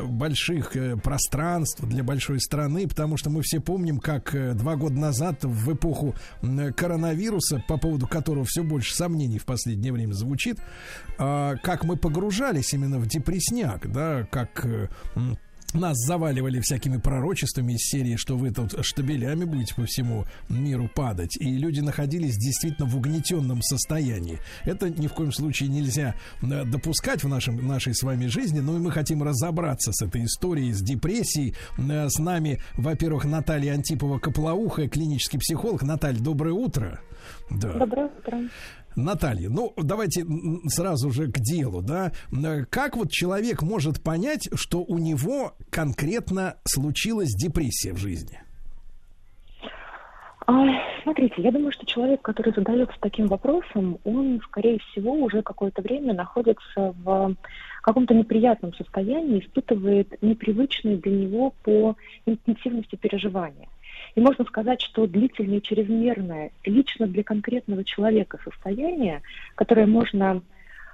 [0.08, 4.96] больших э, пространств, для большой страны, потому что мы все помним, как э, два года
[4.96, 6.16] назад в эпоху
[6.76, 10.60] коронавируса, по поводу которого все больше сомнений в последнее время звучит,
[11.18, 14.90] а, как мы погружались именно в депресняк, да, как э,
[15.74, 21.38] нас заваливали всякими пророчествами из серии, что вы тут штабелями будете по всему миру падать.
[21.38, 24.40] И люди находились действительно в угнетенном состоянии.
[24.66, 28.60] Это ни в коем случае нельзя э, допускать в нашем, нашей с вами жизни.
[28.60, 31.56] Но и мы хотим разобраться с этой историей, с депрессией.
[31.78, 35.84] Э, С нами, во-первых, Наталья Антипова-Коплоухая, клинический психолог.
[35.84, 37.00] Наталья, доброе утро.
[37.50, 37.74] Да.
[37.74, 38.40] Доброе утро.
[39.04, 40.26] Наталья, ну давайте
[40.68, 42.12] сразу же к делу, да.
[42.32, 48.42] Э, Как вот человек может понять, что у него конкретно случилась депрессия в жизни?
[50.48, 50.66] А,
[51.04, 56.16] смотрите, я думаю, что человек, который задается таким вопросом, он, скорее всего, уже какое-то время
[56.16, 57.36] находится в
[57.84, 61.96] каком-то неприятном состоянии, испытывает непривычные для него по
[62.26, 63.68] интенсивности переживания.
[64.16, 69.22] И можно сказать, что длительное и чрезмерное лично для конкретного человека состояние,
[69.56, 70.42] которое можно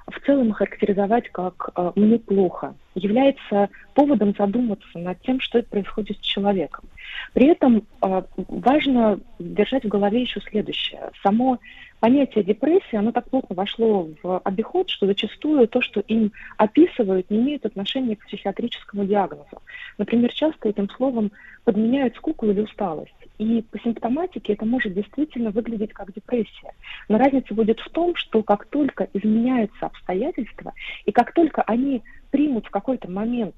[0.07, 6.21] в целом характеризовать как э, «мне плохо», является поводом задуматься над тем, что происходит с
[6.21, 6.85] человеком.
[7.33, 11.09] При этом э, важно держать в голове еще следующее.
[11.23, 11.59] Само
[12.06, 17.40] понятие депрессии, оно так плотно вошло в обиход, что зачастую то, что им описывают, не
[17.40, 19.64] имеет отношения к психиатрическому диагнозу.
[19.98, 21.32] Например, часто этим словом
[21.64, 23.15] подменяют скуку или усталость.
[23.40, 26.73] И по симптоматике это может действительно выглядеть как депрессия.
[27.10, 30.73] Но разница будет в том, что как только изменяются обстоятельства,
[31.06, 33.56] и как только они примут в какой-то момент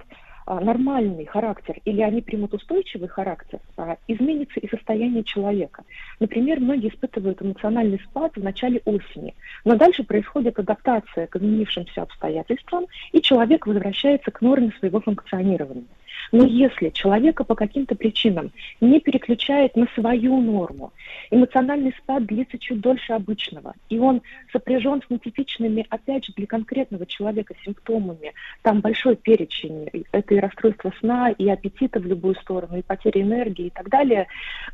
[0.56, 5.84] нормальный характер или они примут устойчивый характер, а, изменится и состояние человека.
[6.20, 12.86] Например, многие испытывают эмоциональный спад в начале осени, но дальше происходит адаптация к изменившимся обстоятельствам,
[13.12, 15.86] и человек возвращается к норме своего функционирования.
[16.32, 18.52] Но если человека по каким-то причинам
[18.82, 20.94] не переключает на свою норму,
[21.32, 24.22] эмоциональный спад длится чуть дольше обычного, и он
[24.52, 30.94] сопряжен с нетипичными, опять же, для конкретного человека симптомами, там большой перечень, это и расстройство
[31.00, 34.28] сна, и аппетита в любую сторону, и потеря энергии и так далее,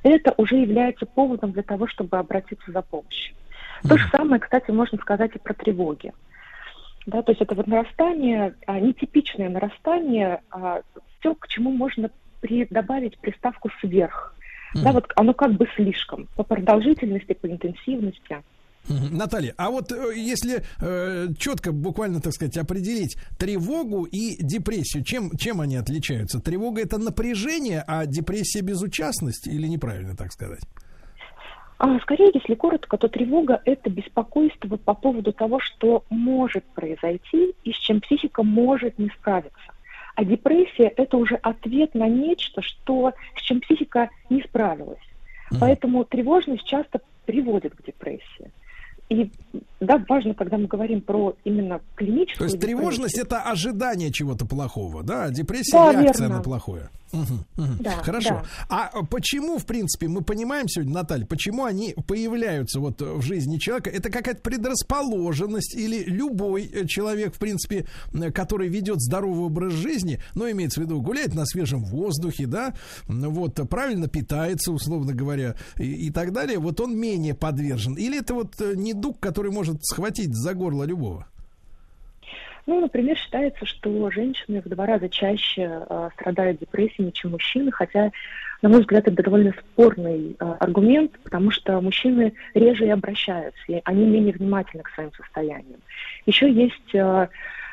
[0.04, 3.36] это уже является поводом для того, чтобы обратиться за помощью.
[3.88, 6.14] То же самое, кстати, можно сказать и про тревоги.
[7.06, 10.82] Да, то есть это вот нарастание, а, нетипичное нарастание, а,
[11.20, 12.10] все, к чему можно
[12.42, 14.36] при, добавить приставку сверх.
[14.76, 18.42] Да, вот оно как бы слишком по продолжительности, по интенсивности.
[18.88, 25.32] Наталья, а вот э, если э, четко, буквально, так сказать, определить тревогу и депрессию, чем,
[25.38, 26.42] чем они отличаются?
[26.42, 30.64] Тревога это напряжение, а депрессия безучастность или неправильно так сказать?
[31.78, 37.72] А, скорее, если коротко, то тревога– это беспокойство по поводу того, что может произойти и
[37.72, 39.74] с чем психика может не справиться.
[40.16, 45.00] А депрессия– это уже ответ на нечто, что, с чем психика не справилась.
[45.60, 48.52] Поэтому тревожность часто приводит к депрессии.
[49.10, 49.30] И
[49.86, 55.04] да, важно, когда мы говорим про именно клиническую То есть тревожность это ожидание чего-то плохого,
[55.04, 55.30] да?
[55.30, 56.38] Депрессия Да, реакция верно.
[56.38, 56.90] на плохое.
[57.14, 57.78] Мгм, мгм.
[57.80, 58.30] Да, Хорошо.
[58.30, 58.44] да.
[58.70, 63.92] А почему, в принципе, мы понимаем сегодня, Наталья, почему они появляются вот в жизни человека?
[63.92, 67.86] Это какая-то предрасположенность или любой э, человек, в принципе,
[68.34, 72.74] который ведет здоровый образ жизни, ну, имеется в виду, гуляет на свежем воздухе, да,
[73.08, 77.94] вот, правильно питается, условно говоря, и, и так далее, вот он менее подвержен.
[77.94, 81.28] Или это вот э, недуг, который может схватить за горло любого?
[82.66, 88.12] Ну, например, считается, что женщины в два раза чаще э, страдают депрессией, чем мужчины, хотя,
[88.62, 93.82] на мой взгляд, это довольно спорный э, аргумент, потому что мужчины реже и обращаются, и
[93.84, 95.82] они менее внимательны к своим состояниям.
[96.26, 97.28] Еще есть э,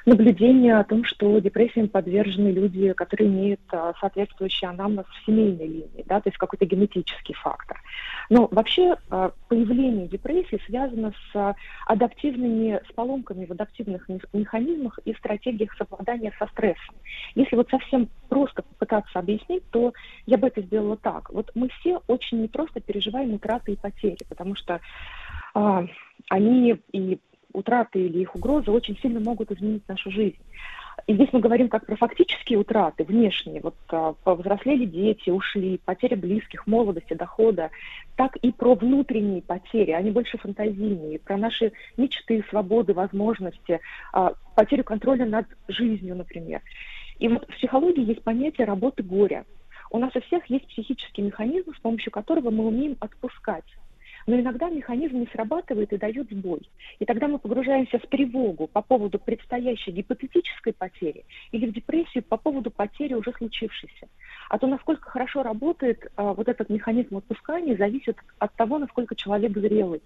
[0.06, 6.04] наблюдения о том, что депрессиям подвержены люди, которые имеют а, соответствующий анамнез в семейной линии,
[6.06, 7.80] да, то есть какой-то генетический фактор.
[8.28, 11.56] Но вообще а, появление депрессии связано с
[11.86, 16.94] адаптивными, с поломками в адаптивных мех- механизмах и стратегиях совладания со стрессом.
[17.34, 19.92] Если вот совсем просто попытаться объяснить, то
[20.26, 21.30] я бы это сделала так.
[21.30, 24.80] Вот мы все очень непросто переживаем утраты и потери, потому что
[25.54, 25.84] а,
[26.28, 27.18] они и
[27.52, 30.38] утраты или их угрозы очень сильно могут изменить нашу жизнь.
[31.06, 33.60] И здесь мы говорим как про фактические утраты, внешние.
[33.60, 37.70] Вот а, повзрослели дети, ушли, потеря близких, молодости, дохода,
[38.16, 43.80] так и про внутренние потери, они больше фантазийные, про наши мечты, свободы, возможности,
[44.12, 46.60] а, потерю контроля над жизнью, например.
[47.18, 49.44] И вот в психологии есть понятие работы горя.
[49.90, 53.64] У нас у всех есть психический механизм, с помощью которого мы умеем отпускать.
[54.26, 56.68] Но иногда механизм не срабатывает и дает сбой.
[56.98, 62.36] И тогда мы погружаемся в тревогу по поводу предстоящей гипотетической потери или в депрессию по
[62.36, 64.08] поводу потери уже случившейся.
[64.48, 69.56] А то, насколько хорошо работает а, вот этот механизм отпускания, зависит от того, насколько человек
[69.56, 70.02] зрелый.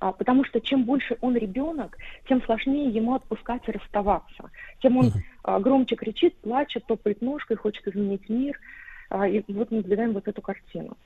[0.00, 1.96] А, потому что чем больше он ребенок,
[2.28, 4.50] тем сложнее ему отпускать и расставаться.
[4.82, 5.12] Тем он
[5.42, 8.58] а, громче кричит, плачет, топает ножкой, хочет изменить мир.
[9.08, 10.96] А, и вот мы наблюдаем вот эту картину.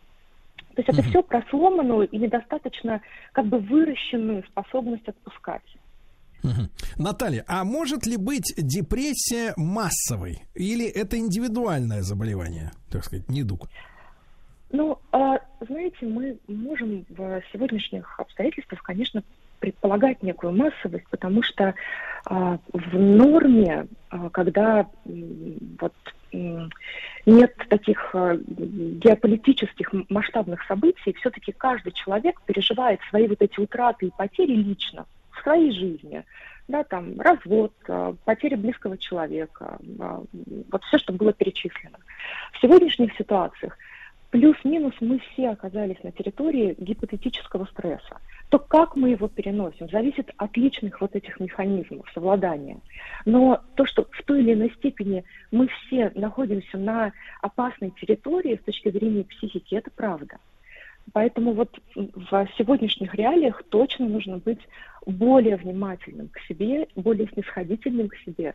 [0.78, 3.00] То есть это все про сломанную и недостаточно
[3.32, 5.64] как бы выращенную способность отпускать.
[6.96, 10.44] Наталья, а может ли быть депрессия массовой?
[10.54, 13.68] Или это индивидуальное заболевание, так сказать, недуг?
[14.70, 19.24] Ну, а, знаете, мы можем в сегодняшних обстоятельствах, конечно,
[19.58, 21.74] предполагать некую массовость, потому что
[22.26, 24.86] а, в норме, а, когда
[25.80, 25.94] вот
[26.32, 34.12] нет таких а, геополитических масштабных событий, все-таки каждый человек переживает свои вот эти утраты и
[34.16, 36.24] потери лично в своей жизни.
[36.68, 40.22] Да, там развод, а, потеря близкого человека, а,
[40.70, 41.98] вот все, что было перечислено.
[42.52, 43.76] В сегодняшних ситуациях
[44.30, 48.20] плюс-минус мы все оказались на территории гипотетического стресса.
[48.50, 52.80] То, как мы его переносим, зависит от личных вот этих механизмов совладания.
[53.26, 58.64] Но то, что в той или иной степени мы все находимся на опасной территории с
[58.64, 60.38] точки зрения психики, это правда.
[61.12, 64.60] Поэтому вот в сегодняшних реалиях точно нужно быть
[65.06, 68.54] более внимательным к себе, более снисходительным к себе,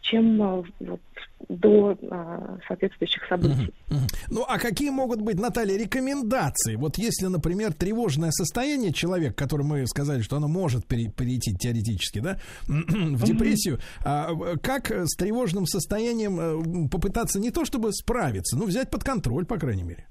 [0.00, 1.00] чем а, вот,
[1.48, 3.72] до а, соответствующих событий.
[3.88, 4.06] Мгм.
[4.28, 6.74] Ну, а какие могут быть, Наталья, рекомендации?
[6.74, 12.18] Вот если, например, тревожное состояние человек, который мы сказали, что оно может пере- перейти теоретически,
[12.18, 16.40] да, в депрессию, а, в- как с тревожным состоянием
[16.84, 20.08] э, попытаться не то чтобы справиться, но взять под контроль, по крайней мере?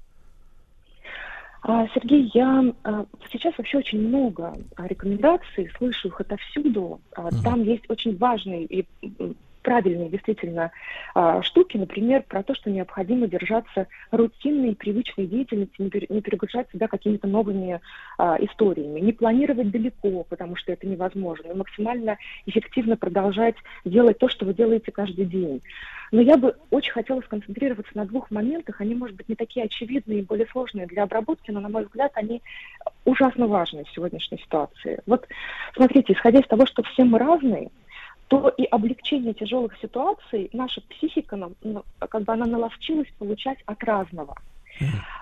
[1.62, 7.00] А, Сергей, я а, сейчас вообще очень много рекомендаций, слышу их отовсюду.
[7.14, 8.86] А, Там есть очень важные и
[9.62, 10.70] правильные действительно
[11.14, 16.20] а, штуки, например, про то, что необходимо держаться рутинной и привычной деятельности, не, пере- не
[16.20, 17.80] перегружать себя какими-то новыми
[18.18, 24.28] а, историями, не планировать далеко, потому что это невозможно, и максимально эффективно продолжать делать то,
[24.28, 25.60] что вы делаете каждый день.
[26.10, 28.80] Но я бы очень хотела сконцентрироваться на двух моментах.
[28.80, 32.12] Они, может быть, не такие очевидные и более сложные для обработки, но, на мой взгляд,
[32.14, 32.42] они
[33.04, 35.00] ужасно важны в сегодняшней ситуации.
[35.06, 35.26] Вот
[35.74, 37.70] смотрите, исходя из того, что все мы разные,
[38.28, 43.82] то и облегчение тяжелых ситуаций наша психика, нам, ну, как бы она наловчилась получать от
[43.82, 44.34] разного.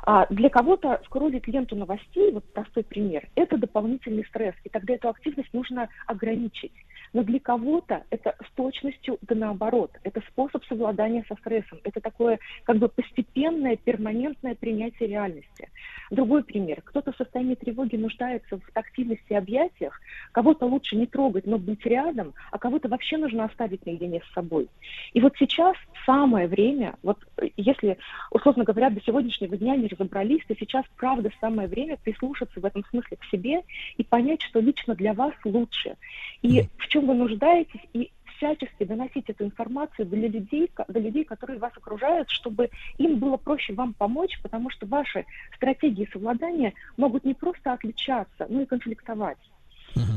[0.02, 5.08] А для кого-то скроллить ленту новостей, вот простой пример, это дополнительный стресс, и тогда эту
[5.08, 6.72] активность нужно ограничить.
[7.12, 9.92] Но для кого-то это с точностью да наоборот.
[10.02, 11.78] Это способ совладания со стрессом.
[11.84, 15.70] Это такое как бы постепенное, перманентное принятие реальности.
[16.10, 16.82] Другой пример.
[16.84, 20.00] Кто-то в состоянии тревоги нуждается в тактильности и объятиях,
[20.32, 24.68] кого-то лучше не трогать, но быть рядом, а кого-то вообще нужно оставить наедине с собой.
[25.12, 27.98] И вот сейчас самое время, вот э, если,
[28.30, 32.84] условно говоря, до сегодняшнего дня не разобрались, то сейчас правда самое время прислушаться в этом
[32.90, 33.62] смысле к себе
[33.96, 35.96] и понять, что лично для вас лучше.
[36.42, 41.58] И в чем вы нуждаетесь, и всячески доносить эту информацию для людей, до людей, которые
[41.58, 45.24] вас окружают, чтобы им было проще вам помочь, потому что ваши
[45.56, 49.38] стратегии совладания могут не просто отличаться, но и конфликтовать.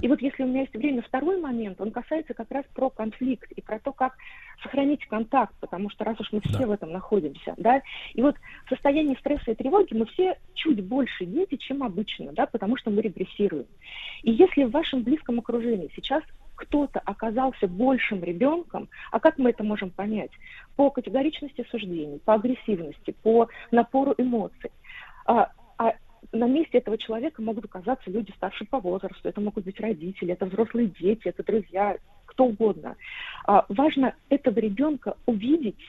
[0.01, 3.51] И вот если у меня есть время, второй момент, он касается как раз про конфликт
[3.53, 4.17] и про то, как
[4.61, 7.81] сохранить контакт, потому что раз уж мы все в этом находимся, да,
[8.13, 8.35] и вот
[8.65, 12.91] в состоянии стресса и тревоги мы все чуть больше дети, чем обычно, да, потому что
[12.91, 13.67] мы регрессируем.
[14.23, 16.23] И если в вашем близком окружении сейчас
[16.59, 20.31] кто-то оказался большим ребенком, а как мы это можем понять?
[20.75, 24.71] По категоричности суждений, по агрессивности, по напору эмоций.
[25.25, 25.93] А, а
[26.33, 30.47] на месте этого человека могут оказаться люди старше по возрасту, это могут быть родители, это
[30.47, 32.97] взрослые дети, это друзья, кто угодно.
[33.45, 35.79] А, важно этого ребенка увидеть,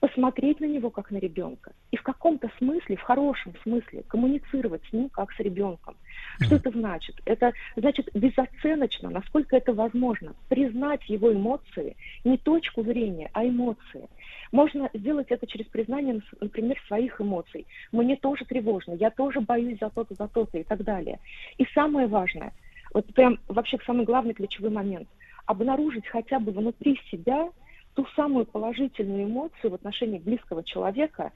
[0.00, 4.92] посмотреть на него как на ребенка и в каком-то смысле, в хорошем смысле, коммуницировать с
[4.92, 5.96] ним как с ребенком.
[6.40, 7.16] Что это значит?
[7.24, 14.08] Это значит безоценочно, насколько это возможно, признать его эмоции, не точку зрения, а эмоции.
[14.52, 17.66] Можно сделать это через признание, например, своих эмоций.
[17.92, 21.18] Мне тоже тревожно, я тоже боюсь за то-то, за то-то и так далее.
[21.56, 22.52] И самое важное,
[22.92, 25.08] вот прям вообще самый главный ключевой момент,
[25.46, 27.48] обнаружить хотя бы внутри себя
[27.96, 31.32] ту самую положительную эмоцию в отношении близкого человека,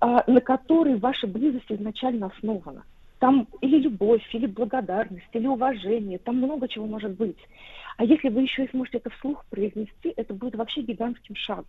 [0.00, 2.84] а, на которой ваша близость изначально основана.
[3.20, 7.38] Там или любовь, или благодарность, или уважение, там много чего может быть.
[7.96, 11.66] А если вы еще и сможете это вслух произнести, это будет вообще гигантским шагом.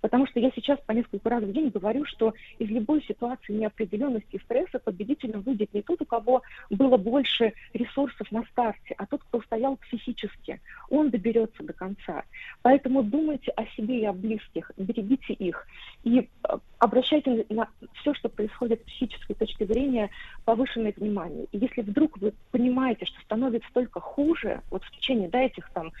[0.00, 4.36] Потому что я сейчас по несколько раз в день говорю, что из любой ситуации неопределенности
[4.36, 9.22] и стресса победителем выйдет не тот, у кого было больше ресурсов на старте, а тот,
[9.24, 10.60] кто устоял психически.
[10.88, 12.24] Он доберется до конца.
[12.62, 15.66] Поэтому думайте о себе и о близких, берегите их.
[16.04, 20.10] И э, обращайте на все, что происходит с психической точки зрения,
[20.44, 21.46] повышенное внимание.
[21.52, 25.92] И если вдруг вы понимаете, что становится только хуже, вот в течение да, этих там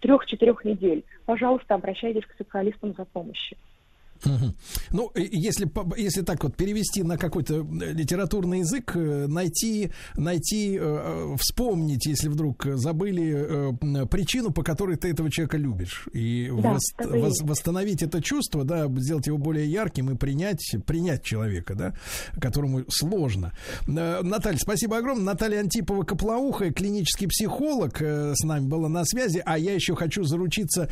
[0.00, 3.56] трех-четырех недель, пожалуйста, обращайтесь к специалистам за помощью.
[4.90, 11.36] Ну, если, если так вот перевести на какой-то э, литературный язык, э, найти, найти, э,
[11.38, 13.76] вспомнить, если вдруг забыли
[14.06, 18.88] причину, по которой ты этого человека любишь, и да, вос, вос, восстановить это чувство, да,
[18.96, 21.94] сделать его более ярким и принять, принять человека, да,
[22.40, 23.52] которому сложно.
[23.86, 25.24] Наталья, спасибо огромное.
[25.24, 30.88] Наталья Антипова-Коплауха, клинический психолог, с нами была на связи, а я еще хочу заручиться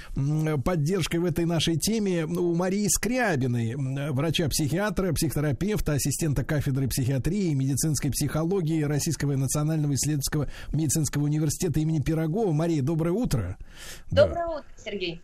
[0.65, 3.74] поддержкой в этой нашей теме у Марии Скря Скрябиной,
[4.11, 12.53] врача-психиатра, психотерапевта, ассистента кафедры психиатрии и медицинской психологии Российского национального исследовательского медицинского университета имени Пирогова.
[12.53, 13.57] Мария, доброе утро.
[14.11, 14.49] Доброе да.
[14.49, 15.23] утро, Сергей.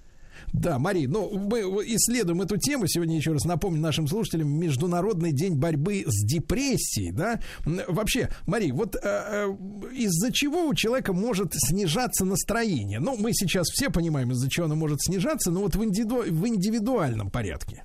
[0.53, 2.87] Да, Мари, ну мы исследуем эту тему.
[2.87, 7.41] Сегодня еще раз напомню нашим слушателям Международный день борьбы с депрессией, да.
[7.65, 9.49] Вообще, Мари, вот э, э,
[9.93, 13.01] из-за чего у человека может снижаться настроение?
[13.01, 16.23] Ну, мы сейчас все понимаем, из-за чего оно может снижаться, но вот в, индивиду...
[16.23, 17.85] в индивидуальном порядке.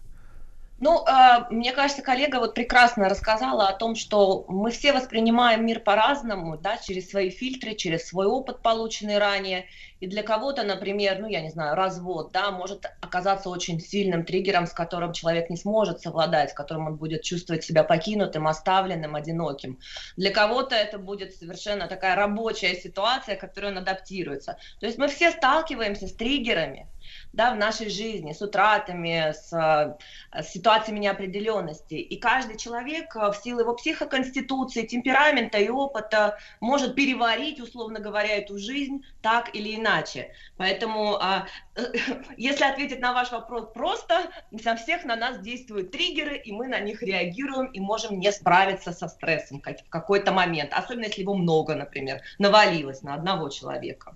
[0.83, 5.79] Ну, э, мне кажется, коллега вот прекрасно рассказала о том, что мы все воспринимаем мир
[5.79, 9.65] по-разному, да, через свои фильтры, через свой опыт, полученный ранее.
[10.01, 14.67] И для кого-то, например, ну, я не знаю, развод, да, может оказаться очень сильным триггером,
[14.67, 19.79] с которым человек не сможет совладать, с которым он будет чувствовать себя покинутым, оставленным, одиноким.
[20.17, 24.57] Для кого-то это будет совершенно такая рабочая ситуация, к которой он адаптируется.
[24.81, 26.89] То есть мы все сталкиваемся с триггерами,
[27.33, 31.95] да, в нашей жизни, с утратами, с, с ситуациями неопределенности.
[31.95, 38.37] И каждый человек э, в силу его психоконституции, темперамента и опыта может переварить, условно говоря,
[38.37, 40.31] эту жизнь так или иначе.
[40.57, 41.47] Поэтому, а,
[42.37, 44.29] если ответить на ваш вопрос просто,
[44.61, 48.91] со всех на нас действуют триггеры, и мы на них реагируем и можем не справиться
[48.93, 54.15] со стрессом в какой-то момент, особенно если его много, например, навалилось на одного человека.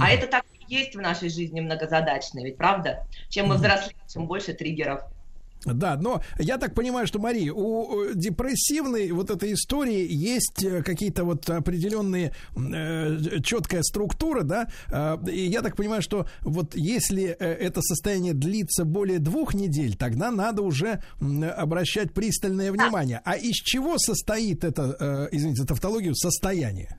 [0.00, 3.06] А это так есть в нашей жизни многозадачной, ведь правда?
[3.28, 5.02] Чем мы взрослеем, тем больше триггеров.
[5.64, 11.24] Да, но я так понимаю, что, Мари, у депрессивной вот этой истории есть э, какие-то
[11.24, 17.46] вот определенные э, четкая структура, да, э, и я так понимаю, что вот если э,
[17.46, 23.20] это состояние длится более двух недель, тогда надо уже обращать пристальное внимание.
[23.24, 26.96] А из чего состоит это, э, извините, тавтологию, состояние?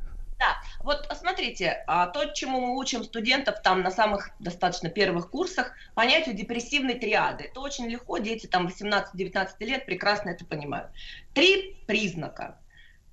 [0.84, 6.36] Вот смотрите, а, то, чему мы учим студентов там на самых достаточно первых курсах, понятию
[6.36, 7.46] депрессивной триады.
[7.46, 10.92] Это очень легко, дети там 18-19 лет прекрасно это понимают.
[11.34, 12.60] Три признака.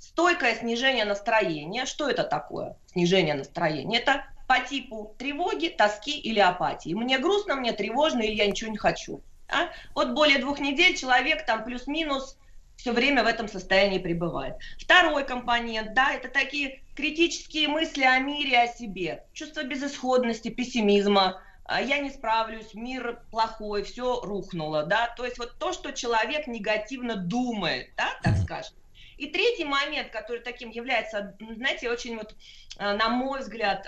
[0.01, 1.87] Стойкое снижение настроения.
[1.87, 2.77] Что это такое?
[2.87, 3.99] Снижение настроения.
[3.99, 6.93] Это по типу тревоги, тоски или апатии.
[6.93, 9.23] Мне грустно, мне тревожно или я ничего не хочу.
[9.49, 9.69] А?
[9.95, 12.37] Вот более двух недель человек там плюс-минус
[12.81, 14.57] все время в этом состоянии пребывает.
[14.79, 21.83] Второй компонент, да, это такие критические мысли о мире, о себе, чувство безысходности, пессимизма, а,
[21.83, 27.17] я не справлюсь, мир плохой, все рухнуло, да, то есть вот то, что человек негативно
[27.17, 28.75] думает, да, так скажем.
[29.19, 32.35] И третий момент, который таким является, знаете, очень вот,
[32.79, 33.87] а, на мой взгляд,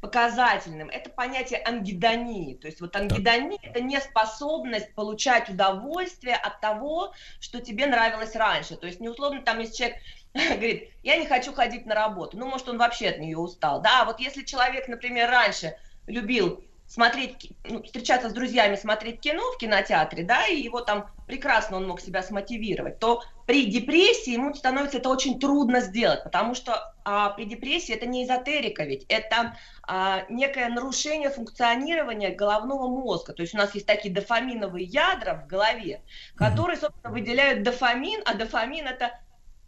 [0.00, 2.54] показательным, это понятие ангидонии.
[2.54, 8.76] То есть вот ангидония– это неспособность получать удовольствие от того, что тебе нравилось раньше.
[8.76, 9.96] То есть не условно там, если человек
[10.34, 13.80] говорит, я не хочу ходить на работу, ну, может, он вообще от нее устал.
[13.80, 19.58] Да, вот если человек, например, раньше любил смотреть, ну, встречаться с друзьями, смотреть кино в
[19.58, 24.98] кинотеатре, да, и его там прекрасно он мог себя смотивировать, то при депрессии ему становится
[24.98, 29.56] это очень трудно сделать, потому что а, при депрессии это не эзотерика ведь, это
[29.86, 33.32] а, некое нарушение функционирования головного мозга.
[33.32, 36.02] То есть у нас есть такие дофаминовые ядра в голове,
[36.36, 39.12] которые, собственно, выделяют дофамин, а дофамин это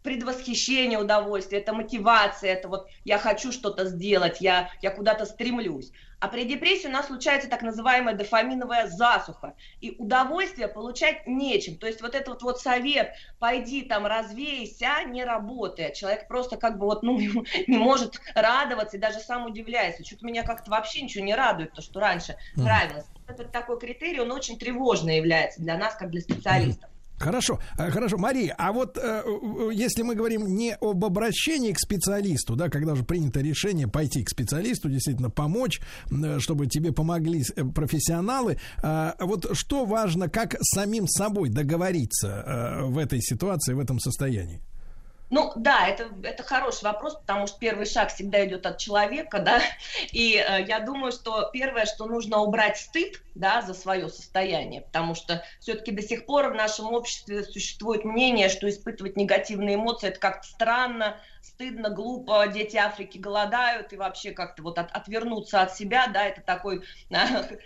[0.03, 5.93] предвосхищение удовольствия, это мотивация, это вот я хочу что-то сделать, я, я куда-то стремлюсь.
[6.20, 11.77] А при депрессии у нас случается так называемая дофаминовая засуха, и удовольствие получать нечем.
[11.77, 15.95] То есть вот этот вот, вот совет, пойди там развейся, не работает.
[15.95, 17.19] Человек просто как бы вот, ну,
[17.66, 20.05] не может радоваться и даже сам удивляется.
[20.05, 23.07] Что-то меня как-то вообще ничего не радует, то, что раньше нравилось.
[23.28, 26.90] Этот такой критерий, он очень тревожный является для нас, как для специалистов.
[27.19, 31.78] Хорошо, э, хорошо, Мария, а вот э, э, если мы говорим не об обращении к
[31.78, 35.81] специалисту, да, когда уже принято решение пойти к специалисту, действительно помочь,
[36.11, 42.99] э, чтобы тебе помогли профессионалы, э, вот что важно, как самим собой договориться э, в
[42.99, 44.61] этой ситуации, в этом состоянии?
[45.31, 49.61] Ну да, это, это хороший вопрос, потому что первый шаг всегда идет от человека, да,
[50.11, 55.15] и э, я думаю, что первое, что нужно убрать стыд, да, за свое состояние, потому
[55.15, 60.19] что все-таки до сих пор в нашем обществе существует мнение, что испытывать негативные эмоции это
[60.19, 66.07] как-то странно, стыдно, глупо, дети Африки голодают, и вообще как-то вот от- отвернуться от себя,
[66.07, 66.83] да, это такой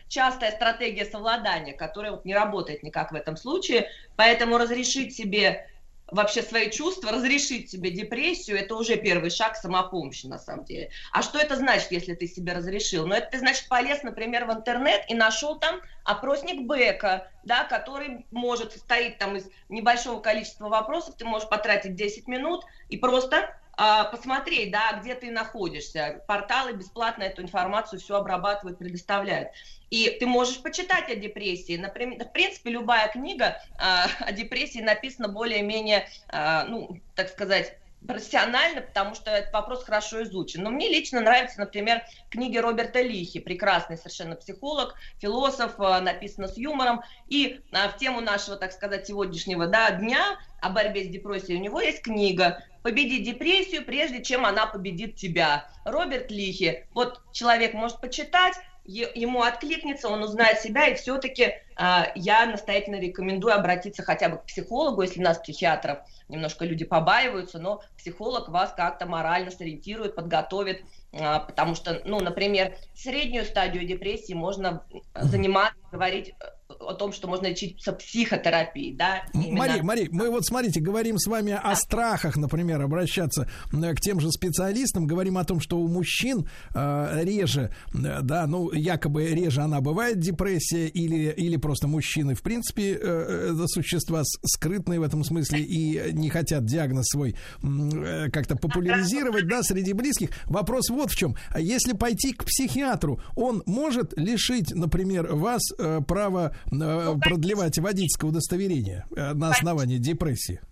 [0.09, 5.66] частая стратегия совладания, которая вот не работает никак в этом случае, поэтому разрешить себе
[6.12, 10.90] вообще свои чувства, разрешить себе депрессию, это уже первый шаг самопомощи на самом деле.
[11.10, 13.06] А что это значит, если ты себе разрешил?
[13.06, 18.26] Ну, это ты, значит, полез, например, в интернет и нашел там опросник Бека, да, который
[18.30, 24.70] может состоять там из небольшого количества вопросов, ты можешь потратить 10 минут и просто посмотреть,
[24.70, 26.22] да, где ты находишься.
[26.26, 29.48] Порталы бесплатно эту информацию все обрабатывают, предоставляют.
[29.92, 31.76] И ты можешь почитать о депрессии.
[31.76, 37.76] Например, в принципе, любая книга а, о депрессии написана более-менее, а, ну, так сказать,
[38.06, 40.62] профессионально, потому что этот вопрос хорошо изучен.
[40.62, 46.56] Но мне лично нравятся, например, книги Роберта Лихи, прекрасный совершенно психолог, философ, а, написано с
[46.56, 47.02] юмором.
[47.28, 51.62] И а, в тему нашего, так сказать, сегодняшнего да, дня о борьбе с депрессией у
[51.62, 55.68] него есть книга «Победить депрессию, прежде чем она победит тебя».
[55.84, 56.84] Роберт Лихи.
[56.94, 58.54] Вот человек может почитать,
[58.84, 65.02] ему откликнется, он узнает себя, и все-таки я настоятельно рекомендую обратиться хотя бы к психологу,
[65.02, 65.98] если нас, психиатров,
[66.28, 70.82] немножко люди побаиваются, но психолог вас как-то морально сориентирует, подготовит,
[71.12, 76.44] а, потому что, ну, например, среднюю стадию депрессии можно э, заниматься, говорить э,
[76.80, 79.24] о том, что можно лечиться психотерапией, да.
[79.34, 84.00] именно- Мария, Мария, мы вот смотрите, говорим с вами о страхах, например, обращаться э, к
[84.00, 89.26] тем же специалистам, говорим о том, что у мужчин э, реже, э, да, ну якобы
[89.26, 95.02] реже она бывает депрессия или или просто мужчины в принципе э, это существа скрытные в
[95.02, 100.30] этом смысле и не хотят диагноз свой э, как-то популяризировать, да, среди близких.
[100.46, 106.54] Вопрос вот в чем: если пойти к психиатру, он может лишить, например, вас э, права
[106.70, 110.60] э, продлевать водительское удостоверение э, на основании депрессии?
[110.62, 110.68] Ну,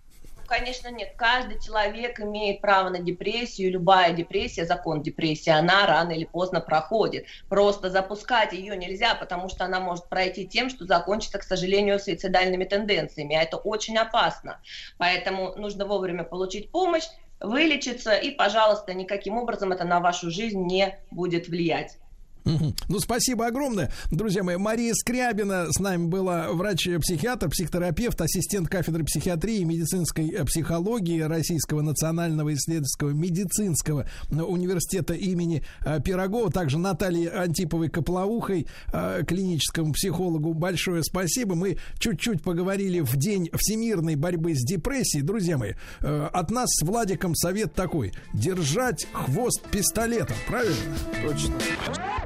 [0.47, 1.13] Конечно, нет.
[1.15, 3.71] Каждый человек имеет право на депрессию.
[3.71, 7.25] Любая депрессия, закон депрессии, она рано или поздно проходит.
[7.47, 12.65] Просто запускать ее нельзя, потому что она может пройти тем, что закончится, к сожалению, суицидальными
[12.65, 13.35] тенденциями.
[13.35, 14.59] А это очень опасно.
[14.97, 17.07] Поэтому нужно вовремя получить помощь,
[17.39, 21.97] вылечиться, и, пожалуйста, никаким образом это на вашу жизнь не будет влиять.
[22.43, 23.91] Ну, спасибо огромное.
[24.09, 30.43] Друзья мои, Мария Скрябина с нами была врач-психиатр, психотерапевт, ассистент кафедры психиатрии и медицинской э,
[30.45, 36.51] психологии Российского национального исследовательского медицинского э, университета имени э, Пирогова.
[36.51, 40.53] Также Наталье Антиповой-Коплоухой, э, клиническому психологу.
[40.53, 41.55] Большое спасибо.
[41.55, 45.23] Мы чуть-чуть поговорили в день всемирной борьбы с депрессией.
[45.23, 48.13] Друзья мои, от нас с Владиком совет такой.
[48.33, 50.35] Держать хвост пистолетом.
[50.47, 50.75] Правильно?
[51.23, 51.53] Точно.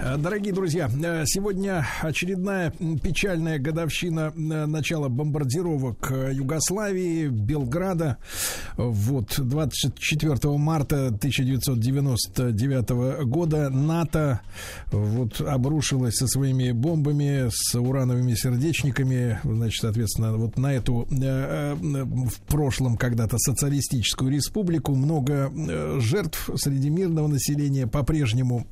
[0.00, 2.72] Э, Дорогие друзья, э, сегодня очередная
[3.02, 8.18] печальная годовщина э, начала бомбардировок Югославии, Белграда.
[8.76, 14.40] Вот 24 марта 1999 года НАТО
[14.90, 22.96] вот обрушилось со своими бомбами, с урановыми сердечниками, значит, соответственно, вот на эту в прошлом
[22.96, 25.52] когда-то социалистическую республику много
[26.00, 28.66] жертв среди мирного населения по-прежнему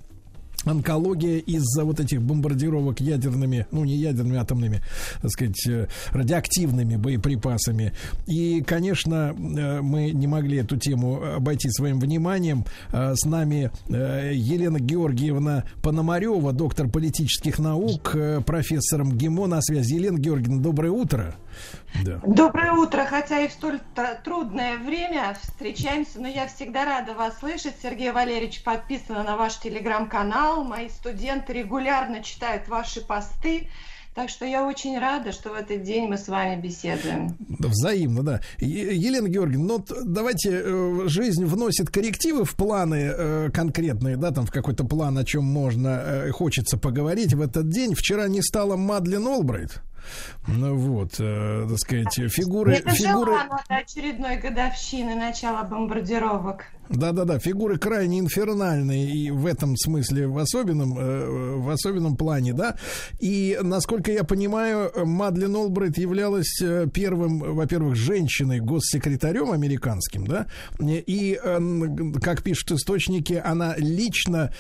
[0.64, 4.82] онкология из-за вот этих бомбардировок ядерными, ну не ядерными, атомными,
[5.20, 7.93] так сказать, э, радиоактивными боеприпасами.
[8.26, 12.64] И, конечно, э, мы не могли эту тему обойти своим вниманием.
[12.93, 19.94] Э, С нами Елена Георгиевна Пономарева, доктор политических наук, э, профессор МГИМО на связи.
[19.94, 21.34] Елена Георгиевна, доброе утро.
[22.05, 22.20] Да.
[22.26, 27.39] Доброе утро, хотя и в столь тр- трудное время встречаемся, но я всегда рада вас
[27.39, 27.74] слышать.
[27.82, 33.68] Сергей Валерьевич подписан на ваш телеграм-канал, мои студенты регулярно читают ваши посты,
[34.14, 37.34] так что я очень рада, что в этот день мы с вами беседуем.
[37.59, 38.40] Взаимно, да.
[38.59, 44.44] Е- Елена Георгиевна, ну давайте, э, жизнь вносит коррективы в планы э, конкретные, да, там
[44.44, 47.94] в какой-то план, о чем можно, э, хочется поговорить в этот день.
[47.94, 49.80] Вчера не стало Мадлен Олбрайт.
[50.46, 52.74] Ну вот, э, так сказать, фигуры...
[52.74, 53.32] Это фигуры...
[53.32, 56.66] жила она до очередной годовщины начала бомбардировок.
[56.93, 62.77] Да-да-да, фигуры крайне инфернальные и в этом смысле в особенном, э, в особенном плане, да.
[63.19, 70.47] И, насколько я понимаю, Мадлен Олбрайт являлась э, первым, во-первых, женщиной-госсекретарем американским, да,
[70.81, 71.59] и, э,
[72.20, 74.52] как пишут источники, она лично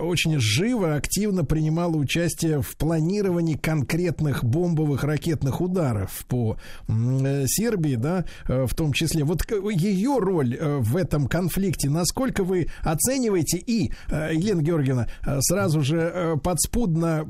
[0.00, 6.56] очень живо, активно принимала участие в планировании конкретных бомбовых ракетных ударов по
[6.88, 9.24] Сербии, да, в том числе.
[9.24, 13.58] Вот ее роль в этом конфликте, насколько вы оцениваете?
[13.58, 17.26] И, э, Елена Георгиевна, э, сразу же э, подспудно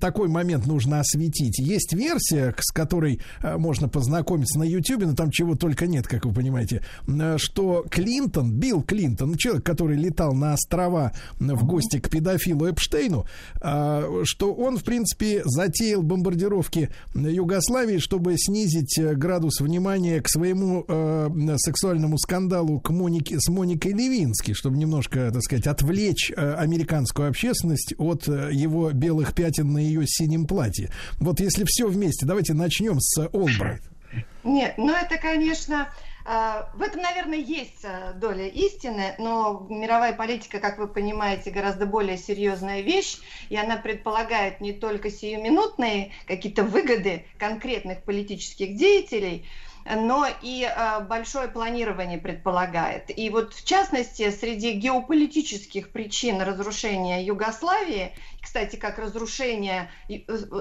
[0.00, 1.58] такой момент нужно осветить.
[1.58, 6.32] Есть версия, с которой можно познакомиться на YouTube, но там чего только нет, как вы
[6.32, 6.82] понимаете,
[7.36, 13.26] что Клинтон, Билл Клинтон, человек, который летал на острова в гости к педофилу Эпштейну,
[13.58, 20.84] что он, в принципе, затеял бомбардировки Югославии, чтобы снизить градус внимания к своему
[21.58, 27.94] сексуальному скандалу к Монике, с Моникой Левински, чтобы немножко, так сказать, отвлечь э, американскую общественность
[27.98, 30.90] от э, его белых пятен на ее синем платье.
[31.18, 33.82] Вот если все вместе, давайте начнем с Олбрайт.
[34.42, 35.88] Нет, ну это, конечно,
[36.26, 37.84] э, в этом, наверное, есть
[38.16, 44.60] доля истины, но мировая политика, как вы понимаете, гораздо более серьезная вещь, и она предполагает
[44.60, 49.46] не только сиюминутные какие-то выгоды конкретных политических деятелей,
[49.84, 53.16] но и э, большое планирование предполагает.
[53.16, 60.14] И вот в частности, среди геополитических причин разрушения Югославии, кстати, как разрушение, э,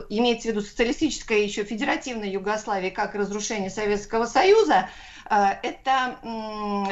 [0.10, 4.90] имеется в виду социалистическая еще федеративная Югославия, как разрушение Советского Союза,
[5.30, 6.20] э, это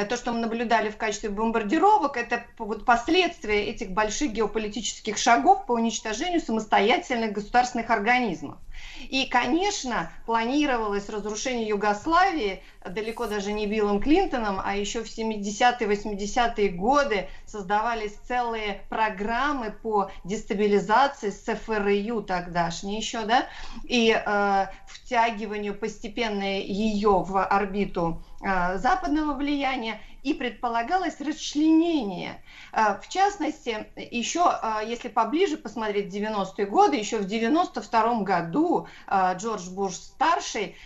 [0.08, 5.72] то, что мы наблюдали в качестве бомбардировок, это вот последствия этих больших геополитических шагов по
[5.72, 8.58] уничтожению самостоятельных государственных организмов.
[9.08, 16.68] И, конечно, планировалось разрушение Югославии далеко даже не Биллом Клинтоном, а еще в 70-е, 80-е
[16.70, 23.46] годы создавались целые программы по дестабилизации СФРЮ тогдашней еще, да,
[23.84, 32.42] и э, втягиванию постепенно ее в орбиту э, западного влияния, и предполагалось расчленение.
[32.72, 39.34] Э, В частности, еще, э, если поближе посмотреть 90-е годы, еще в 92 году э,
[39.36, 40.76] Джордж Буш-старший,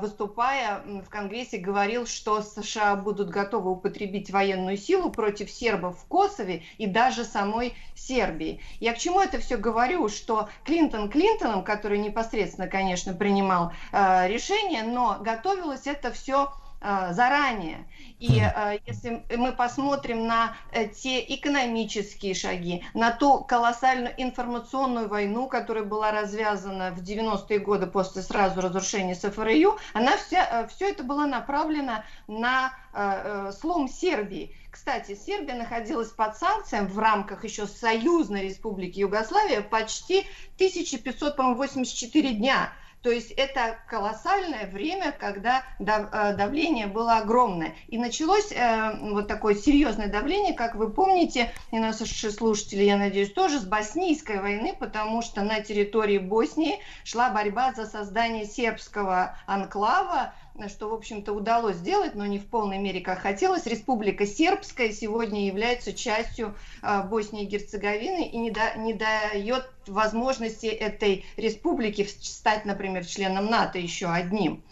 [0.00, 6.62] выступая в Конгрессе, говорил, что США будут готовы употребить военную силу против сербов в Косове
[6.78, 8.60] и даже самой Сербии.
[8.80, 10.08] Я к чему это все говорю?
[10.08, 17.86] Что Клинтон Клинтоном, который непосредственно, конечно, принимал решение, но готовилось это все заранее.
[18.20, 25.48] И э, если мы посмотрим на э, те экономические шаги, на ту колоссальную информационную войну,
[25.48, 31.02] которая была развязана в 90-е годы после сразу разрушения СФРЮ, она вся, э, все это
[31.02, 34.54] было направлено на э, слом Сербии.
[34.70, 40.26] Кстати, Сербия находилась под санкциями в рамках еще Союзной Республики Югославия почти
[40.56, 42.72] 1584 дня.
[43.02, 47.74] То есть это колоссальное время, когда э, давление было огромное.
[47.88, 53.32] И началось э, вот такое серьезное давление, как вы помните, и наши слушатели, я надеюсь,
[53.32, 60.34] тоже с боснийской войны, потому что на территории Боснии шла борьба за создание сербского анклава,
[60.68, 63.66] что, в общем-то, удалось сделать, но не в полной мере, как хотелось.
[63.66, 70.66] Республика Сербская сегодня является частью э, Боснии и Герцеговины и не, да, не дает возможности
[70.66, 74.62] этой республики стать, например, членом НАТО еще одним.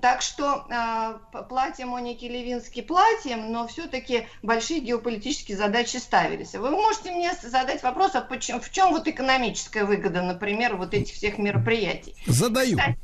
[0.00, 6.54] Так что э, платье Моники Левински платьем, но все-таки большие геополитические задачи ставились.
[6.54, 11.14] Вы можете мне задать вопрос, а почему, в чем вот экономическая выгода, например, вот этих
[11.14, 12.14] всех мероприятий?
[12.26, 12.76] Задаю.
[12.76, 12.98] Кстати,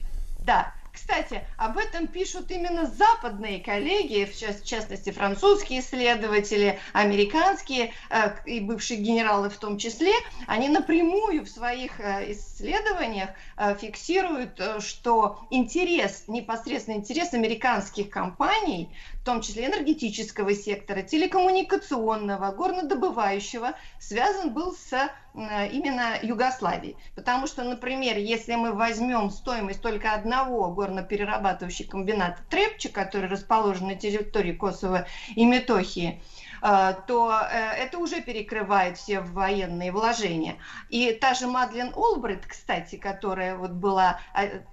[0.44, 7.94] да, кстати, об этом пишут именно западные коллеги, в част- в частности, французские исследователи, американские
[8.10, 10.12] э, и бывшие генералы в том числе.
[10.46, 19.24] Они напрямую в своих э, исследованиях э, фиксируют, что интерес, непосредственно интерес американских компаний, в
[19.24, 26.96] том числе энергетического сектора, телекоммуникационного, горнодобывающего, связан был с э, именно Югославией.
[27.14, 33.94] Потому что, например, если мы возьмем стоимость только одного горноперерабатывающего комбината Трепчи, который расположен на
[33.94, 36.20] территории Косово и Метохии,
[36.60, 40.56] э, то э, это уже перекрывает все военные вложения.
[40.88, 44.18] И та же Мадлен Олбрайт, кстати, которая вот была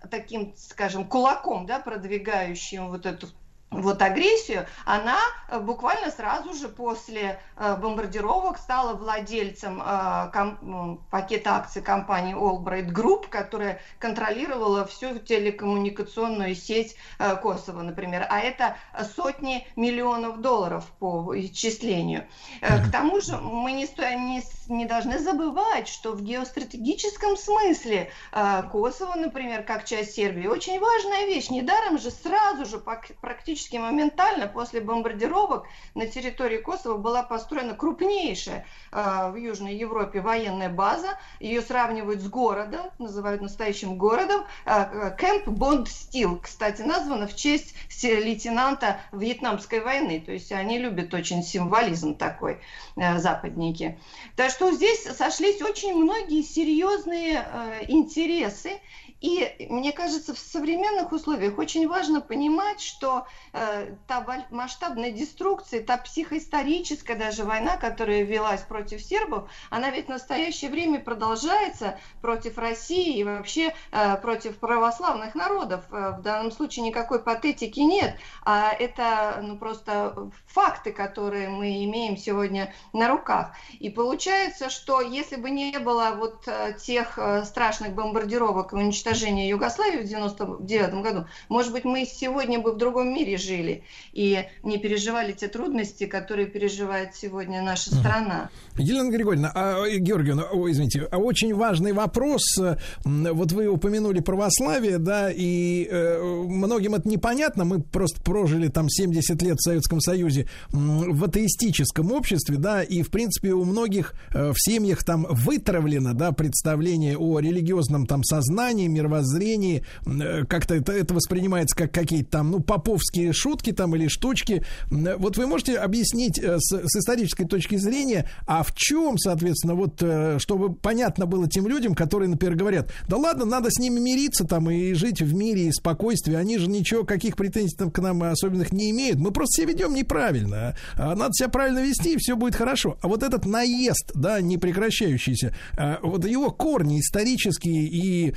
[0.10, 3.28] таким, скажем, кулаком, да, продвигающим вот эту
[3.72, 11.82] вот агрессию, она э, буквально сразу же после э, бомбардировок стала владельцем э, пакета акций
[11.82, 16.96] компании Albright Group, которая контролировала всю телекоммуникационную сеть
[17.42, 18.26] Косово, например.
[18.30, 18.76] А это
[19.16, 22.26] сотни миллионов долларов по исчислению.
[22.62, 29.16] К тому же мы не, не не должны забывать, что в геостратегическом смысле э, Косово,
[29.16, 31.50] например, как часть Сербии, очень важная вещь.
[31.50, 35.66] Недаром же сразу же практически моментально после бомбардировок
[35.96, 41.18] на территории Косово была построена крупнейшая э, в Южной Европе военная база.
[41.40, 44.46] Ее сравнивают с городом, называют настоящим городом.
[44.66, 47.74] Э, Кэмп Бонд Стил, кстати, названа в честь
[48.04, 50.22] лейтенанта Вьетнамской войны.
[50.26, 52.60] То есть они любят очень символизм такой,
[52.96, 54.00] э, западники.
[54.36, 58.72] Так что здесь сошлись очень многие серьезные э, интересы.
[59.22, 65.98] И мне кажется, в современных условиях очень важно понимать, что э, та масштабная деструкция, та
[65.98, 73.18] психоисторическая даже война, которая велась против сербов, она ведь в настоящее время продолжается против России
[73.18, 75.84] и вообще э, против православных народов.
[75.92, 82.16] Э, в данном случае никакой патетики нет, а это ну, просто факты, которые мы имеем
[82.16, 83.52] сегодня на руках.
[83.80, 88.78] И получается, что если бы не было вот э, тех э, страшных бомбардировок и
[89.10, 93.84] уничтожения Югославии в 99 году, может быть, мы сегодня бы в другом мире жили
[94.14, 98.50] и не переживали те трудности, которые переживает сегодня наша страна.
[98.78, 102.42] Елена Григорьевна, а, э, Георгиевна, ой, извините, а очень важный вопрос.
[102.60, 107.66] э, Вот вы упомянули православие, да, и э, многим это непонятно.
[107.66, 113.10] Мы просто прожили там 70 лет в Советском Союзе в атеистическом обществе, да, и, в
[113.10, 119.84] принципе, у многих э, в семьях там вытравлено, да, представление о религиозном там сознании, мировоззрении.
[120.06, 124.64] Э, Как-то это, это воспринимается как какие-то там, ну, поповские шутки там или штучки.
[124.92, 129.76] Э, Вот вы можете объяснить э, с, с исторической точки зрения, а в чем, соответственно,
[129.76, 130.04] вот,
[130.42, 134.70] чтобы понятно было тем людям, которые, например, говорят, да ладно, надо с ними мириться там
[134.70, 138.72] и жить в мире и спокойствии, они же ничего, каких претензий там к нам особенных
[138.72, 142.56] не имеют, мы просто себя ведем неправильно, а надо себя правильно вести, и все будет
[142.56, 142.98] хорошо.
[143.02, 148.34] А вот этот наезд, да, непрекращающийся, э, вот его корни исторические и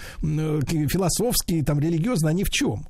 [0.61, 2.87] философские, там, религиозные, они в чем?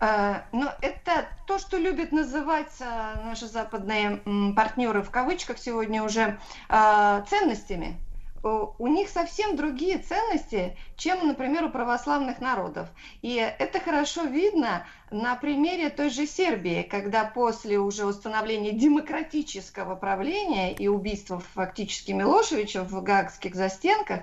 [0.00, 2.84] Э, Ну, это то, что любят называть э,
[3.24, 4.20] наши западные
[4.54, 6.38] партнеры в кавычках сегодня уже
[6.68, 7.96] э, ценностями.
[8.44, 12.88] У у них совсем другие ценности, чем, например, у православных народов.
[13.22, 20.74] И это хорошо видно на примере той же Сербии, когда после уже установления демократического правления
[20.74, 24.20] и убийства фактически Милошевича в гаагских застенках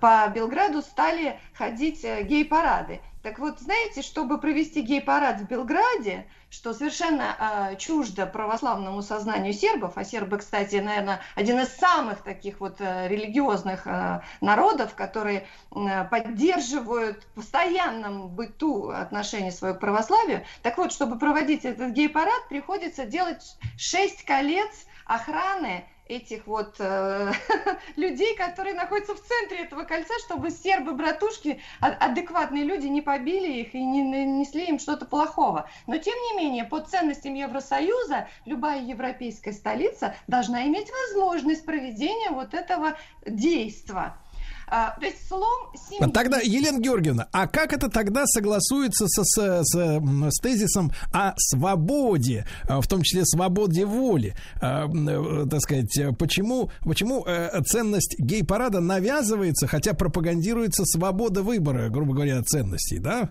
[0.00, 3.00] по Белграду стали ходить э, гей-парады.
[3.22, 9.92] Так вот, знаете, чтобы провести гей-парад в Белграде, что совершенно э, чуждо православному сознанию сербов,
[9.96, 16.04] а сербы, кстати, наверное, один из самых таких вот э, религиозных э, народов, которые э,
[16.04, 20.44] поддерживают в постоянном быту отношение свое к православию.
[20.62, 27.32] Так вот, чтобы проводить этот гей-парад, приходится делать шесть колец охраны этих вот э,
[27.96, 33.74] людей, которые находятся в центре этого кольца, чтобы сербы-братушки, а- адекватные люди, не побили их
[33.74, 35.68] и не нанесли им что-то плохого.
[35.86, 42.54] Но, тем не менее, по ценностям Евросоюза любая европейская столица должна иметь возможность проведения вот
[42.54, 44.14] этого действия.
[44.70, 46.10] А, то есть слом семьи...
[46.12, 50.00] Тогда, Елена Георгиевна, а как это тогда согласуется со, с, с,
[50.30, 54.34] с тезисом о свободе, а, в том числе свободе воли?
[54.60, 61.88] А, э, Так сказать, э, почему, почему э, ценность гей-парада навязывается, хотя пропагандируется свобода выбора,
[61.88, 63.30] грубо говоря, ценностей, да?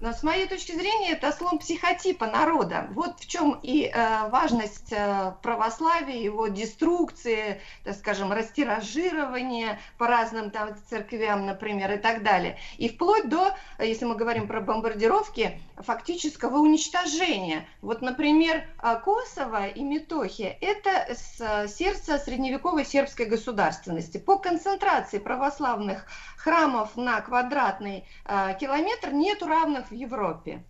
[0.00, 2.86] Но с моей точки зрения это слом психотипа народа.
[2.92, 10.50] Вот в чем и э, важность э, православия, его деструкции, так скажем, растиражирования по разным
[10.50, 12.58] там церквям, например, и так далее.
[12.76, 17.66] И вплоть до, если мы говорим про бомбардировки, фактического уничтожения.
[17.82, 24.18] Вот, например, э, Косово и Метохия– это с, сердце средневековой сербской государственности.
[24.18, 26.06] По концентрации православных
[26.38, 30.64] храмов на квадратный э, километр нету равных в Европе.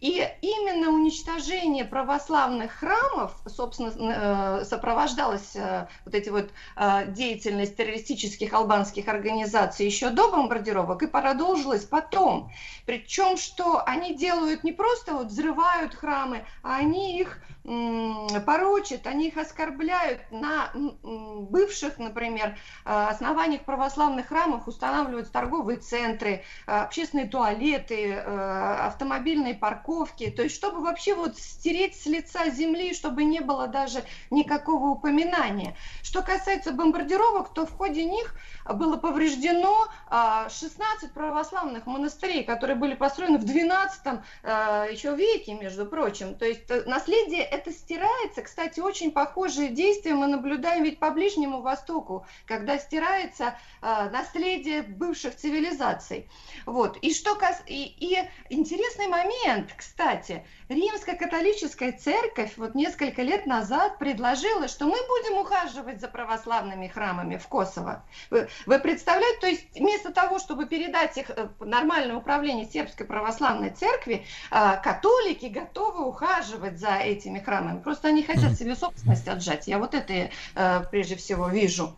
[0.00, 8.52] И именно уничтожение православных храмов, собственно, э, сопровождалась э, вот эти вот э, деятельность террористических
[8.52, 12.50] албанских организаций еще до бомбардировок и продолжилась потом.
[12.84, 19.38] Причем, что они делают не просто вот взрывают храмы, а они их порочат, они их
[19.38, 20.70] оскорбляют на
[21.02, 30.54] бывших, например, основаниях православных храмов устанавливают торговые центры, общественные туалеты, автомобильные платные парковки, то есть
[30.54, 35.76] чтобы вообще вот стереть с лица земли, чтобы не было даже никакого упоминания.
[36.02, 38.34] Что касается бомбардировок, то в ходе них
[38.66, 44.00] было повреждено 16 а, православных монастырей, которые были построены в 12
[44.42, 46.34] а, еще веке, между прочим.
[46.34, 48.42] То есть э, наследие это стирается.
[48.42, 55.36] Кстати, очень похожие действия мы наблюдаем ведь по Ближнему Востоку, когда стирается а, наследие бывших
[55.36, 56.28] цивилизаций.
[56.66, 56.96] Вот.
[56.98, 57.62] И, что кас...
[57.66, 58.18] и, и
[58.50, 66.00] интересный момент, кстати, Римская католическая церковь вот несколько лет назад предложила, что мы будем ухаживать
[66.00, 68.02] за православными храмами в Косово.
[68.30, 73.04] Вы, вы представляете, то есть вместо того, чтобы передать их э, в нормальное управление сербской
[73.04, 77.80] православной церкви, а, католики готовы ухаживать за этими храмами.
[77.80, 79.68] Просто они хотят себе собственность отжать.
[79.68, 81.94] Я вот это э, прежде всего вижу.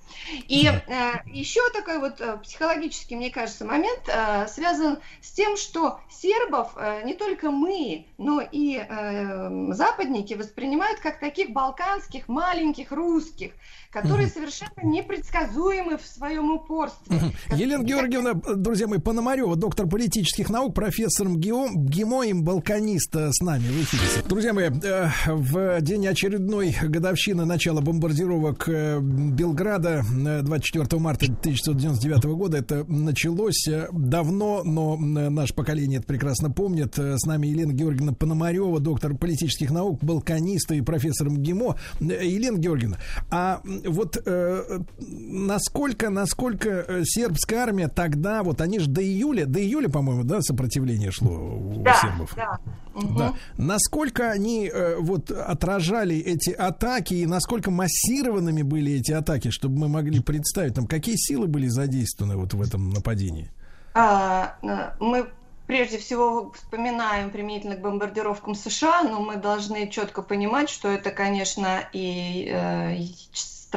[0.49, 4.11] И э, еще такой вот психологический, мне кажется, момент
[4.49, 8.56] связан с тем, что сербов не только мы, но и
[9.73, 13.53] западники воспринимают как таких балканских маленьких русских,
[13.91, 17.19] которые совершенно непредсказуемы в своем упорстве.
[17.53, 23.63] Елена Георгиевна, друзья мои, Пономарева, доктор политических наук, профессор МГИО, ГИМО и балканист с нами
[23.63, 24.23] в эфире.
[24.29, 30.03] Друзья мои, э, в день очередной годовщины начала бомбардировок э, Белграда
[30.43, 36.99] 24 э, марта 1999 года это началось давно, но наше поколение это прекрасно помнит.
[36.99, 38.46] С нами Елена Георгиевна Пономарева,
[38.81, 41.77] доктор политических наук, балканист и профессор МГИМО.
[42.01, 42.99] Елена Георгиевна,
[43.31, 49.61] а вот э, насколько, насколько э, сербская армия тогда, вот они же до июля, до
[49.61, 52.33] июля, по-моему, да, сопротивление шло у да, сербов.
[52.37, 52.59] Да.
[53.17, 53.35] Да.
[53.59, 59.89] Насколько они э, вот отражали эти атаки и насколько массированными были эти атаки, чтобы мы
[59.89, 63.51] могли представить, там, какие силы были задействованы вот в этом нападении?
[63.95, 65.27] А, э, мы
[65.67, 71.89] прежде всего вспоминаем применительно к бомбардировкам США, но мы должны четко понимать, что это, конечно,
[71.93, 72.97] и э,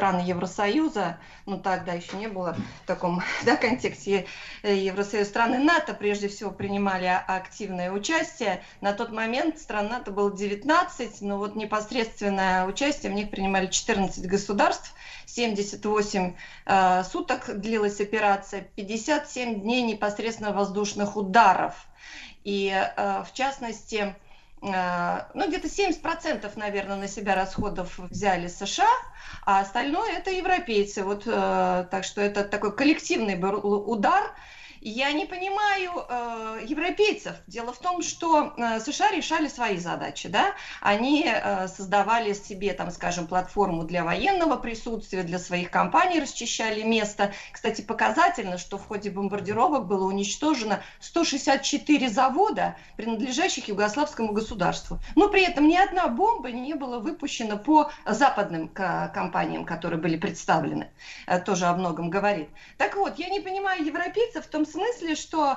[0.00, 4.26] страны Евросоюза, ну тогда еще не было в таком да, контексте
[4.62, 8.62] э, Евросоюз, страны НАТО прежде всего принимали активное участие.
[8.80, 14.26] На тот момент стран НАТО было 19, но вот непосредственное участие в них принимали 14
[14.26, 14.94] государств,
[15.34, 16.34] 78
[16.66, 21.74] э, суток длилась операция, 57 дней непосредственно воздушных ударов.
[22.44, 24.14] И э, в частности,
[24.62, 28.88] э, ну, где-то 70%, наверное, на себя расходов взяли США,
[29.44, 31.04] а остальное это европейцы.
[31.04, 34.34] Вот, э, так что это такой коллективный удар,
[34.80, 37.34] я не понимаю э, европейцев.
[37.46, 42.90] Дело в том, что э, США решали свои задачи, да, они э, создавали себе, там,
[42.90, 47.32] скажем, платформу для военного присутствия, для своих компаний расчищали место.
[47.52, 54.98] Кстати, показательно, что в ходе бомбардировок было уничтожено 164 завода, принадлежащих югославскому государству.
[55.14, 60.90] Но при этом ни одна бомба не была выпущена по западным компаниям, которые были представлены.
[61.26, 62.48] Э, тоже о многом говорит.
[62.78, 65.56] Так вот, я не понимаю европейцев в том смысле, что э,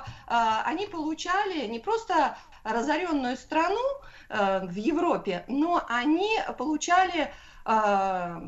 [0.64, 3.80] они получали не просто разоренную страну
[4.28, 7.32] э, в Европе, но они получали
[7.64, 8.40] э,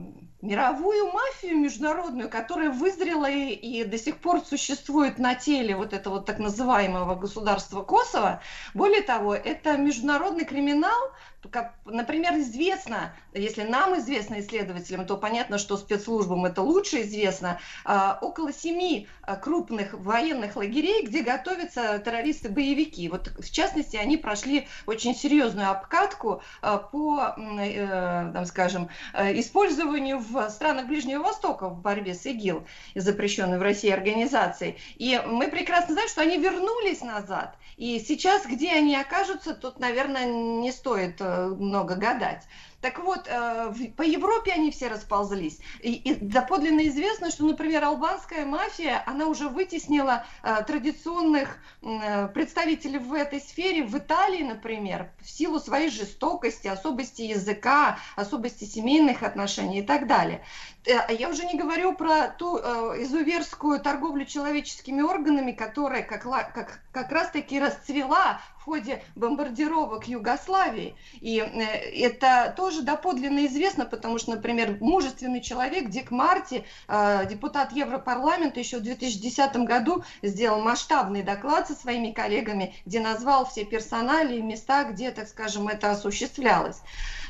[0.43, 6.21] мировую мафию международную, которая вызрела и, и до сих пор существует на теле вот этого
[6.21, 8.41] так называемого государства Косово.
[8.75, 11.13] Более того, это международный криминал,
[11.51, 18.19] как, например, известно, если нам известно исследователям, то понятно, что спецслужбам это лучше известно, а,
[18.21, 23.09] около семи а, крупных военных лагерей, где готовятся террористы-боевики.
[23.09, 30.49] Вот, в частности, они прошли очень серьезную обкатку а, по, э, там, скажем, использованию в
[30.51, 34.77] странах Ближнего Востока в борьбе с ИГИЛ, запрещенной в России организацией.
[34.97, 37.57] И мы прекрасно знаем, что они вернулись назад.
[37.77, 42.43] И сейчас, где они окажутся, тут, наверное, не стоит э, много гадать.
[42.81, 45.59] Так вот, э, по Европе они все расползлись.
[45.81, 52.99] И, и доподлинно известно, что, например, албанская мафия, она уже вытеснила э, традиционных э, представителей
[52.99, 59.81] в этой сфере в Италии, например, в силу своей жестокости, особости языка, особости семейных отношений
[59.81, 60.45] и так далее.
[60.89, 66.81] А я уже не говорю про ту э, изуверскую торговлю человеческими органами, которая как, как,
[66.93, 70.95] как раз-таки расцвела в ходе бомбардировок Югославии.
[71.21, 71.63] И э,
[72.07, 78.79] это тоже доподлинно известно, потому что, например, мужественный человек Дик Марти, э, депутат Европарламента, еще
[78.79, 84.85] в 2010 году сделал масштабный доклад со своими коллегами, где назвал все персонали и места,
[84.85, 86.81] где, так скажем, это осуществлялось.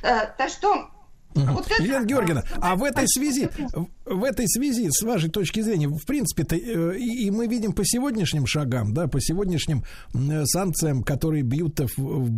[0.02, 0.90] Э, так что
[1.36, 3.48] вот Елена Георгиевна, а в этой связи,
[4.04, 7.84] в этой связи, с вашей точки зрения, в принципе-то, э, и, и мы видим по
[7.84, 9.84] сегодняшним шагам, да, по сегодняшним
[10.44, 11.80] санкциям, которые бьют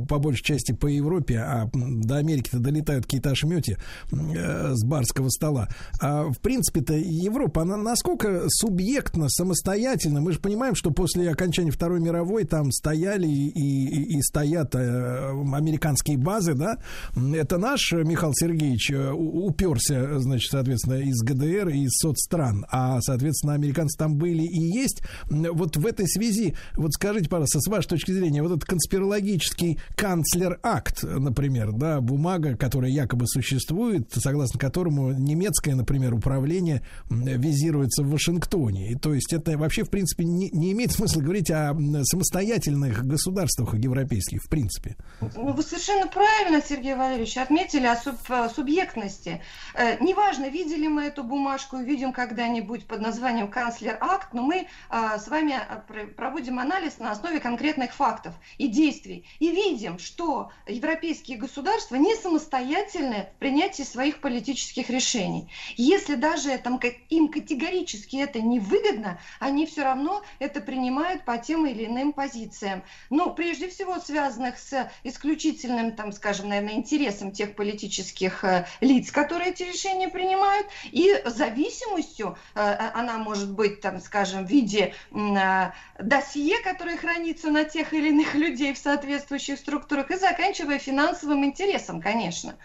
[0.08, 3.78] по большей части по Европе, а до Америки-то долетают какие-то ошмети
[4.10, 5.68] э, с барского стола.
[6.00, 10.20] А в принципе-то Европа, она насколько субъектно, самостоятельно?
[10.20, 15.30] Мы же понимаем, что после окончания Второй мировой там стояли и, и, и стоят э,
[15.30, 16.78] американские базы, да?
[17.14, 23.54] Это наш Михаил Сергеевич Э, уперся, значит, соответственно, из ГДР и из соцстран, а, соответственно,
[23.54, 25.02] американцы там были и есть.
[25.28, 31.02] Вот в этой связи, вот скажите, пожалуйста, с вашей точки зрения, вот этот конспирологический канцлер-акт,
[31.02, 38.92] например, да, бумага, которая якобы существует, согласно которому немецкое, например, управление визируется в Вашингтоне.
[38.92, 43.74] И то есть это вообще, в принципе, не, не имеет смысла говорить о самостоятельных государствах
[43.74, 44.96] европейских, в принципе.
[45.20, 48.16] Вы совершенно правильно, Сергей Валерьевич, отметили о суб,
[48.54, 49.42] субъектности субъектности.
[49.74, 55.28] Э, неважно, видели мы эту бумажку, видим когда-нибудь под названием «Канцлер-акт», но мы э, с
[55.28, 59.26] вами э, проводим анализ на основе конкретных фактов и действий.
[59.40, 65.50] И видим, что европейские государства не самостоятельны в принятии своих политических решений.
[65.76, 66.80] Если даже там,
[67.10, 72.82] им категорически это не выгодно, они все равно это принимают по тем или иным позициям.
[73.10, 78.44] Ну, прежде всего, связанных с исключительным, там, скажем, наверное, интересом тех политических
[78.80, 84.50] лиц, которые эти решения принимают, и зависимостью, э, э, она может быть, там, скажем, в
[84.50, 90.78] виде э, досье, которое хранится на тех или иных людей в соответствующих структурах, и заканчивая
[90.78, 92.56] финансовым интересом, конечно.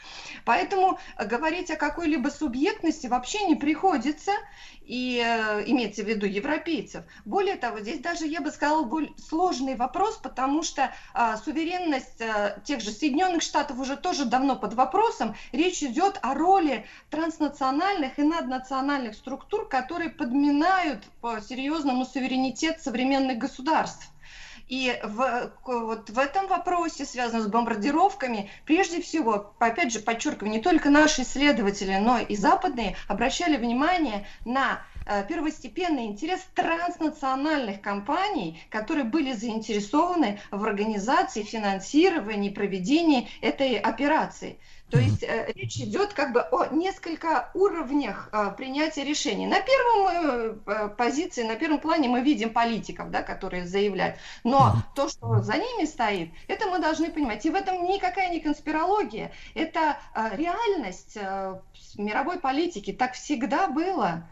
[0.45, 4.31] Поэтому говорить о какой-либо субъектности вообще не приходится,
[4.85, 7.03] и э, имеется в виду европейцев.
[7.25, 12.61] Более того, здесь даже, я бы сказала, более сложный вопрос, потому что э, суверенность э,
[12.65, 15.35] тех же Соединенных Штатов уже тоже давно под вопросом.
[15.51, 24.12] Речь идет о роли транснациональных и наднациональных структур, которые подминают по серьезному суверенитет современных государств.
[24.73, 30.61] И в, вот в этом вопросе, связанном с бомбардировками, прежде всего, опять же, подчеркиваю, не
[30.61, 34.81] только наши исследователи, но и западные обращали внимание на
[35.27, 44.57] первостепенный интерес транснациональных компаний, которые были заинтересованы в организации, финансировании, проведении этой операции.
[44.93, 49.47] То есть э, речь идет как бы о несколько уровнях э, принятия решений.
[49.47, 54.17] На первом э, позиции, на первом плане мы видим политиков, да, которые заявляют.
[54.43, 57.43] Но то, что за ними стоит, это мы должны понимать.
[57.43, 59.31] И в этом никакая не конспирология.
[59.55, 61.59] Это э, реальность э,
[61.97, 62.93] мировой политики.
[62.93, 64.29] Так всегда было.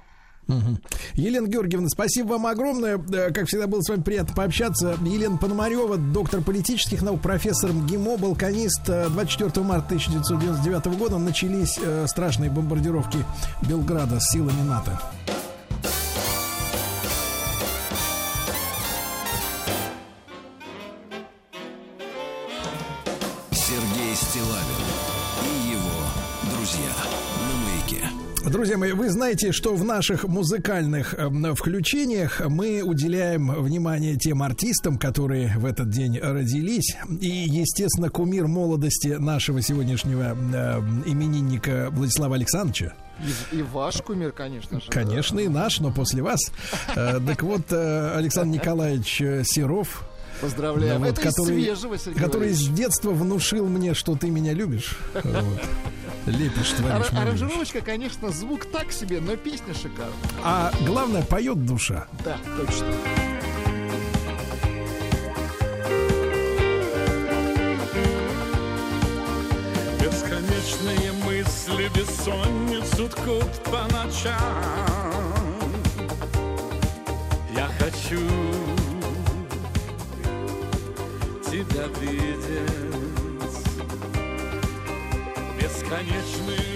[1.15, 2.97] Елена Георгиевна, спасибо вам огромное.
[2.97, 4.97] Э, как всегда, было с вами приятно пообщаться.
[5.03, 8.85] Елена Пономарева, доктор политических наук, профессор МГИМО, балканист.
[8.85, 13.19] 24 э, марта 1999 года начались э, страшные бомбардировки
[13.67, 14.99] Белграда с силами НАТО.
[28.51, 34.97] Друзья мои, вы знаете, что в наших музыкальных э, включениях мы уделяем внимание тем артистам,
[34.97, 36.97] которые в этот день родились.
[37.21, 42.93] И, естественно, кумир молодости нашего сегодняшнего э, именинника Владислава Александровича.
[43.53, 44.87] И, и ваш кумир, конечно же.
[44.89, 46.41] Конечно, и наш, но после вас.
[46.93, 50.03] Э, так вот, э, Александр Николаевич Серов,
[50.41, 50.99] Поздравляю.
[50.99, 54.97] Да, вот, который, свежего, который с детства внушил мне, что ты меня любишь.
[55.13, 55.61] Вот.
[56.25, 57.07] Лепишь, творишь.
[57.11, 60.13] Ар- аранжировочка, конечно, звук так себе, но песня шикарная.
[60.43, 62.07] А главное, поет душа.
[62.23, 62.87] Да, точно.
[69.99, 74.35] Бесконечные мысли, бессонница тут кут по ночам.
[77.55, 78.19] Я хочу
[81.63, 82.41] тебя видеть.
[85.59, 86.70] Бесконечные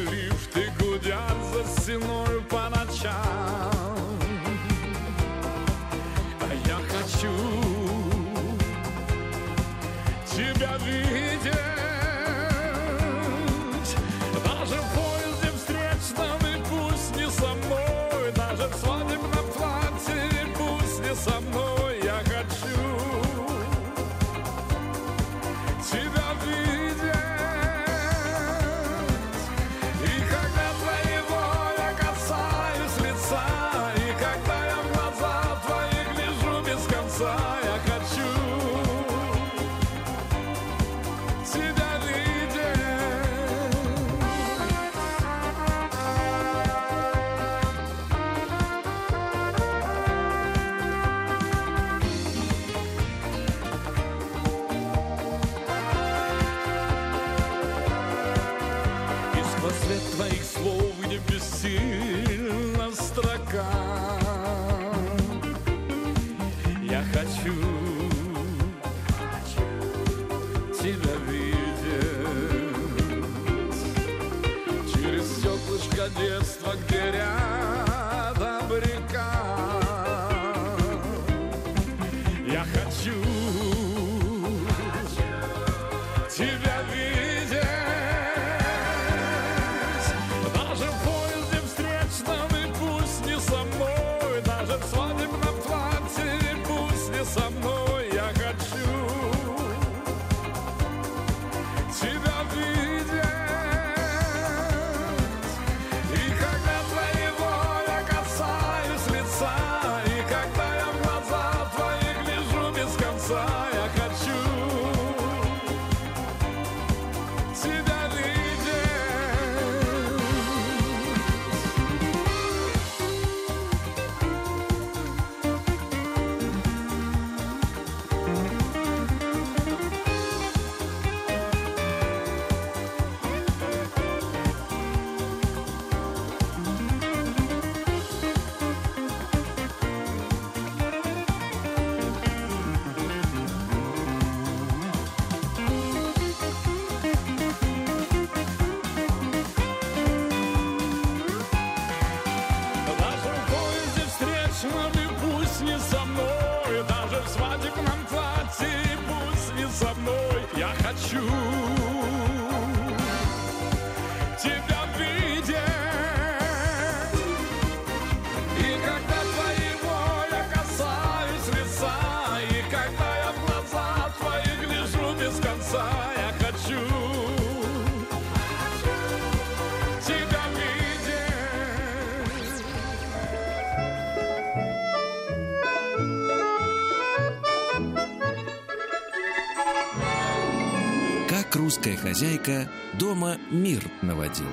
[191.86, 192.68] Русская хозяйка
[192.98, 194.50] дома мир наводила.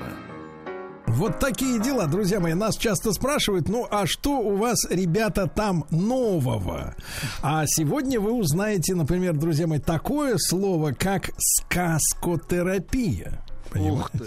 [1.06, 2.52] Вот такие дела, друзья мои.
[2.52, 6.94] Нас часто спрашивают, ну а что у вас, ребята, там нового?
[7.40, 13.42] А сегодня вы узнаете, например, друзья мои, такое слово, как сказкотерапия.
[13.76, 14.21] Ух ты.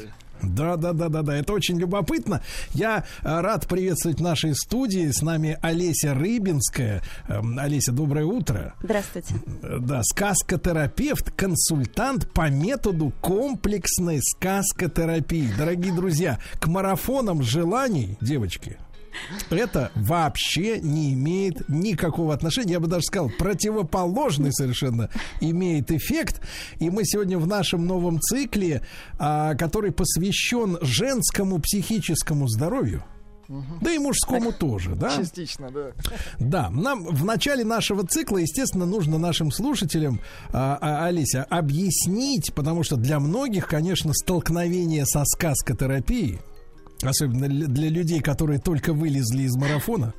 [0.56, 1.36] Да, да, да, да, да.
[1.36, 2.42] Это очень любопытно.
[2.74, 5.12] Я э, рад приветствовать в нашей студии.
[5.12, 7.04] С нами Олеся Рыбинская.
[7.28, 8.74] Эм, Олеся, доброе утро.
[8.82, 9.36] Здравствуйте.
[9.64, 15.50] Э, Да, сказкотерапевт, консультант по методу комплексной сказкотерапии.
[15.58, 18.78] Дорогие друзья, к марафонам желаний, девочки,
[19.50, 22.74] это вообще не имеет никакого отношения.
[22.74, 25.10] Я бы даже сказал, противоположный совершенно
[25.42, 26.42] имеет эффект.
[26.80, 28.82] И мы сегодня в нашем новом цикле,
[29.18, 33.04] а, который посвящен женскому психическому здоровью.
[33.82, 35.16] Да и мужскому тоже, да?
[35.16, 35.92] Частично, да.
[36.40, 40.20] Да, нам в начале нашего цикла, естественно, нужно нашим слушателям,
[40.52, 46.40] а, а, Олеся, объяснить, потому что для многих, конечно, столкновение со сказкотерапией
[47.02, 50.14] Особенно для людей, которые только вылезли из марафона,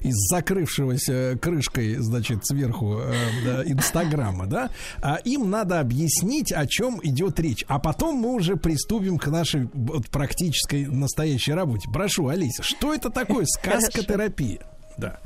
[0.00, 7.40] из закрывшегося крышкой, значит, сверху э, Инстаграма, да, а им надо объяснить, о чем идет
[7.40, 7.64] речь.
[7.66, 11.88] А потом мы уже приступим к нашей вот, практической настоящей работе.
[11.92, 14.60] Прошу, Алиса, что это такое сказкотерапия?
[14.98, 15.20] Да.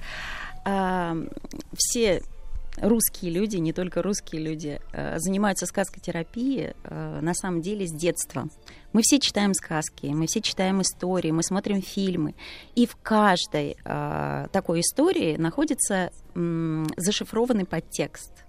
[0.64, 1.16] А,
[1.76, 2.22] все
[2.80, 8.48] русские люди, не только русские люди, э, занимаются сказкотерапией э, на самом деле с детства.
[8.92, 12.34] Мы все читаем сказки, мы все читаем истории, мы смотрим фильмы.
[12.74, 18.44] И в каждой э, такой истории находится м, зашифрованный подтекст.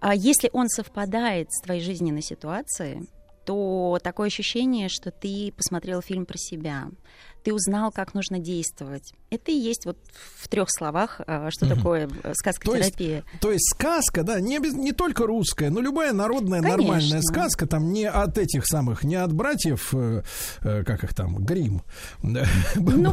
[0.00, 3.06] А если он совпадает с твоей жизненной ситуацией,
[3.44, 6.88] то такое ощущение, что ты посмотрел фильм про себя,
[7.42, 9.12] ты узнал, как нужно действовать.
[9.30, 9.96] Это и есть вот
[10.36, 13.22] в трех словах, а, что такое э, сказкотерапия.
[13.22, 16.82] То есть, то есть сказка, да, не, без, не только русская, но любая народная Конечно.
[16.82, 20.22] нормальная сказка, там не от этих самых, не от братьев, э,
[20.62, 21.82] э, как их там, Грим,
[22.22, 23.12] Ну.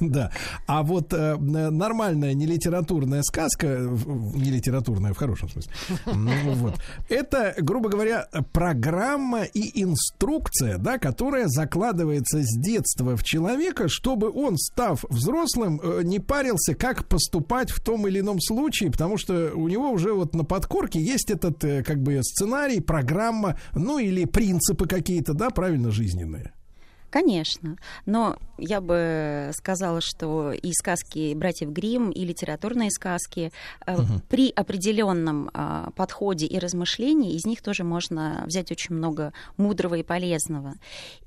[0.00, 0.32] да,
[0.66, 5.72] а вот э, нормальная не литературная сказка, в- не литературная в хорошем смысле,
[6.06, 6.74] ну, вот,
[7.08, 13.57] это, грубо говоря, программа и инструкция, да, которая закладывается с детства в человека,
[13.88, 19.16] чтобы он, став взрослым, э, не парился, как поступать в том или ином случае, потому
[19.16, 23.98] что у него уже вот на подкорке есть этот, э, как бы, сценарий, программа, ну,
[23.98, 26.52] или принципы какие-то, да, правильно, жизненные.
[27.10, 33.50] Конечно, но я бы сказала, что и сказки братьев Грим, и литературные сказки
[33.86, 34.22] э, Мгм.
[34.28, 40.02] при определенном а, подходе и размышлении из них тоже можно взять очень много мудрого и
[40.02, 40.74] полезного.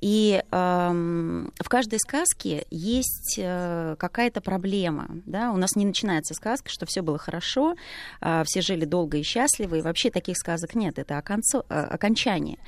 [0.02, 5.08] И эм, в каждой сказке есть э, какая-то проблема.
[5.26, 5.52] Да?
[5.52, 7.76] У нас не начинается сказка, что все было хорошо,
[8.20, 11.00] а, все жили долго и счастливо, и вообще таких сказок нет.
[11.00, 12.60] Это оконцо- э, окончание.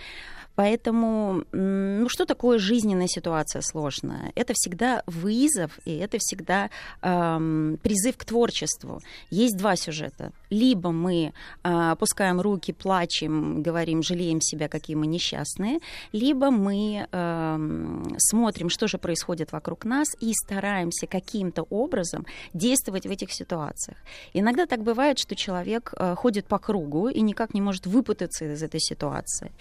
[0.56, 4.32] Поэтому, ну что такое жизненная ситуация сложная?
[4.36, 6.70] Это всегда вызов, и это всегда
[7.02, 9.02] эм, призыв к творчеству.
[9.30, 10.32] Есть два сюжета.
[10.50, 15.80] Либо мы э, опускаем руки, плачем, говорим, жалеем себя, какие мы несчастные,
[16.12, 23.12] либо мы эм, смотрим, что же происходит вокруг нас, и стараемся каким-то образом действовать в
[23.12, 23.98] этих ситуациях.
[24.34, 28.62] Иногда так бывает, что человек э, ходит по кругу и никак не может выпутаться из
[28.62, 29.52] этой ситуации.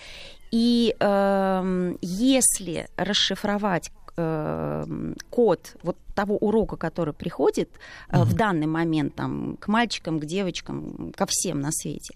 [0.52, 7.70] И эм, если расшифровать эм, код вот того урока, который приходит
[8.08, 12.14] э, в данный момент там, к мальчикам, к девочкам, ко всем на свете,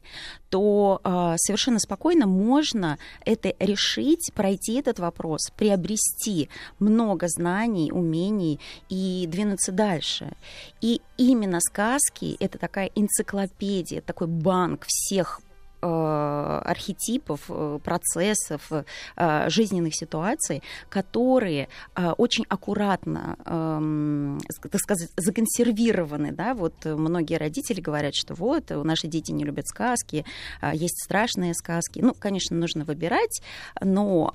[0.51, 6.49] то э, совершенно спокойно можно это решить, пройти этот вопрос, приобрести
[6.79, 10.33] много знаний, умений и двинуться дальше.
[10.81, 15.46] И именно сказки— это такая энциклопедия, такой банк всех э,
[15.87, 18.71] архетипов, э, процессов,
[19.17, 26.33] э, жизненных ситуаций, которые э, очень аккуратно, эм, так сказать, законсервированы.
[26.33, 26.55] Да?
[26.55, 30.25] Вот э, многие родители говорят, что вот, э, наши дети не любят сказки,
[30.73, 32.01] есть страшные сказки.
[32.01, 33.43] Ну, конечно, нужно выбирать,
[33.81, 34.33] но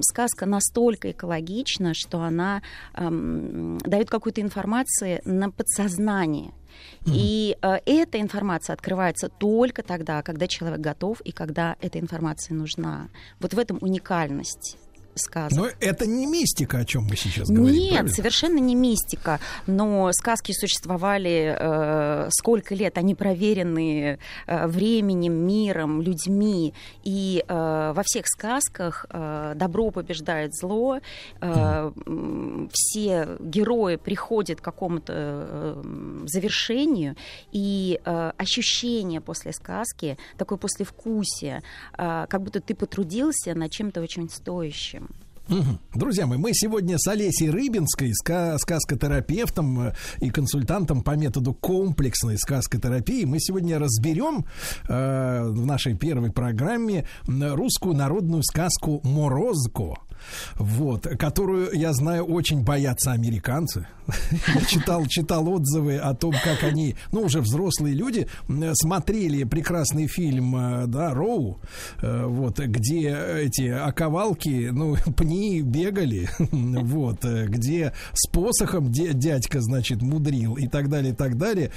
[0.00, 2.62] сказка настолько экологична, что она
[2.94, 6.52] эм, дает какую-то информацию на подсознание.
[7.06, 13.08] И э, эта информация открывается только тогда, когда человек готов и когда эта информация нужна.
[13.40, 14.76] Вот в этом уникальность
[15.16, 15.58] сказок.
[15.58, 17.74] Но это не мистика, о чем мы сейчас говорим.
[17.74, 18.12] Нет, правильно?
[18.14, 19.40] совершенно не мистика.
[19.66, 26.74] Но сказки существовали э, сколько лет, они проверены э, временем, миром, людьми.
[27.04, 30.98] И э, во всех сказках э, добро побеждает зло,
[31.40, 35.82] э, м, все герои приходят к какому-то э,
[36.26, 37.16] завершению,
[37.52, 41.62] и э, ощущение после сказки, такое послевкусие,
[41.96, 45.05] э, как будто ты потрудился над чем-то очень стоящим.
[45.94, 52.36] Друзья мои, мы сегодня с Олесей Рыбинской, ска- сказкотерапевтом э, и консультантом по методу комплексной
[52.36, 54.44] сказкотерапии, мы сегодня разберем
[54.88, 59.94] э, в нашей первой программе русскую народную сказку «Морозко».
[60.56, 63.86] Вот, которую, я знаю, очень боятся американцы.
[64.68, 68.28] Читал, читал отзывы о том, как они, ну, уже взрослые люди,
[68.74, 71.58] смотрели прекрасный фильм, э, да, Роу,
[72.02, 79.60] э, вот, где эти оковалки, ну, пни бегали, вот, э, где с посохом дя- дядька,
[79.60, 81.70] значит, мудрил и так далее, и так далее.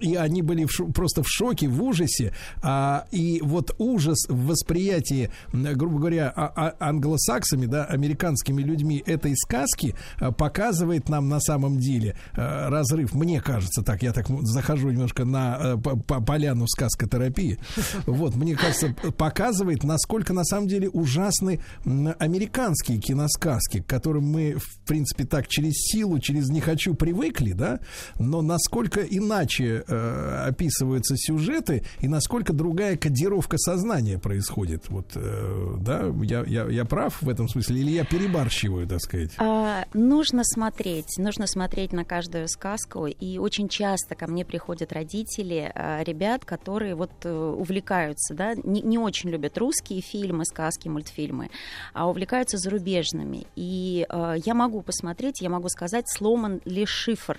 [0.00, 2.34] И они были в просто в шоке, в ужасе.
[2.62, 9.36] А, и вот ужас в восприятии, грубо говоря, а- а- англосаксами, да, американскими людьми этой
[9.36, 13.14] сказки а, показывает нам на самом деле а, разрыв.
[13.14, 17.58] Мне кажется так, я так захожу немножко на по- по- поляну сказкотерапии.
[18.06, 24.80] Вот, мне кажется, показывает, насколько на самом деле ужасны американские киносказки, к которым мы, в
[24.86, 27.80] принципе, так через силу, через не хочу привыкли, да,
[28.18, 34.88] но насколько иначе э, описываются сюжеты и насколько другая кодировка сознания происходит.
[34.88, 37.69] Вот, э, да, я, я, я прав в этом смысле.
[37.74, 39.30] Или я перебарщиваю, так сказать?
[39.38, 45.70] А, нужно смотреть, нужно смотреть на каждую сказку, и очень часто ко мне приходят родители
[45.74, 51.50] а, ребят, которые вот э, увлекаются, да, не, не очень любят русские фильмы, сказки, мультфильмы,
[51.92, 53.46] а увлекаются зарубежными.
[53.56, 57.38] И а, я могу посмотреть, я могу сказать, сломан ли шифр.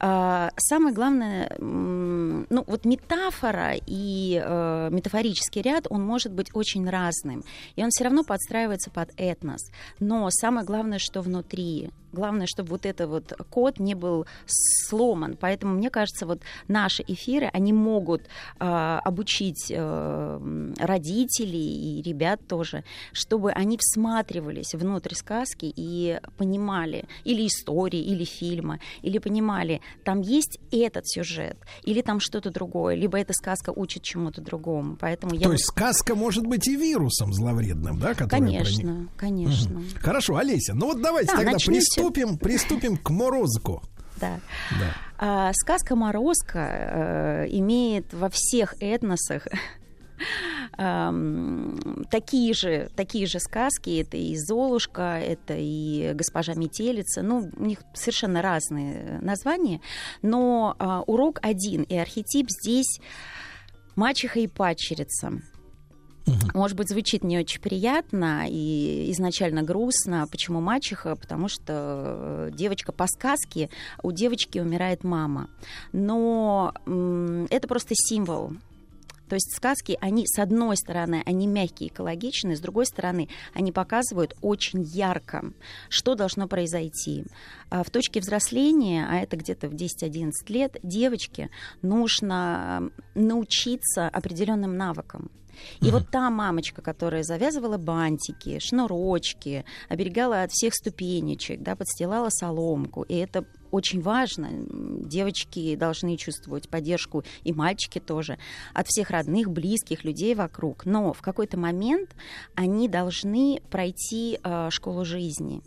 [0.00, 7.42] А, Самое главное, ну вот метафора и э, метафорический ряд, он может быть очень разным,
[7.74, 9.70] и он все равно подстраивается под этнос.
[9.98, 15.36] Но самое главное, что внутри, главное, чтобы вот этот вот код не был сломан.
[15.38, 18.22] Поэтому мне кажется, вот наши эфиры, они могут
[18.60, 27.46] э, обучить э, родителей и ребят тоже, чтобы они всматривались внутрь сказки и понимали, или
[27.46, 33.32] истории, или фильма, или понимали, там есть этот сюжет, или там что-то другое, либо эта
[33.32, 34.96] сказка учит чему-то другому.
[35.00, 38.14] Поэтому я То есть сказка может быть и вирусом зловредным, да?
[38.14, 39.78] который Конечно, проник- конечно.
[39.78, 39.88] Мгм.
[40.00, 41.78] Хорошо, Олеся, ну вот давайте Да, тогда начните.
[41.98, 43.82] Приступим, приступим к морозку.
[44.20, 44.40] Да.
[44.78, 44.94] Да.
[45.18, 49.46] А, сказка Морозко э, имеет во всех этносах
[50.76, 54.00] ам, такие же, такие же сказки.
[54.00, 57.22] Это и Золушка, это и Госпожа Метелица.
[57.22, 59.80] Ну, у них совершенно разные названия.
[60.22, 63.00] Но а, урок один, и архетип здесь
[63.96, 64.46] мачеха и
[66.54, 70.26] Может быть, звучит не очень приятно и изначально грустно.
[70.30, 71.16] Почему мачеха?
[71.16, 73.70] Потому что э, девочка по сказке,
[74.02, 75.48] у девочки умирает мама.
[75.92, 76.72] Но
[77.50, 78.52] это просто символ.
[79.28, 84.34] То есть сказки, они, с одной стороны, они мягкие, экологичные, с другой стороны, они показывают
[84.40, 85.52] очень ярко,
[85.90, 87.24] что должно произойти.
[87.70, 91.50] А В точке взросления, а это где-то в 10-11 лет, девочке
[91.82, 95.30] нужно э, научиться определенным навыкам.
[95.80, 103.02] И вот та мамочка, которая завязывала бантики, шнурочки, оберегала от всех ступенечек, да, подстилала соломку,
[103.02, 104.48] и это очень важно.
[104.50, 108.38] Девочки должны чувствовать поддержку, и мальчики тоже,
[108.74, 110.86] от всех родных, близких людей вокруг.
[110.86, 112.14] Но в какой-то момент
[112.54, 115.62] они должны пройти э, школу жизни.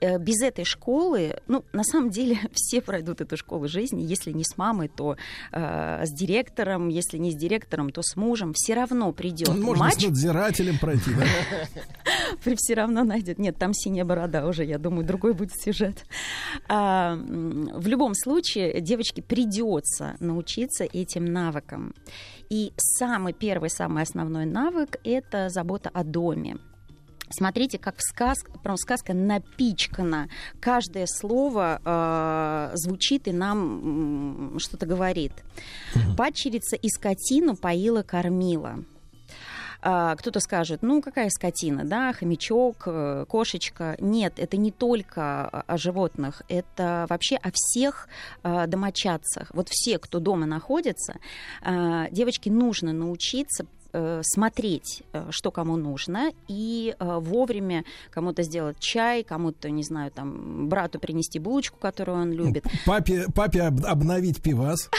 [0.00, 4.02] Э, Без этой школы, ну, на самом деле, все пройдут эту школу жизни.
[4.02, 5.16] Если не с мамой, то
[5.52, 8.52] э, с директором, если не с директором, то с мужем.
[8.54, 12.54] Все равно придет Можно матч, с надзирателем пройти, да?
[12.56, 13.38] все равно найдет.
[13.38, 16.04] Нет, там синяя борода уже, я думаю, другой будет сюжет.
[16.68, 21.94] А, в любом случае, девочке придется научиться этим навыкам.
[22.48, 26.58] И самый первый, самый основной навык— это забота о доме.
[27.32, 30.28] Смотрите, как в сказке, прям сказка напичкана.
[30.60, 35.32] Каждое слово э, звучит и нам м, что-то говорит.
[36.16, 38.82] Падчерица и скотину поила, кормила.
[39.82, 43.96] А, Кто-то скажет, ну какая скотина, да, хомячок, э, кошечка.
[43.98, 48.08] Нет, это не только о- животных, это вообще о всех
[48.42, 49.50] э, домочадцах.
[49.54, 51.14] Вот все, кто дома находится,
[51.62, 53.66] э, девочке нужно научиться э,
[54.22, 60.68] смотреть, э, что кому нужно, и э, вовремя кому-то сделать чай, кому-то, не знаю, там,
[60.68, 62.64] брату принести булочку, которую он любит.
[62.86, 64.90] Папе, папе об- обновить пивас.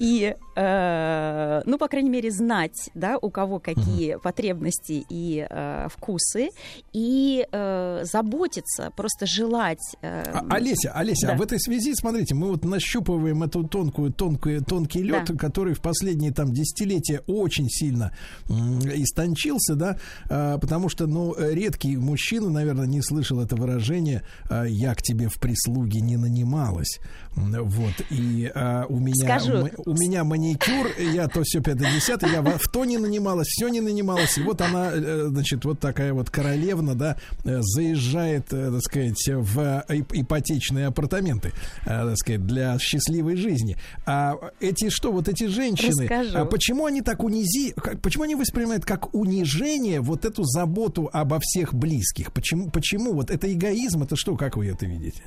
[0.00, 6.48] И, э, ну, по крайней мере, знать, да, у кого какие потребности и э, вкусы,
[6.92, 9.78] и э, заботиться, просто желать.
[10.02, 11.34] э, А, Олеся, Олеся, да.
[11.34, 15.34] а в этой связи, смотрите, мы вот нащупываем эту тонкую, тонкую, тонкий лед, Да.
[15.36, 18.10] который в последние там десятилетия очень сильно
[18.48, 19.98] истончился, да,
[20.28, 25.28] а, потому что, ну, редкий мужчина, наверное, не слышал это выражение а, «я к тебе
[25.28, 26.98] в прислуги не нанималась».
[27.36, 29.14] Вот, и а, у меня...
[29.38, 29.52] Скажу.
[29.66, 33.68] м- у меня маникюр, я то все 5-10, я во- в то не нанималась, все
[33.68, 34.38] не нанималась.
[34.38, 39.28] И вот она, э, значит, вот такая вот королевна, да, э, заезжает, э, так сказать,
[39.28, 41.52] в ип- ипотечные апартаменты,
[41.84, 43.76] так сказать, для счастливой жизни.
[44.06, 46.38] А эти что, вот эти женщины, Расскажу.
[46.38, 51.74] а почему они так унизи, почему они воспринимают как унижение вот эту заботу обо всех
[51.74, 52.32] близких?
[52.32, 55.22] Почему, почему вот это эгоизм, это что, как вы это видите?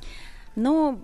[0.57, 0.99] Ну,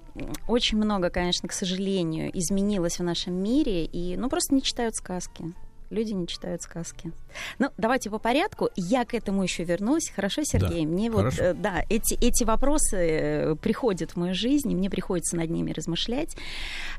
[0.47, 5.53] очень много, конечно, к сожалению, изменилось в нашем мире, и, ну, просто не читают сказки.
[5.91, 7.11] Люди не читают сказки.
[7.59, 8.69] Ну, давайте по порядку.
[8.75, 10.09] Я к этому еще вернусь.
[10.09, 10.87] Хорошо, Сергей?
[10.87, 11.37] Да, мне хорошо.
[11.37, 15.51] вот, э, да, эти, эти вопросы э, приходят в мою жизнь, и мне приходится над
[15.51, 16.35] ними размышлять.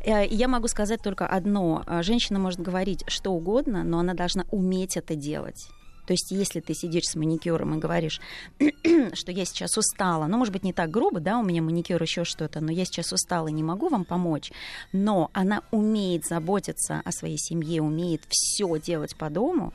[0.05, 1.83] Э, и Я могу сказать только одно.
[2.02, 5.66] Женщина может говорить что угодно, но она должна уметь это делать.
[6.07, 8.20] То есть, если ты сидишь с маникюром и говоришь,
[9.12, 12.24] что я сейчас устала, ну, может быть, не так грубо, да, у меня маникюр еще
[12.24, 14.52] что-то, но я сейчас устала и не могу вам помочь,
[14.92, 19.73] но она умеет заботиться о своей семье, умеет все делать по дому,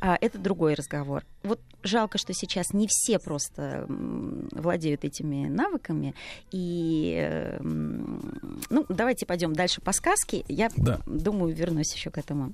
[0.00, 1.24] а, это другой разговор.
[1.42, 6.14] Вот жалко, что сейчас не все просто владеют этими навыками.
[6.50, 10.44] И, э, м, ну, давайте пойдем дальше по сказке.
[10.48, 11.00] Я Да.
[11.06, 12.52] думаю, вернусь еще к этому.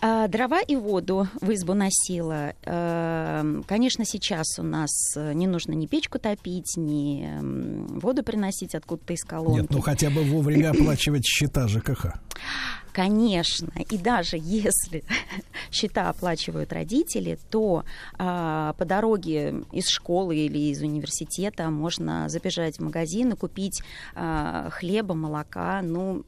[0.00, 2.52] А, Дрова и воду в избу носила.
[2.64, 8.74] Эм, Конечно, сейчас у нас э, не нужно ни печку топить, ни м, воду приносить
[8.74, 9.60] откуда-то из колонки.
[9.62, 12.06] Нет, ну хотя бы вовремя оплачивать счета ЖКХ.
[12.96, 15.04] Конечно, и даже если
[15.70, 17.84] счета оплачивают родители, то
[18.16, 23.82] а, по дороге из школы или из университета можно забежать в магазин и купить
[24.14, 26.24] а, хлеба, молока, ну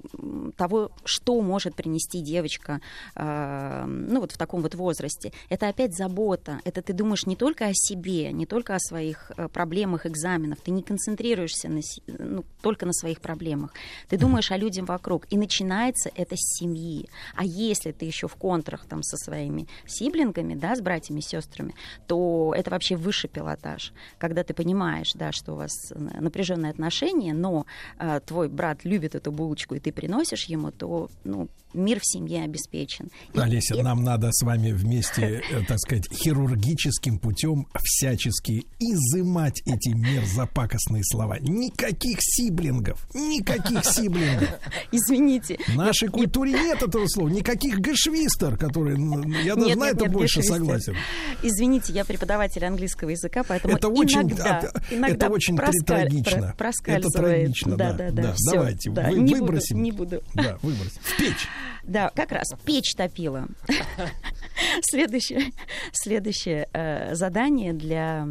[0.58, 2.82] того, что может принести девочка,
[3.14, 5.32] а, ну вот в таком вот возрасте.
[5.48, 6.60] Это опять забота.
[6.66, 10.58] Это ты думаешь не только о себе, не только о своих э, проблемах, экзаменах.
[10.60, 13.72] Ты не концентрируешься на, ну, только на своих проблемах.
[14.10, 15.26] Ты думаешь о людях вокруг.
[15.30, 17.08] И начинается это с семьи.
[17.34, 21.74] А если ты еще в контрах там со своими сиблингами, да, с братьями сестрами,
[22.06, 23.92] то это вообще высший пилотаж.
[24.18, 27.66] Когда ты понимаешь, да, что у вас напряженные отношения, но
[27.98, 32.44] э, твой брат любит эту булочку, и ты приносишь ему, то ну, мир в семье
[32.44, 33.10] обеспечен.
[33.34, 39.90] Олеся, и- нам надо с вами вместе, э, так сказать, хирургическим путем всячески изымать эти
[39.90, 41.38] мерзопакостные слова.
[41.40, 44.48] Никаких сиблингов, никаких сиблингов.
[44.92, 45.58] Извините.
[45.74, 47.28] Нашей культуре нет этого слова.
[47.28, 48.96] Никаких гэшвистер, которые,
[49.44, 50.96] я даже Нет, на нет, это нет, больше согласен.
[51.42, 56.54] Извините, я преподаватель английского языка, поэтому Это очень, иногда, это, иногда это очень проскаль- трагично.
[56.86, 57.92] Это трагично, да.
[57.92, 59.82] да, да, всё, Давайте, да, вы- не буду, выбросим.
[59.82, 60.22] не буду.
[60.34, 61.00] Да, выбросим.
[61.02, 61.46] В печь.
[61.84, 63.46] Да, как раз печь топила.
[64.82, 65.52] Следующее,
[65.92, 68.26] следующее э, задание для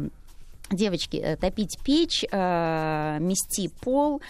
[0.70, 4.20] девочки э, топить печь, э, мести пол.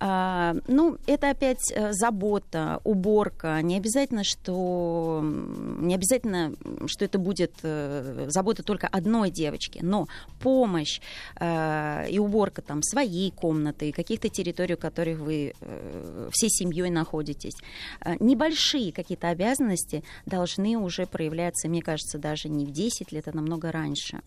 [0.00, 3.60] Э, ну, это опять забота, уборка.
[3.62, 6.54] Не обязательно, что не обязательно,
[6.86, 10.06] что это будет забота только одной девочки, но
[10.40, 11.00] помощь
[11.40, 15.54] и уборка там своей комнаты, каких-то территорий, в которых вы
[16.30, 17.54] всей семьей находитесь.
[18.20, 23.72] Небольшие какие-то обязанности должны уже проявляться, мне кажется, даже не в 10 лет, а намного
[23.72, 24.20] раньше.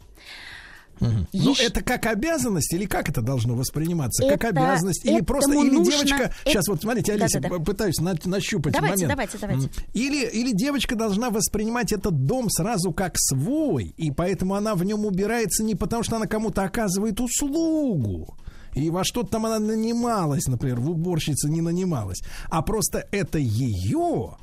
[1.00, 4.24] Но Ещё- это как обязанность или как это должно восприниматься?
[4.28, 6.24] как Это- обязанность или просто или нужно- девочка?
[6.24, 7.64] это- Сейчас вот смотрите, Олеся, Да-да-да.
[7.64, 9.10] пытаюсь на- нащупать Давайте, момент.
[9.12, 9.66] давайте, давайте.
[9.68, 14.84] М, Или или девочка должна воспринимать этот дом сразу как свой, и поэтому она в
[14.84, 18.36] нем убирается не потому, что она кому-то оказывает услугу.
[18.76, 22.20] И во что-то там она нанималась, например, в уборщице не нанималась,
[22.50, 24.36] а просто это ее.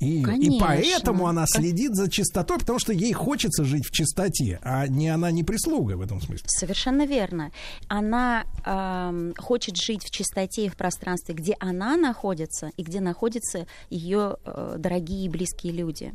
[0.00, 4.86] И, и поэтому она следит за чистотой, потому что ей хочется жить в чистоте, а
[4.86, 6.46] не она не прислуга в этом смысле.
[6.48, 7.52] Совершенно верно.
[7.88, 13.66] Она ам, хочет жить в чистоте и в пространстве, где она находится и где находятся
[13.90, 16.12] ее э, дорогие и близкие люди.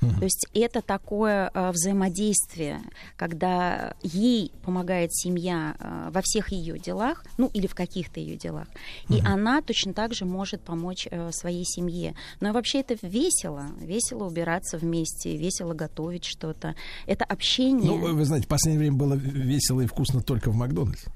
[0.00, 2.80] То есть это такое э, взаимодействие,
[3.16, 8.66] когда ей помогает семья э, во всех ее делах, ну или в каких-то ее делах,
[9.10, 12.14] и она точно так же может помочь э, своей семье.
[12.40, 16.74] Но вообще это весело, весело убираться вместе, весело готовить что-то.
[17.06, 17.90] Это общение.
[17.90, 21.10] Ну, вы вы знаете, в последнее время было весело и вкусно только в Макдональдсе.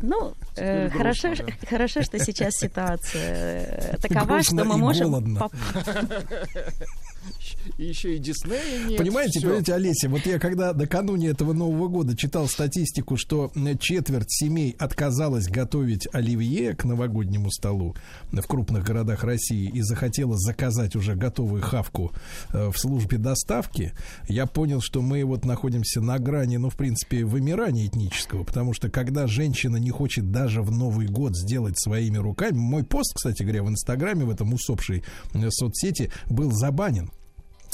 [0.00, 5.10] Ну, э, хорошо, ш- хорошо, что сейчас ситуация такова, Грустно что мы можем...
[5.10, 5.48] голодно.
[7.76, 8.98] И еще и Диснея нет.
[8.98, 9.48] Понимаете, всё.
[9.48, 14.74] понимаете, Олеся, вот я когда накануне этого Нового года читал статистику, что м, четверть семей
[14.78, 17.94] отказалась готовить оливье к новогоднему столу
[18.32, 22.12] в крупных городах России и захотела заказать уже готовую хавку
[22.52, 23.92] э, в службе доставки,
[24.28, 28.90] я понял, что мы вот находимся на грани, ну, в принципе, вымирания этнического, потому что
[28.90, 33.62] когда женщина не хочет даже в Новый год сделать своими руками, мой пост, кстати говоря,
[33.62, 37.10] в Инстаграме, в этом усопшей э, соцсети, был забанен.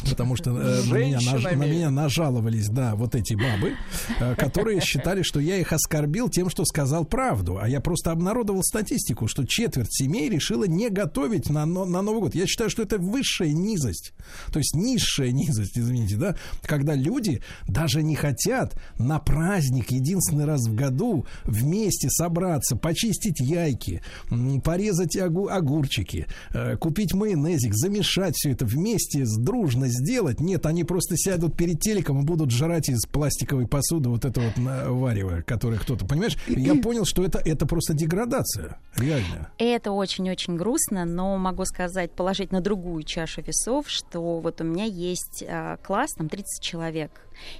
[0.08, 3.72] Потому что э, на, меня, наж- на меня нажаловались, да, вот эти бабы,
[4.20, 7.58] э, которые считали, что я их оскорбил тем, что сказал правду.
[7.60, 12.34] А я просто обнародовал статистику, что четверть семей решила не готовить на, на Новый год.
[12.34, 14.12] Я считаю, что это высшая низость.
[14.52, 20.66] То есть низшая низость, извините, да, когда люди даже не хотят на праздник единственный раз
[20.66, 24.02] в году вместе собраться, почистить яйки,
[24.62, 30.40] порезать огу- огурчики, э, купить майонезик, замешать все это вместе с дружной способны сделать.
[30.40, 34.56] Нет, они просто сядут перед телеком и будут жрать из пластиковой посуды вот это вот
[34.56, 36.36] на- варево, которое кто-то, понимаешь?
[36.46, 39.50] Я понял, что это, это просто деградация, реально.
[39.58, 44.84] Это очень-очень грустно, но могу сказать, положить на другую чашу весов, что вот у меня
[44.84, 47.10] есть э, класс, там 30 человек,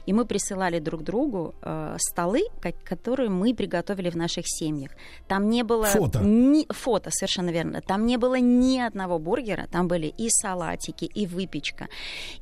[0.07, 4.93] и мы присылали друг другу э, столы, ко- которые мы приготовили в наших семьях.
[5.29, 5.87] Там не было...
[5.87, 6.21] Фото.
[6.21, 7.81] Ни, фото, совершенно верно.
[7.81, 11.89] Там не было ни одного бургера, там были и салатики, и выпечка.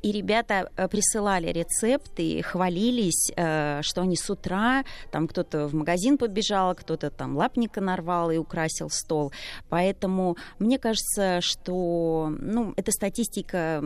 [0.01, 6.17] И ребята э, присылали рецепты, хвалились, э, что они с утра, там кто-то в магазин
[6.17, 9.31] побежал, кто-то там лапника нарвал и украсил стол.
[9.69, 13.83] Поэтому мне кажется, что ну, эта статистика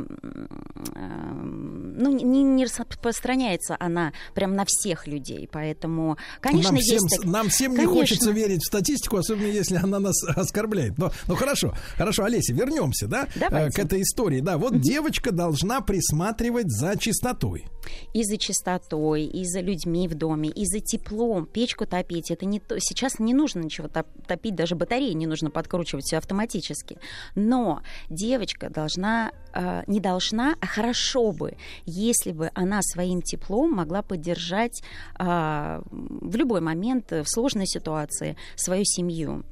[0.96, 1.08] э,
[1.44, 3.37] ну, не, не распространяется
[3.80, 5.48] она прям на всех людей.
[5.52, 7.18] Поэтому, конечно, нам, всем, есть...
[7.18, 7.96] так- нам всем не Конечно.
[7.96, 10.98] хочется верить в статистику, особенно если она нас оскорбляет.
[10.98, 13.70] Но, ну хорошо, хорошо, Олеся, вернемся, да, Давайте.
[13.70, 14.40] э, к этой истории.
[14.42, 17.66] Да, вот девочка должна присматривать за чистотой.
[18.14, 21.46] и за чистотой, и за людьми в доме, и за теплом.
[21.46, 22.32] Печку топить.
[22.32, 22.80] Это не то.
[22.80, 26.98] Сейчас не нужно ничего топ- топить, даже батареи не нужно подкручивать все автоматически.
[27.36, 34.02] Но девочка должна, э, не должна, а хорошо бы, если бы она своим теплом могла
[34.02, 34.82] поддержать
[35.16, 39.44] а, в любой момент, э, в сложной ситуации, свою семью.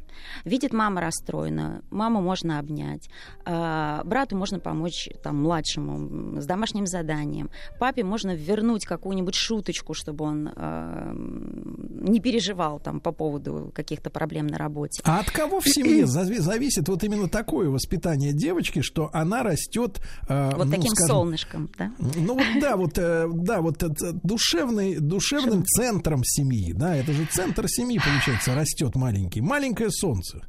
[0.44, 3.10] Видит мама расстроена, маму можно обнять,
[3.46, 10.26] а, брату можно помочь там, младшему с домашним заданием, папе можно вернуть какую-нибудь шуточку, чтобы
[10.26, 15.02] он а, не переживал там, по поводу каких-то проблем на работе.
[15.04, 20.00] А от кого в семье зави- зависит вот именно такое воспитание девочки, что она растет
[20.28, 21.92] э, Вот ну, таким скажем, солнышком, да?
[22.00, 27.26] Ну вот да, вот э, да, вот это душевный, душевным центром семьи, да, это же
[27.26, 30.42] центр семьи получается растет маленький, маленькое солнце.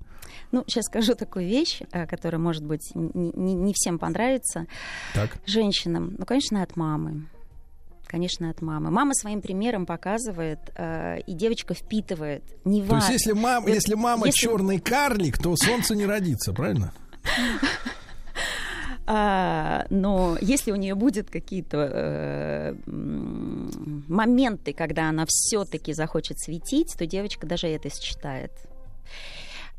[0.53, 4.67] Ну, сейчас скажу такую вещь, э, которая, может быть, не, не- всем понравится.
[5.15, 5.37] Так.
[5.47, 7.27] Женщинам, ну, конечно, от мамы.
[8.07, 8.91] Конечно, от мамы.
[8.91, 12.43] Мама своим примером показывает, э, и девочка впитывает.
[12.65, 16.53] Не То есть если мама, Вот если мама если- черный карлик, то солнце не родится,
[16.53, 16.93] правильно?
[19.09, 27.07] А, но если у нее будет какие-то э, моменты, когда она все-таки захочет светить, то
[27.07, 28.51] девочка даже это считает.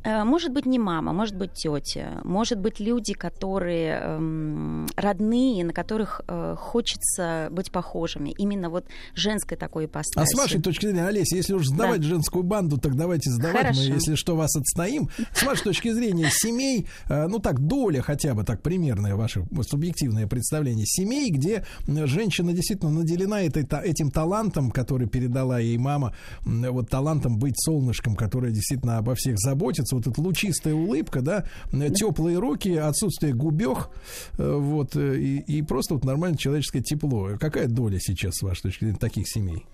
[0.07, 5.73] Э, Может быть, не мама, может быть, тетя, может быть, люди, которые эм, родные, на
[5.73, 8.29] которых э, хочется быть похожими.
[8.37, 10.23] Именно вот женской такой ипостаси.
[10.23, 12.07] А с вашей точки зрения, Олеся, если уж сдавать Да.
[12.07, 13.61] женскую банду, так давайте сдавать.
[13.63, 13.81] Хорошо.
[13.81, 15.09] Мы, если что, вас отстоим.
[15.33, 20.25] С вашей точки зрения, семей, э, ну так, доля хотя бы так примерное ваше субъективное
[20.27, 26.13] представление семей, где женщина действительно наделена этой, та- этим талантом, который передала ей мама,
[26.45, 31.45] вот талантом быть солнышком, которое действительно обо всех заботится, вот эта лучистая улыбка, да,
[31.89, 33.89] теплые руки, отсутствие губех,
[34.37, 37.31] э, вот, э, и, и просто вот нормальное человеческое тепло.
[37.39, 39.65] Какая доля сейчас, с вашей точки зрения, таких семей?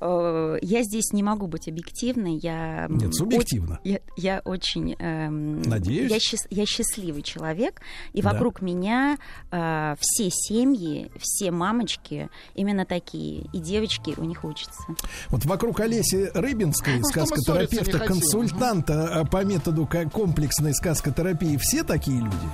[0.00, 2.36] Э, Я здесь не могу быть объективной.
[2.36, 3.76] Я, Нет, субъективно.
[3.84, 4.94] о- Я, я очень...
[4.98, 6.10] эм, Надеюсь.
[6.10, 7.80] Я, счаст- я счастливый человек,
[8.12, 8.32] и Да.
[8.32, 9.18] вокруг меня
[9.50, 14.82] э, все семьи, все мамочки именно такие, и девочки у них учатся.
[15.28, 22.18] Вот вокруг Олеси Рыбинской, Ну, сказкотерапевта, консультанта а, по методу ко- комплексной сказкотерапии, все такие
[22.20, 22.48] люди.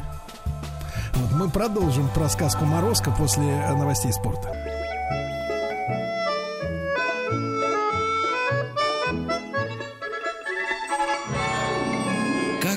[1.14, 4.52] Вот мы продолжим про сказку Морозко после э, новостей спорта.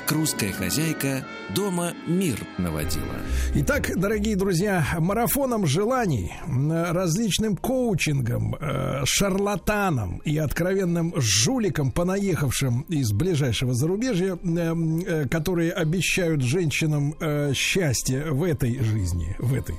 [0.10, 1.24] Как русская хозяйка
[1.56, 3.06] дома мир наводила.
[3.54, 13.76] Итак, дорогие друзья, марафоном желаний, различным коучингом, э, шарлатанам и откровенным жуликам, понаехавшим из ближайшего
[13.76, 19.76] зарубежья, э, м, э, которые обещают женщинам э, счастье в этой жизни, в этой.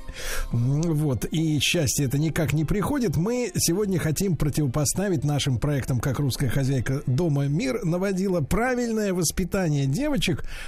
[0.51, 3.17] Вот, и счастье это никак не приходит.
[3.17, 10.20] Мы сегодня хотим противопоставить нашим проектам «Как русская хозяйка дома мир» наводила правильное воспитание девочек,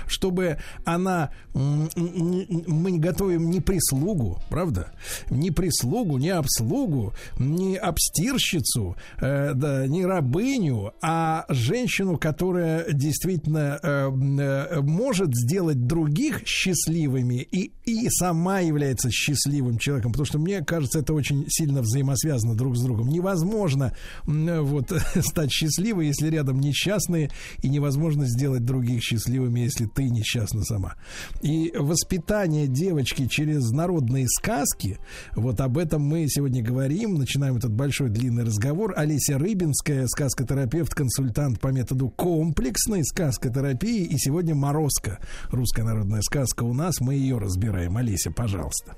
[0.08, 1.32] чтобы она...
[1.54, 4.92] Мы готовим не прислугу, правда?
[5.30, 14.12] Не прислугу, не обслугу, не обстирщицу, э, да, не рабыню, а женщину, которая действительно э,
[14.12, 21.00] э, может сделать других счастливыми и, и сама является счастливым человеком, потому что мне кажется,
[21.00, 23.10] это очень сильно взаимосвязано друг с другом.
[23.10, 23.94] Невозможно
[24.28, 24.92] м, вот
[25.22, 27.30] стать счастливой, если рядом несчастные,
[27.62, 30.96] и невозможно сделать других счастливыми, если ты несчастна сама.
[31.42, 34.98] И воспитание девочки через народные сказки,
[35.36, 38.94] вот об этом мы сегодня говорим, начинаем этот большой длинный разговор.
[38.96, 46.74] Олеся Рыбинская, сказкотерапевт, консультант по методу комплексной сказкотерапии, и сегодня Морозко, русская народная сказка у
[46.74, 47.98] нас, мы ее разбираем.
[47.98, 48.96] Олеся, пожалуйста.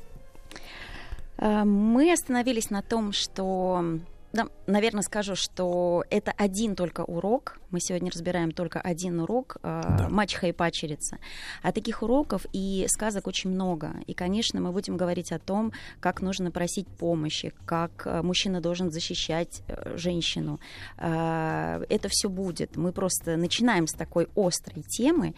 [1.37, 3.99] Э, Мы остановились на том, что,
[4.35, 7.59] да, наверное, скажу, что это один только урок.
[7.71, 11.17] Мы сегодня разбираем только один урок э, мачеха и пачерица.
[11.63, 13.93] А таких уроков и сказок очень много.
[14.07, 18.91] И, конечно, мы будем говорить о том, как нужно просить помощи, как э, мужчина должен
[18.91, 20.59] защищать э, женщину.
[20.97, 22.75] Э, Это все будет.
[22.75, 25.33] Мы просто начинаем с такой острой темы,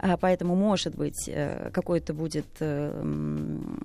[0.00, 3.80] э, поэтому, может быть, э, какой-то будет э, м,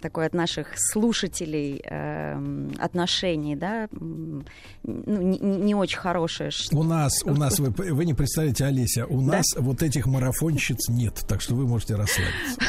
[0.00, 4.42] такой от наших слушателей э, м, отношений, да, ну,
[4.84, 6.50] не, не очень хорошее.
[6.72, 9.38] У нас, у нас, вы, вы не представляете, Олеся, у Да?
[9.38, 12.60] нас вот этих марафонщиц нет, так что вы можете расслабиться.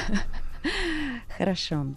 [1.38, 1.88] Хорошо.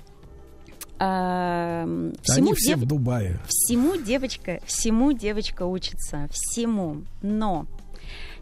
[1.01, 3.41] А, Они все дев- в Дубае.
[3.47, 7.05] Всему девочка, всему девочка учится, всему.
[7.23, 7.67] Но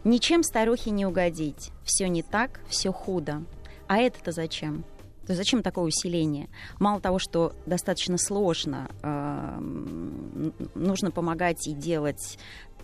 [0.03, 1.71] ничем старухе не угодить.
[1.83, 3.43] Все не так, все худо.
[3.87, 4.83] А это-то зачем?
[5.27, 6.47] То есть зачем такое усиление?
[6.79, 12.39] Мало того, что достаточно сложно, эм, нужно помогать и делать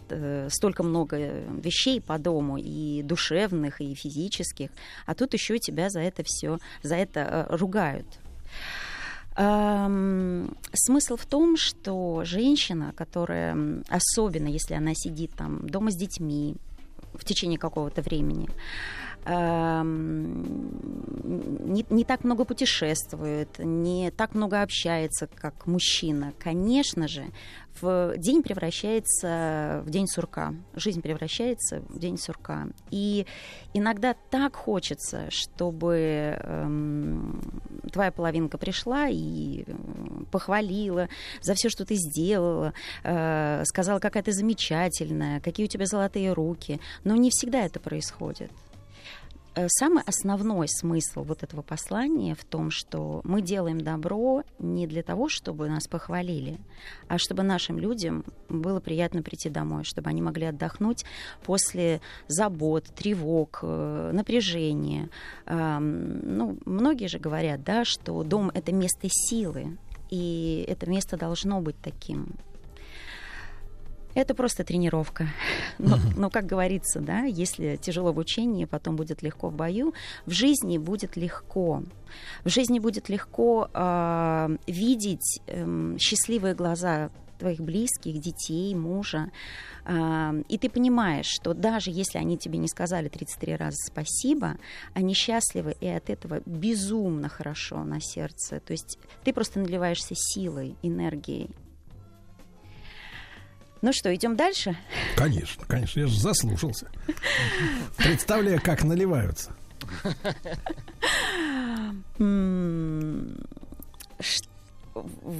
[0.09, 1.15] э, столько много
[1.63, 4.71] вещей по дому, и душевных, и физических,
[5.05, 8.07] а тут еще тебя за это все, за это э, ругают.
[9.37, 16.57] Эм, смысл в том, что женщина, которая, особенно если она сидит там дома с детьми
[17.13, 18.49] в течение какого-то времени,
[19.25, 20.35] не,
[21.89, 27.25] не так много путешествует, не так много общается, как мужчина, конечно же,
[27.81, 30.53] в день превращается в день сурка.
[30.75, 32.67] Жизнь превращается в день сурка.
[32.91, 33.25] И
[33.73, 37.41] иногда так хочется, чтобы эм,
[37.91, 39.73] твоя половинка пришла и э,
[40.31, 41.09] похвалила
[41.41, 46.79] за все, что ты сделала, э, сказала, какая ты замечательная, какие у тебя золотые руки.
[47.03, 48.51] Но не всегда это происходит.
[49.55, 55.03] Э, Самый основной смысл вот этого послания в том, что мы делаем добро не для
[55.03, 56.59] того, чтобы нас похвалили,
[57.07, 61.05] а чтобы нашим людям было приятно прийти домой, чтобы они могли отдохнуть
[61.43, 65.09] после забот, тревог, э, напряжения.
[65.45, 69.77] Ну, многие же говорят, да, что дом— это место силы,
[70.09, 72.35] и это место должно быть таким.
[74.15, 75.27] Это просто тренировка.
[75.79, 79.93] Но, но, как говорится, да, если тяжело в учении, потом будет легко в бою.
[80.25, 81.83] В жизни будет легко.
[82.43, 87.09] В жизни будет легко э, видеть э, счастливые глаза
[87.39, 89.31] твоих близких, детей, мужа.
[89.85, 94.57] Э, и ты понимаешь, что даже если они тебе не сказали 33 раза спасибо,
[94.93, 98.59] они счастливы, и от этого безумно хорошо на сердце.
[98.59, 101.49] То есть ты просто наливаешься силой, энергией.
[103.83, 104.77] Ну что, идем дальше?
[105.17, 106.87] Конечно, конечно, я же заслушался.
[107.97, 109.51] Представляю, как наливаются.
[112.17, 113.33] В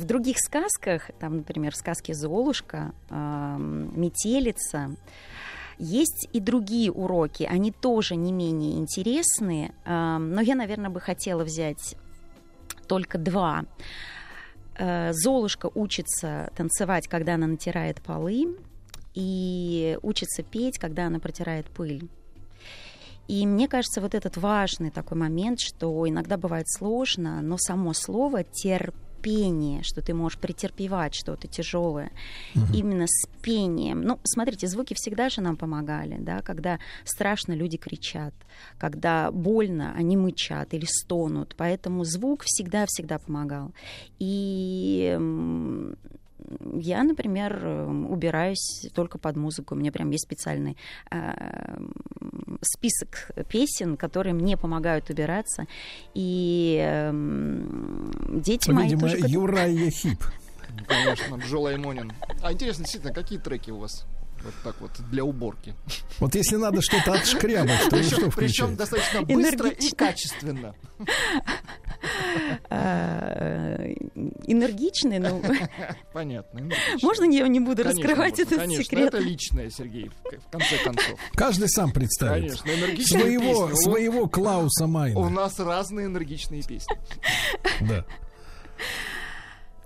[0.03, 4.93] других сказках, там, например, в сказке Золушка, Метелица,
[5.77, 11.95] есть и другие уроки, они тоже не менее интересные, но я, наверное, бы хотела взять
[12.89, 13.63] только два.
[14.77, 18.58] Э, Золушка учится танцевать, когда она натирает полы,
[19.14, 22.10] и учится петь, когда она протирает пыль.
[23.27, 28.43] И мне кажется, вот этот важный такой момент, что иногда бывает сложно, но само слово
[29.24, 32.11] терпение, что ты можешь претерпевать что-то тяжелое,
[32.74, 34.02] именно с пением.
[34.02, 38.34] Ну, смотрите, звуки всегда же нам помогали, да, когда страшно, люди кричат,
[38.77, 43.72] когда больно, они мычат или стонут, поэтому звук всегда-всегда помогал.
[44.19, 45.18] И
[46.73, 49.75] я, например, эм, убираюсь только под музыку.
[49.75, 50.77] У меня прям есть специальный
[51.11, 51.77] э,
[52.61, 55.65] список песен, которые мне помогают убираться.
[56.13, 59.15] И эм, дети мои Видимо, тоже...
[59.15, 60.23] к этому- Юрайя Хип.
[60.88, 62.11] Конечно, Бжола и Монин.
[62.41, 64.05] А интересно, действительно, какие треки у вас
[64.43, 65.73] вот так вот для уборки?
[66.19, 70.75] Вот если надо что-то отшкрябать, то что Причем, достаточно быстро и качественно.
[72.69, 73.93] э,
[74.47, 75.41] энергичный, ну,
[76.13, 76.69] Понятно.
[77.01, 78.43] можно я не буду Конечно, раскрывать можно.
[78.43, 79.07] этот Конечно, секрет?
[79.13, 81.19] это личное, Сергей, в конце концов.
[81.33, 82.43] Каждый сам представит.
[82.61, 83.83] Конечно, энергичные Своего, песни.
[83.83, 85.30] своего Клауса У Майна.
[85.30, 86.97] нас разные энергичные песни.
[87.81, 88.05] Да.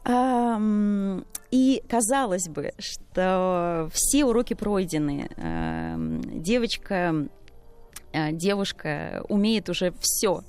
[0.10, 5.30] И казалось бы, что все уроки пройдены.
[6.34, 7.28] Девочка,
[8.14, 10.42] э, девушка умеет уже все.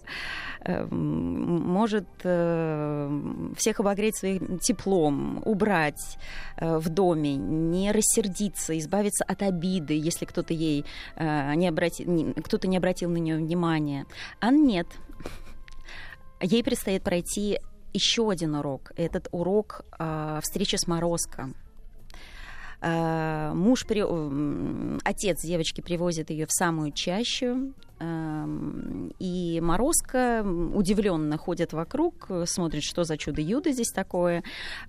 [0.90, 6.18] Может э, всех обогреть своим теплом, убрать
[6.56, 10.84] э, в доме, не рассердиться, избавиться от обиды, если кто-то ей
[11.16, 12.04] не обрати...
[12.04, 14.06] не- кто-то не обратил на нее внимания.
[14.40, 14.88] А нет.
[16.40, 17.58] Ей предстоит пройти
[17.92, 18.92] еще один урок.
[18.96, 21.50] Этот урок э, встречи с Морозко.
[22.80, 24.02] Э, муж, при...
[25.04, 30.44] отец девочки привозит ее в самую чащу, и Морозко
[30.74, 34.42] удивленно ходит вокруг, смотрит, что за чудо-юдо здесь такое.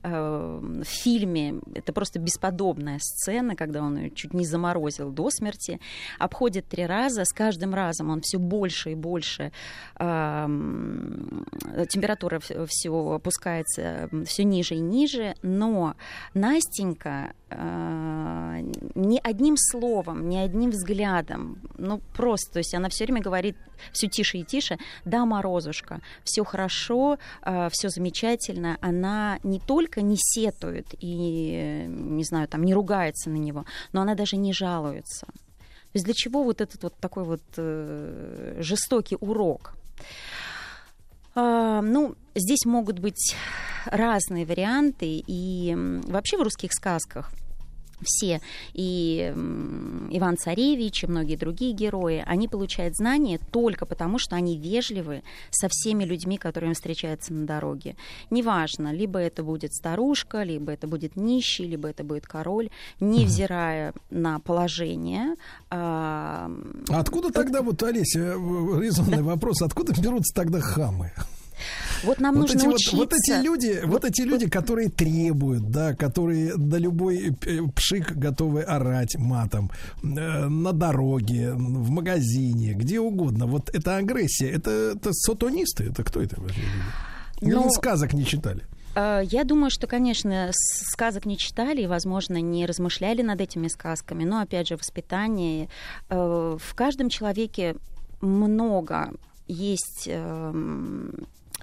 [0.04, 5.80] Э, В фильме это просто бесподобная сцена, когда он ее чуть не заморозил до смерти.
[6.20, 9.52] Обходит три раза, с каждым разом он все больше и больше
[9.98, 11.46] эм,
[11.90, 15.96] температура все опускается все ниже и ниже, но
[16.34, 18.60] Настенька э,
[18.96, 23.58] ни одним словом, ни одним взглядом, ну просто, то есть она все время говорит
[23.92, 27.18] все тише и тише, да, Морозушка, все хорошо,
[27.72, 33.66] все замечательно, она не только не сетует и, не знаю, там, не ругается на него,
[33.94, 35.26] но она даже не жалуется.
[35.26, 39.74] То есть для чего вот этот вот такой вот э, жестокий урок?
[41.34, 43.36] А, ну, здесь могут быть
[43.86, 45.76] разные варианты, и
[46.08, 47.32] вообще в русских сказках
[48.02, 48.42] все,
[48.74, 49.34] и
[50.12, 55.68] Иван Царевич, и многие другие герои, они получают знания только потому, что они вежливы со
[55.70, 57.96] всеми людьми, которые им встречаются на дороге.
[58.30, 62.70] Неважно, либо это будет старушка, либо это будет нищий, либо это будет король,
[63.00, 65.36] невзирая на положение.
[65.70, 66.50] а,
[66.90, 71.12] А откуда тогда, вот, Олеся, в- резонный вопрос, откуда берутся тогда хамы?
[72.04, 72.96] Вот нам вот нужно эти вот, учиться.
[72.96, 78.62] вот эти люди, вот эти люди, которые требуют, да, которые на любой э, пшик готовы
[78.64, 79.72] орать матом
[80.04, 80.06] э,
[80.48, 83.46] на дороге, в магазине, где угодно.
[83.48, 86.84] Вот это агрессия, это, это сатанисты, это кто это вообще люди?
[87.42, 88.64] Или Ну, сказок не читали?
[88.96, 94.24] Э, Я думаю, что, конечно, сказок не читали и, возможно, не размышляли над этими сказками,
[94.26, 95.70] но, опять же, воспитание.
[96.10, 97.76] э, В каждом человеке
[98.22, 99.12] много
[99.48, 101.14] есть эм,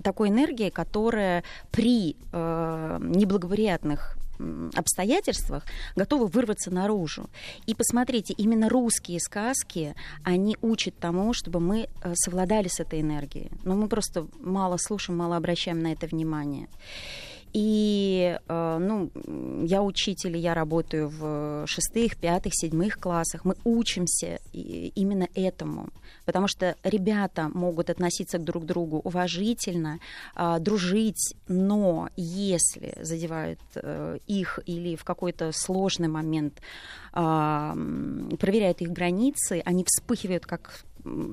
[0.07, 4.17] такой энергии, которая при э, неблагоприятных
[4.75, 5.65] обстоятельствах
[5.97, 7.29] готова вырваться наружу.
[7.67, 13.51] И посмотрите, именно русские сказки, они учат тому, чтобы мы э, совладали с этой энергией.
[13.65, 16.69] Но мы просто мало слушаем, мало обращаем на это внимание.
[17.53, 19.11] И, э, ну,
[19.65, 23.45] я учитель, я работаю в шестых, пятых, седьмых классах.
[23.45, 25.89] Мы учимся именно этому,
[26.27, 30.01] потому что ребята могут относиться друг к другу уважительно,
[30.35, 36.61] а, дружить, но если задевают э, их или в какой-то сложный момент
[37.13, 37.75] а,
[38.39, 40.85] проверяют их границы, они вспыхивают как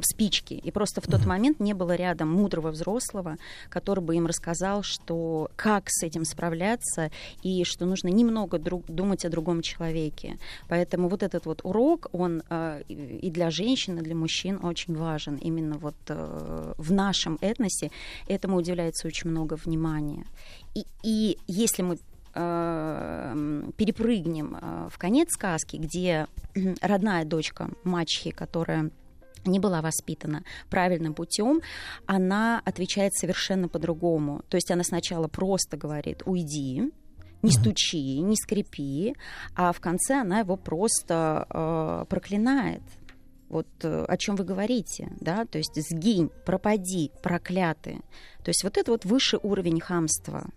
[0.01, 0.53] спички.
[0.53, 3.37] И просто в тот момент не было рядом мудрого взрослого,
[3.69, 9.25] который бы им рассказал, что как с этим справляться и что нужно немного друг, думать
[9.25, 10.37] о другом человеке.
[10.67, 15.37] Поэтому вот этот вот урок, он э, и для женщин, и для мужчин очень важен.
[15.37, 17.91] Именно вот э, в нашем этносе
[18.27, 20.25] этому уделяется очень много внимания.
[20.75, 21.97] И, и если мы
[22.33, 26.27] э, перепрыгнем э, в конец сказки, где
[26.81, 28.91] родная дочка мачехи, которая
[29.45, 31.61] не была воспитана правильным путем,
[32.05, 34.41] она отвечает совершенно по-другому.
[34.49, 36.91] То есть она сначала просто говорит «уйди»,
[37.41, 39.15] не стучи, не скрипи,
[39.53, 42.81] а в конце она его просто э, проклинает.
[43.53, 47.99] Вот э, о чем вы говорите, да, то есть сгинь, пропади, проклятый.
[48.43, 50.49] То есть вот это вот высший уровень хамства.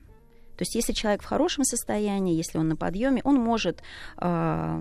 [0.57, 3.83] То есть если человек в хорошем состоянии, если он на подъеме, он может
[4.17, 4.81] э,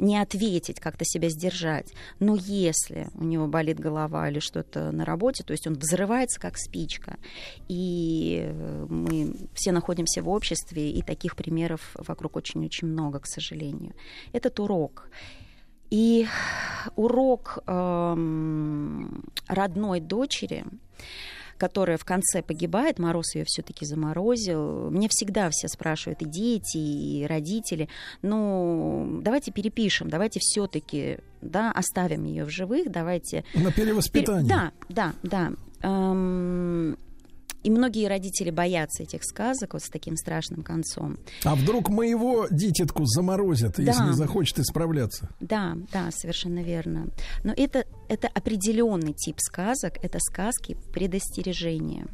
[0.00, 1.92] не ответить, как-то себя сдержать.
[2.18, 6.58] Но если у него болит голова или что-то на работе, то есть он взрывается как
[6.58, 7.16] спичка.
[7.68, 13.94] И э, мы все находимся в обществе, и таких примеров вокруг очень-очень много, к сожалению.
[14.32, 15.08] Этот урок.
[15.90, 16.26] И
[16.96, 20.64] урок эм, родной дочери,
[21.56, 24.90] которая в конце погибает, Мороз ее все-таки заморозил.
[24.90, 27.88] Мне всегда все спрашивают, и дети, и родители,
[28.22, 33.44] ну, давайте перепишем, давайте все-таки да, оставим ее в живых, давайте...
[33.54, 34.48] На перевоспитание.
[34.48, 35.52] Да, да, да.
[35.82, 36.98] Эм,
[37.68, 41.18] И многие родители боятся этих сказок вот с таким страшным концом.
[41.44, 44.06] А вдруг моего дитятку заморозят, если Да.
[44.06, 45.28] не захочет исправляться?
[45.38, 47.08] Да, да, совершенно верно.
[47.44, 52.06] Но это, это определенный тип сказок, это сказки предостережения.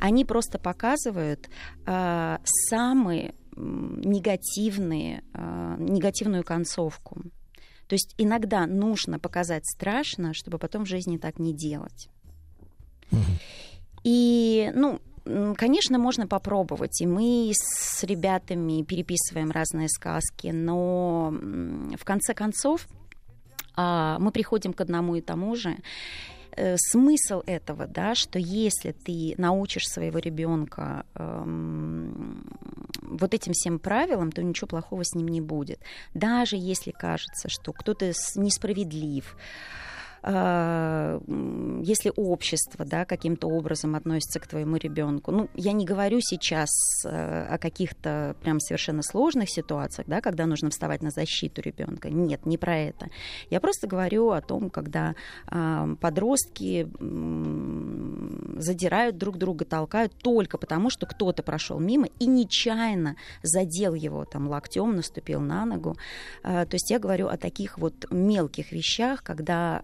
[0.00, 1.50] Они просто показывают
[1.84, 2.38] э,
[2.70, 7.20] самые негативные, э, негативную концовку.
[7.86, 12.08] То есть иногда нужно показать страшно, чтобы потом в жизни так не делать.
[14.04, 15.00] И, ну,
[15.56, 17.00] конечно, можно попробовать.
[17.00, 22.86] И мы с ребятами переписываем разные сказки, но в конце концов
[23.76, 25.76] а, мы приходим к одному и тому же.
[26.56, 32.46] э, смысл этого, да, что если ты научишь своего ребенка эм,
[33.02, 35.80] вот этим всем правилам, то ничего плохого с ним не будет.
[36.14, 39.36] Даже если кажется, что кто-то несправедлив,
[40.26, 45.30] если общество да, каким-то образом относится к твоему ребенку.
[45.30, 46.70] Ну, я не говорю сейчас
[47.04, 52.08] э, о каких-то прям совершенно сложных ситуациях, да, когда нужно вставать на защиту ребенка.
[52.08, 53.08] Нет, не про это.
[53.50, 55.14] Я просто говорю о том, когда
[55.46, 56.88] а, подростки
[58.58, 64.48] задирают друг друга, толкают только потому, что кто-то прошел мимо и нечаянно задел его там
[64.48, 65.96] локтем, наступил на ногу.
[66.42, 69.82] А, То есть я говорю о таких вот мелких вещах, когда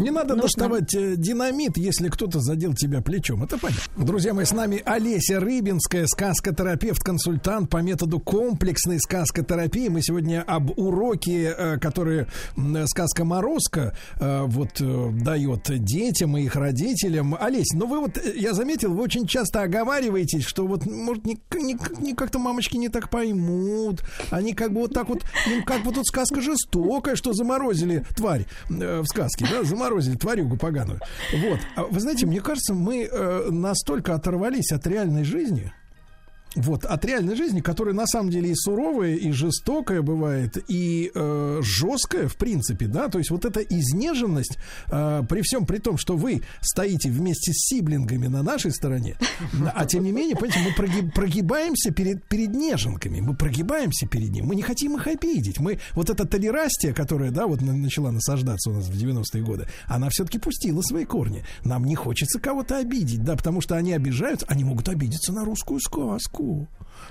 [0.00, 3.42] Не надо нужно- доставать э, динамит, если кто-то задел тебя плечом.
[3.42, 4.04] Это понятно.
[4.04, 9.88] Друзья мои, с нами Олеся Рыбинская, сказкотерапевт, консультант по методу комплексной сказкотерапии.
[9.88, 12.26] Мы сегодня об уроке, э, который
[12.86, 14.80] сказка Морозко э, вот
[15.22, 17.36] дает детям и их родителям.
[17.38, 21.76] Олесь, ну вы вот, я заметил, вы очень часто оговариваетесь, что вот, может, не, не-
[22.00, 24.02] не как-то мамочки не так поймут.
[24.30, 28.46] Они как бы вот так вот, им как бы тут сказка жестокая, что заморозили тварь
[29.02, 31.00] в сказке, да, заморозили тварюгу поганую.
[31.32, 31.60] Вот.
[31.76, 35.72] А вы знаете, мне кажется, мы э, настолько оторвались от реальной жизни,
[36.58, 41.60] вот, от реальной жизни, которая на самом деле и суровая, и жестокая бывает, и э,
[41.62, 44.58] жесткая, в принципе, да, то есть вот эта изнеженность,
[44.90, 49.16] э, при всем при том, что вы стоите вместе с сиблингами на нашей стороне,
[49.74, 54.46] а тем не менее, понимаете, мы проги- прогибаемся перед, перед неженками, мы прогибаемся перед ним,
[54.46, 58.70] мы не хотим их обидеть, мы, вот эта толерастия, которая, да, вот на- начала насаждаться
[58.70, 63.22] у нас в 90-е годы, она все-таки пустила свои корни, нам не хочется кого-то обидеть,
[63.22, 66.47] да, потому что они обижаются, они могут обидеться на русскую сказку,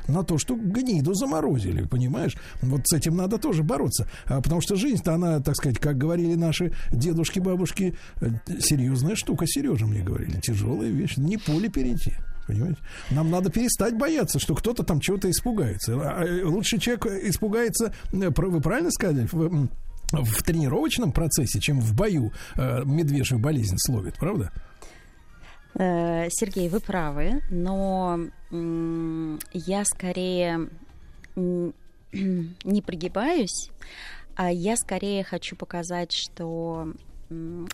[0.08, 2.36] на то, что гниду заморозили, понимаешь?
[2.62, 4.08] Вот с этим надо тоже бороться.
[4.26, 9.46] А, потому что жизнь-то, она, так сказать, как говорили наши дедушки, бабушки, э, серьезная штука,
[9.48, 12.14] Сережа мне говорили, тяжелая вещь, не поле перейти.
[12.48, 12.80] Понимаете?
[13.12, 15.96] Нам надо перестать бояться, что кто-то там чего-то испугается.
[15.96, 19.68] А, э, Лучше человек испугается, э, вы правильно сказали, в,
[20.12, 24.52] в тренировочном процессе, чем в бою э, медвежью болезнь словит, правда?
[25.76, 30.70] Э, Сергей, вы правы, но я скорее
[31.36, 33.70] не прогибаюсь,
[34.36, 36.94] а я скорее хочу показать, что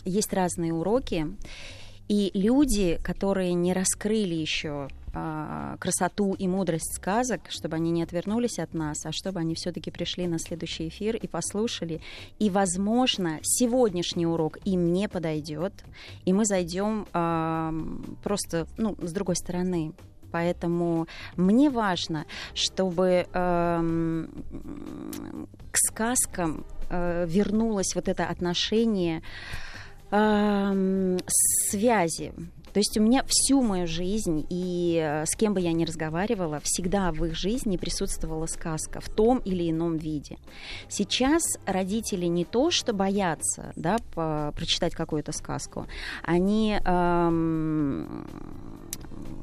[0.04, 1.26] есть разные уроки,
[2.08, 8.58] и люди, которые не раскрыли еще а, красоту и мудрость сказок, чтобы они не отвернулись
[8.58, 12.00] от нас, а чтобы они все-таки пришли на следующий эфир и послушали.
[12.40, 15.72] И, возможно, сегодняшний урок им не подойдет,
[16.24, 17.72] и мы зайдем а,
[18.24, 19.92] просто, ну, с другой стороны.
[20.32, 24.28] Поэтому мне важно, чтобы эм,
[25.70, 29.22] к сказкам э, вернулось вот это отношение
[30.10, 31.18] эм,
[31.70, 32.32] связи.
[32.74, 36.60] То есть у меня всю мою жизнь, и э, с кем бы я ни разговаривала,
[36.64, 40.38] всегда в их жизни присутствовала сказка в том или ином виде.
[40.88, 45.86] Сейчас родители не то, что боятся да, по- прочитать какую-то сказку,
[46.24, 46.80] они...
[46.84, 48.73] эм,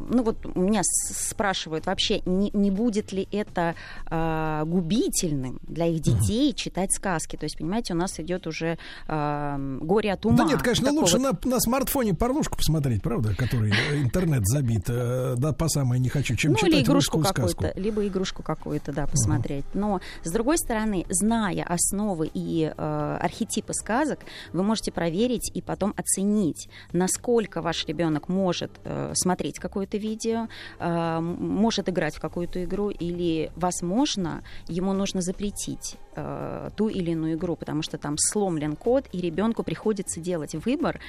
[0.10, 3.76] ну вот меня спрашивают вообще, не, не будет ли это
[4.10, 7.36] э, губительным для их детей читать сказки?
[7.36, 10.38] То есть, понимаете, у нас идет уже э, горе от ума.
[10.38, 14.86] Да нет, конечно, лучше вот- на, на смартфоне порнушку посмотреть, правда, который э, интернет забит,
[14.88, 17.62] э, да, по самое не хочу, чем ну, или читать игрушку русскую сказку.
[17.62, 19.66] какую-то, либо игрушку какую-то, да, посмотреть.
[19.74, 24.20] Но, с другой стороны, зная основы и э, архетипы сказок,
[24.54, 30.48] вы можете проверить и потом оценить, насколько ваш ребенок может э, смотреть какое-то видео,
[30.80, 37.36] э, может играть в какую-то игру, или, возможно, ему нужно запретить э, ту или иную
[37.36, 41.00] игру, потому что там сломлен код, и ребенку приходится делать выбор,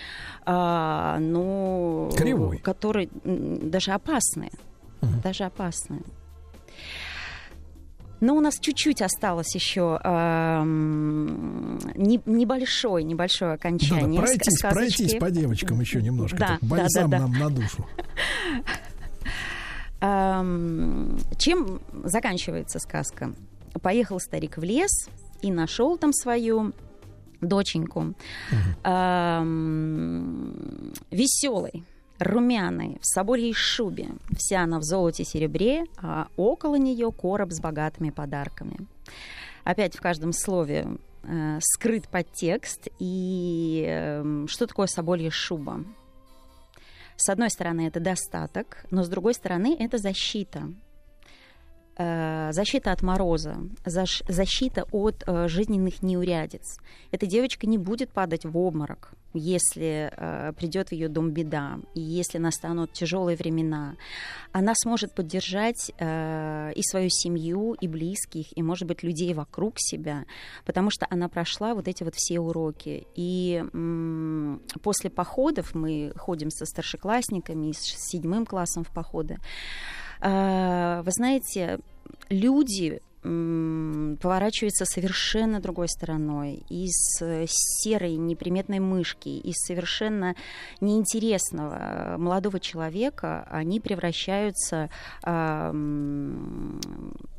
[0.47, 2.59] э, ну, Кривой.
[2.59, 4.51] который даже опасный
[5.23, 6.03] даже опасные.
[8.23, 14.07] Но у нас чуть-чуть осталось еще эм, не- небольшое, небольшое окончание.
[14.20, 14.97] Да-да, пройтись, ска- сказочки.
[14.99, 16.36] пройтись по девочкам еще немножко.
[16.39, 17.26] Да, так, да, бальзам да, да.
[17.26, 17.84] нам на душу.
[20.01, 23.33] Эм, Чем заканчивается сказка?
[23.83, 25.09] Поехал старик в лес
[25.41, 26.73] и нашел там свою
[27.41, 28.15] доченьку.
[31.10, 31.84] Веселой,
[32.25, 34.09] румяной, в собольей шубе.
[34.36, 38.76] Вся она в золоте и серебре, а около нее короб с богатыми подарками.
[39.65, 40.86] Опять в каждом слове
[41.23, 42.89] э, скрыт подтекст.
[42.99, 45.84] И э, что такое соболья шуба?
[47.17, 50.65] С одной стороны, это достаток, но с другой стороны, это защита.
[51.97, 56.79] Э, защита от мороза, защита от э, жизненных неурядиц.
[57.11, 62.01] Эта девочка не будет падать в обморок, если э, придет в ее дом беда, и
[62.01, 63.97] если настанут тяжелые времена.
[64.53, 70.25] Она сможет поддержать и свою семью, и близких, и, может быть, людей вокруг себя,
[70.67, 73.07] потому что она прошла вот эти вот все уроки.
[73.15, 73.62] И
[74.83, 79.39] после походов мы ходим со старшеклассниками, с седьмым классом в походы.
[80.23, 81.81] Э, Вы знаете,
[82.28, 86.65] люди м, поворачиваются совершенно другой стороной.
[86.68, 90.34] Из э, серой неприметной мышки, из совершенно
[90.81, 94.91] неинтересного э, молодого человека они превращаются
[95.25, 96.81] м,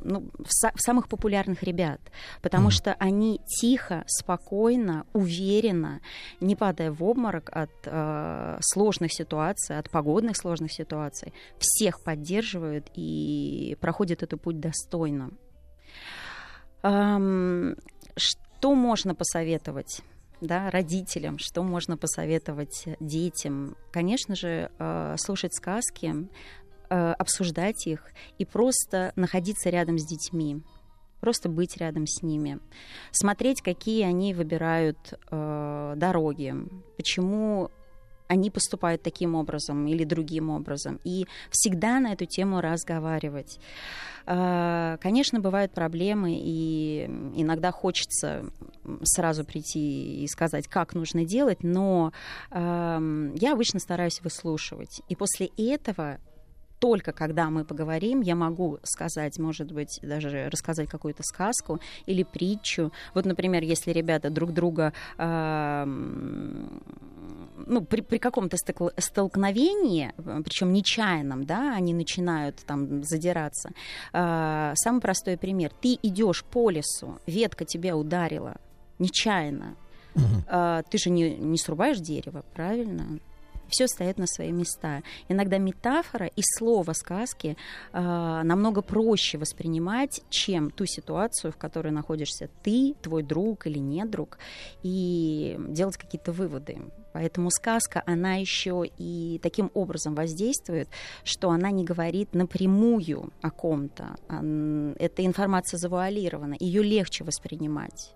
[0.02, 2.00] ну, в, са- в самых популярных ребят,
[2.42, 6.02] потому что они тихо, спокойно, уверенно,
[6.40, 13.78] не падая в обморок от э, сложных ситуаций, от погодных сложных ситуаций, всех поддерживают и
[13.82, 15.32] проходят этот путь достойно.
[16.84, 20.02] Что можно посоветовать?
[20.42, 23.78] Да, родителям, что можно посоветовать детям?
[23.92, 26.28] Конечно же, э, слушать сказки,
[26.90, 30.62] э, обсуждать их и просто находиться рядом с детьми,
[31.22, 32.60] просто быть рядом с ними,
[33.12, 34.98] смотреть, какие они выбирают
[35.32, 36.54] э, дороги,
[36.98, 37.72] почему
[38.34, 43.60] они поступают таким образом или другим образом, и всегда на эту тему разговаривать.
[44.26, 47.06] А, Конечно, бывают проблемы, и
[47.36, 48.46] иногда хочется
[49.04, 52.12] сразу прийти и сказать, как нужно делать, но
[52.52, 55.02] я обычно стараюсь выслушивать.
[55.10, 56.20] И после этого
[56.84, 62.92] только когда мы поговорим, я могу сказать, может быть, даже рассказать какую-то сказку или притчу.
[63.14, 66.84] Вот, например, если ребята друг друга ам,
[67.66, 68.58] ну, при, при каком-то
[68.98, 70.12] столкновении,
[70.44, 73.70] причем нечаянном, да, они начинают там задираться.
[74.12, 75.72] А, самый простой пример.
[75.80, 78.58] Ты идешь по лесу, ветка тебя ударила
[79.00, 79.78] нечаянно.
[80.50, 83.20] А, ты же не, не срубаешь дерево, правильно?
[83.74, 85.02] Все стоит на свои места.
[85.30, 87.58] Иногда метафора и слово сказки
[87.92, 94.06] э, намного проще воспринимать, чем ту ситуацию, в которой находишься ты, твой друг или не
[94.06, 94.38] друг,
[94.84, 96.78] и делать какие-то выводы.
[97.14, 100.88] Поэтому сказка, она еще и таким образом воздействует,
[101.24, 104.16] что она не говорит напрямую о ком-то.
[105.00, 108.14] Эта информация завуалирована, ее легче воспринимать.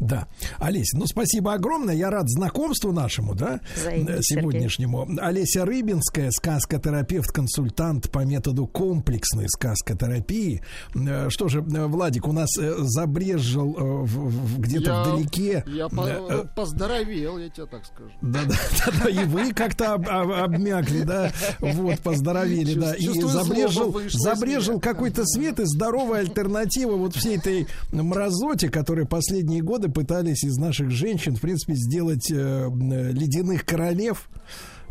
[0.00, 0.26] Да.
[0.58, 1.94] Олеся, ну спасибо огромное.
[1.94, 5.06] Я рад знакомству нашему, да, э, сегодняшнему.
[5.20, 10.62] Олеся Рыбинская, сказкотерапевт, консультант по методу комплексной сказкотерапии.
[10.94, 14.06] Э, Что же, э, Владик, у нас э, забрежил
[14.58, 15.64] где-то вдалеке.
[15.66, 18.10] Я по- поздоровел, я тебе так скажу.
[18.22, 18.54] Да, да,
[18.86, 21.30] да, да, и вы как-то об- об- обмякли, да,
[21.60, 28.68] вот, поздоровели, да, и забрежил, забрежил какой-то свет и здоровая альтернатива вот всей этой мразоте,
[28.70, 34.28] которые последние годы пытались из наших женщин, в принципе, сделать э, э, ледяных королев.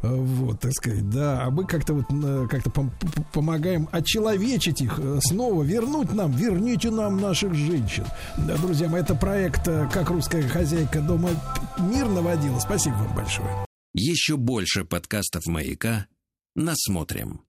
[0.02, 1.44] Э, Вот, так сказать, да.
[1.44, 2.92] А мы как-то вот э, как-то пом-
[3.34, 8.06] помогаем очеловечить их снова, вернуть нам, верните нам наших женщин.
[8.48, 11.30] Да, друзья мои, это проект «Как русская хозяйка дома
[11.80, 12.60] мир наводила».
[12.60, 13.50] Спасибо вам большое.
[13.94, 16.06] Еще больше подкастов «Маяка»
[16.56, 17.42] насмотрим.